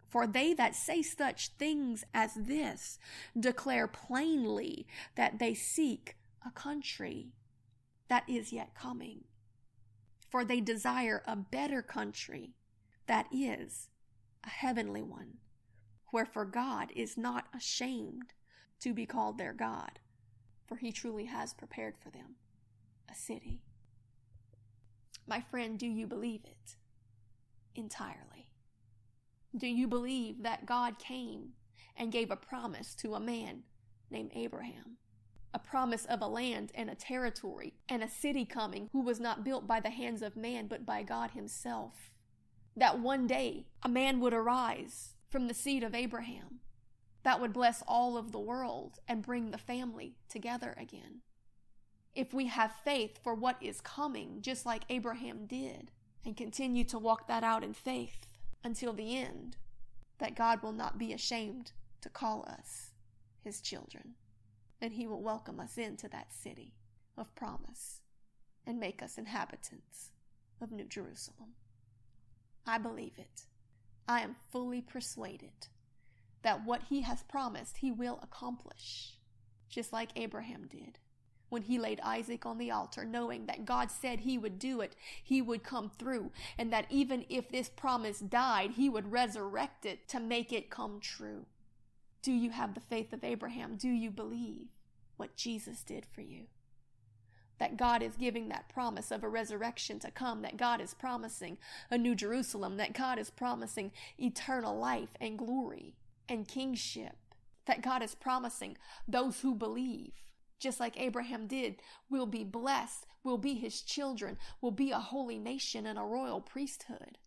For 0.08 0.26
they 0.26 0.54
that 0.54 0.74
say 0.74 1.02
such 1.02 1.48
things 1.58 2.04
as 2.12 2.34
this 2.34 2.98
declare 3.38 3.86
plainly 3.86 4.86
that 5.14 5.38
they 5.38 5.54
seek 5.54 6.16
a 6.44 6.50
country 6.50 7.28
that 8.08 8.28
is 8.28 8.52
yet 8.52 8.74
coming. 8.74 9.24
For 10.28 10.44
they 10.44 10.60
desire 10.60 11.22
a 11.26 11.36
better 11.36 11.82
country 11.82 12.54
that 13.06 13.26
is 13.32 13.88
a 14.44 14.48
heavenly 14.48 15.02
one, 15.02 15.38
wherefore 16.12 16.44
God 16.44 16.92
is 16.94 17.16
not 17.16 17.46
ashamed 17.54 18.32
to 18.80 18.94
be 18.94 19.06
called 19.06 19.38
their 19.38 19.52
God, 19.52 19.98
for 20.66 20.76
he 20.76 20.92
truly 20.92 21.26
has 21.26 21.52
prepared 21.52 21.94
for 21.98 22.10
them 22.10 22.36
a 23.10 23.14
city. 23.14 23.60
My 25.26 25.40
friend, 25.40 25.78
do 25.78 25.86
you 25.86 26.06
believe 26.06 26.42
it 26.44 26.76
entirely? 27.74 28.49
Do 29.56 29.66
you 29.66 29.88
believe 29.88 30.42
that 30.44 30.64
God 30.64 30.98
came 31.00 31.54
and 31.96 32.12
gave 32.12 32.30
a 32.30 32.36
promise 32.36 32.94
to 32.96 33.14
a 33.14 33.20
man 33.20 33.64
named 34.08 34.30
Abraham? 34.34 34.98
A 35.52 35.58
promise 35.58 36.04
of 36.04 36.22
a 36.22 36.28
land 36.28 36.70
and 36.76 36.88
a 36.88 36.94
territory 36.94 37.74
and 37.88 38.02
a 38.02 38.08
city 38.08 38.44
coming 38.44 38.88
who 38.92 39.00
was 39.00 39.18
not 39.18 39.42
built 39.42 39.66
by 39.66 39.80
the 39.80 39.90
hands 39.90 40.22
of 40.22 40.36
man 40.36 40.68
but 40.68 40.86
by 40.86 41.02
God 41.02 41.32
Himself. 41.32 42.12
That 42.76 43.00
one 43.00 43.26
day 43.26 43.66
a 43.82 43.88
man 43.88 44.20
would 44.20 44.32
arise 44.32 45.14
from 45.28 45.48
the 45.48 45.54
seed 45.54 45.82
of 45.82 45.96
Abraham 45.96 46.60
that 47.24 47.40
would 47.40 47.52
bless 47.52 47.82
all 47.88 48.16
of 48.16 48.30
the 48.30 48.38
world 48.38 49.00
and 49.08 49.20
bring 49.20 49.50
the 49.50 49.58
family 49.58 50.14
together 50.28 50.74
again. 50.78 51.22
If 52.14 52.32
we 52.32 52.46
have 52.46 52.72
faith 52.84 53.18
for 53.22 53.34
what 53.34 53.56
is 53.60 53.80
coming, 53.80 54.42
just 54.42 54.64
like 54.64 54.84
Abraham 54.88 55.46
did, 55.46 55.90
and 56.24 56.36
continue 56.36 56.84
to 56.84 56.98
walk 56.98 57.26
that 57.26 57.44
out 57.44 57.64
in 57.64 57.74
faith 57.74 58.29
until 58.62 58.92
the 58.92 59.16
end, 59.16 59.56
that 60.18 60.36
God 60.36 60.62
will 60.62 60.72
not 60.72 60.98
be 60.98 61.12
ashamed 61.12 61.72
to 62.02 62.08
call 62.08 62.44
us 62.48 62.90
his 63.42 63.60
children, 63.60 64.14
and 64.80 64.92
he 64.92 65.06
will 65.06 65.22
welcome 65.22 65.60
us 65.60 65.78
into 65.78 66.08
that 66.08 66.32
city 66.32 66.74
of 67.16 67.34
promise 67.34 68.00
and 68.66 68.78
make 68.78 69.02
us 69.02 69.18
inhabitants 69.18 70.10
of 70.60 70.70
New 70.70 70.84
Jerusalem. 70.84 71.54
I 72.66 72.78
believe 72.78 73.14
it. 73.18 73.46
I 74.06 74.20
am 74.20 74.36
fully 74.50 74.82
persuaded 74.82 75.68
that 76.42 76.64
what 76.64 76.82
he 76.88 77.02
has 77.02 77.22
promised 77.22 77.78
he 77.78 77.90
will 77.90 78.18
accomplish, 78.22 79.16
just 79.68 79.92
like 79.92 80.10
Abraham 80.16 80.66
did. 80.70 80.98
When 81.50 81.62
he 81.62 81.78
laid 81.78 82.00
Isaac 82.00 82.46
on 82.46 82.58
the 82.58 82.70
altar, 82.70 83.04
knowing 83.04 83.46
that 83.46 83.66
God 83.66 83.90
said 83.90 84.20
he 84.20 84.38
would 84.38 84.58
do 84.58 84.80
it, 84.80 84.96
he 85.22 85.42
would 85.42 85.62
come 85.62 85.90
through, 85.98 86.30
and 86.56 86.72
that 86.72 86.86
even 86.88 87.26
if 87.28 87.50
this 87.50 87.68
promise 87.68 88.20
died, 88.20 88.72
he 88.72 88.88
would 88.88 89.12
resurrect 89.12 89.84
it 89.84 90.08
to 90.08 90.20
make 90.20 90.52
it 90.52 90.70
come 90.70 91.00
true. 91.00 91.46
Do 92.22 92.32
you 92.32 92.50
have 92.50 92.74
the 92.74 92.80
faith 92.80 93.12
of 93.12 93.24
Abraham? 93.24 93.76
Do 93.76 93.88
you 93.88 94.10
believe 94.10 94.68
what 95.16 95.36
Jesus 95.36 95.82
did 95.82 96.06
for 96.06 96.22
you? 96.22 96.46
that 97.60 97.76
God 97.76 98.02
is 98.02 98.16
giving 98.16 98.48
that 98.48 98.70
promise 98.70 99.10
of 99.10 99.22
a 99.22 99.28
resurrection 99.28 100.00
to 100.00 100.10
come, 100.10 100.42
that 100.42 100.56
God 100.56 100.80
is 100.80 100.94
promising 100.94 101.58
a 101.90 101.98
new 101.98 102.14
Jerusalem, 102.14 102.78
that 102.78 102.94
God 102.94 103.18
is 103.18 103.30
promising 103.30 103.92
eternal 104.18 104.76
life 104.76 105.10
and 105.20 105.38
glory 105.38 105.94
and 106.28 106.48
kingship, 106.48 107.16
that 107.66 107.82
God 107.82 108.02
is 108.02 108.14
promising 108.14 108.78
those 109.06 109.40
who 109.40 109.54
believe, 109.54 110.12
just 110.60 110.78
like 110.78 111.00
Abraham 111.00 111.46
did, 111.46 111.76
will 112.08 112.26
be 112.26 112.44
blessed, 112.44 113.06
will 113.24 113.38
be 113.38 113.54
his 113.54 113.82
children, 113.82 114.38
will 114.60 114.70
be 114.70 114.92
a 114.92 114.98
holy 114.98 115.38
nation 115.38 115.86
and 115.86 115.98
a 115.98 116.02
royal 116.02 116.40
priesthood. 116.40 117.18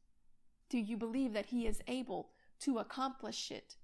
Do 0.69 0.77
you 0.77 0.95
believe 0.95 1.33
that 1.33 1.47
he 1.47 1.67
is 1.67 1.81
able 1.87 2.29
to 2.61 2.77
accomplish 2.77 3.51
it? 3.51 3.75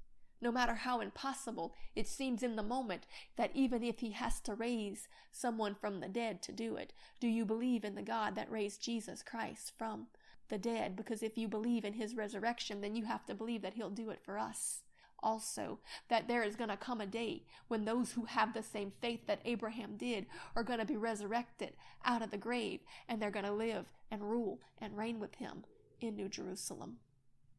no 0.41 0.51
matter 0.51 0.73
how 0.73 1.01
impossible 1.01 1.73
it 1.95 2.07
seems 2.07 2.43
in 2.43 2.55
the 2.55 2.63
moment, 2.63 3.05
that 3.35 3.51
even 3.53 3.83
if 3.83 3.99
he 3.99 4.11
has 4.11 4.39
to 4.41 4.55
raise 4.55 5.07
someone 5.31 5.75
from 5.75 5.99
the 5.99 6.07
dead 6.07 6.41
to 6.43 6.51
do 6.51 6.75
it, 6.75 6.93
do 7.19 7.27
you 7.27 7.45
believe 7.45 7.83
in 7.83 7.95
the 7.95 8.01
God 8.01 8.35
that 8.35 8.51
raised 8.51 8.81
Jesus 8.81 9.21
Christ 9.21 9.73
from 9.77 10.07
the 10.47 10.57
dead? 10.57 10.95
Because 10.95 11.21
if 11.21 11.37
you 11.37 11.47
believe 11.47 11.83
in 11.83 11.93
his 11.93 12.15
resurrection, 12.15 12.81
then 12.81 12.95
you 12.95 13.05
have 13.05 13.25
to 13.25 13.35
believe 13.35 13.61
that 13.61 13.73
he'll 13.73 13.89
do 13.89 14.09
it 14.09 14.21
for 14.23 14.39
us. 14.39 14.83
Also, 15.21 15.79
that 16.07 16.27
there 16.27 16.43
is 16.43 16.55
going 16.55 16.69
to 16.69 16.77
come 16.77 17.01
a 17.01 17.05
day 17.05 17.43
when 17.67 17.85
those 17.85 18.11
who 18.11 18.25
have 18.25 18.53
the 18.53 18.63
same 18.63 18.91
faith 19.01 19.27
that 19.27 19.41
Abraham 19.45 19.97
did 19.97 20.25
are 20.55 20.63
going 20.63 20.79
to 20.79 20.85
be 20.85 20.97
resurrected 20.97 21.73
out 22.05 22.21
of 22.21 22.31
the 22.31 22.37
grave 22.37 22.79
and 23.07 23.21
they're 23.21 23.31
going 23.31 23.45
to 23.45 23.51
live 23.51 23.91
and 24.09 24.21
rule 24.21 24.59
and 24.79 24.97
reign 24.97 25.19
with 25.19 25.35
him 25.35 25.63
in 25.99 26.15
New 26.15 26.29
Jerusalem. 26.29 26.97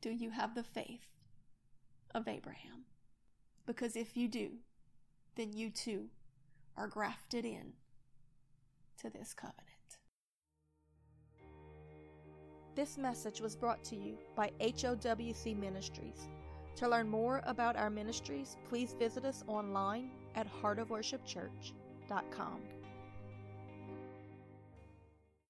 Do 0.01 0.11
you 0.11 0.31
have 0.31 0.55
the 0.55 0.63
faith? 0.63 1.11
of 2.15 2.29
Abraham. 2.29 2.85
Because 3.67 3.97
if 3.97 4.17
you 4.17 4.29
do, 4.29 4.51
then 5.37 5.53
you 5.53 5.71
too 5.71 6.07
are 6.77 6.89
grafted 6.89 7.45
in 7.45 7.73
to 9.01 9.11
this 9.11 9.33
covenant. 9.33 9.67
This 12.75 12.97
message 12.97 13.41
was 13.41 13.57
brought 13.57 13.83
to 13.85 13.97
you 13.97 14.17
by 14.35 14.51
HOWC 14.61 15.59
Ministries. 15.59 16.29
To 16.81 16.89
learn 16.89 17.09
more 17.11 17.43
about 17.45 17.77
our 17.77 17.91
ministries, 17.91 18.57
please 18.67 18.95
visit 18.99 19.27
us 19.27 19.45
online 19.47 20.13
at 20.35 20.47
heartofworshipchurch.com. 20.63 22.61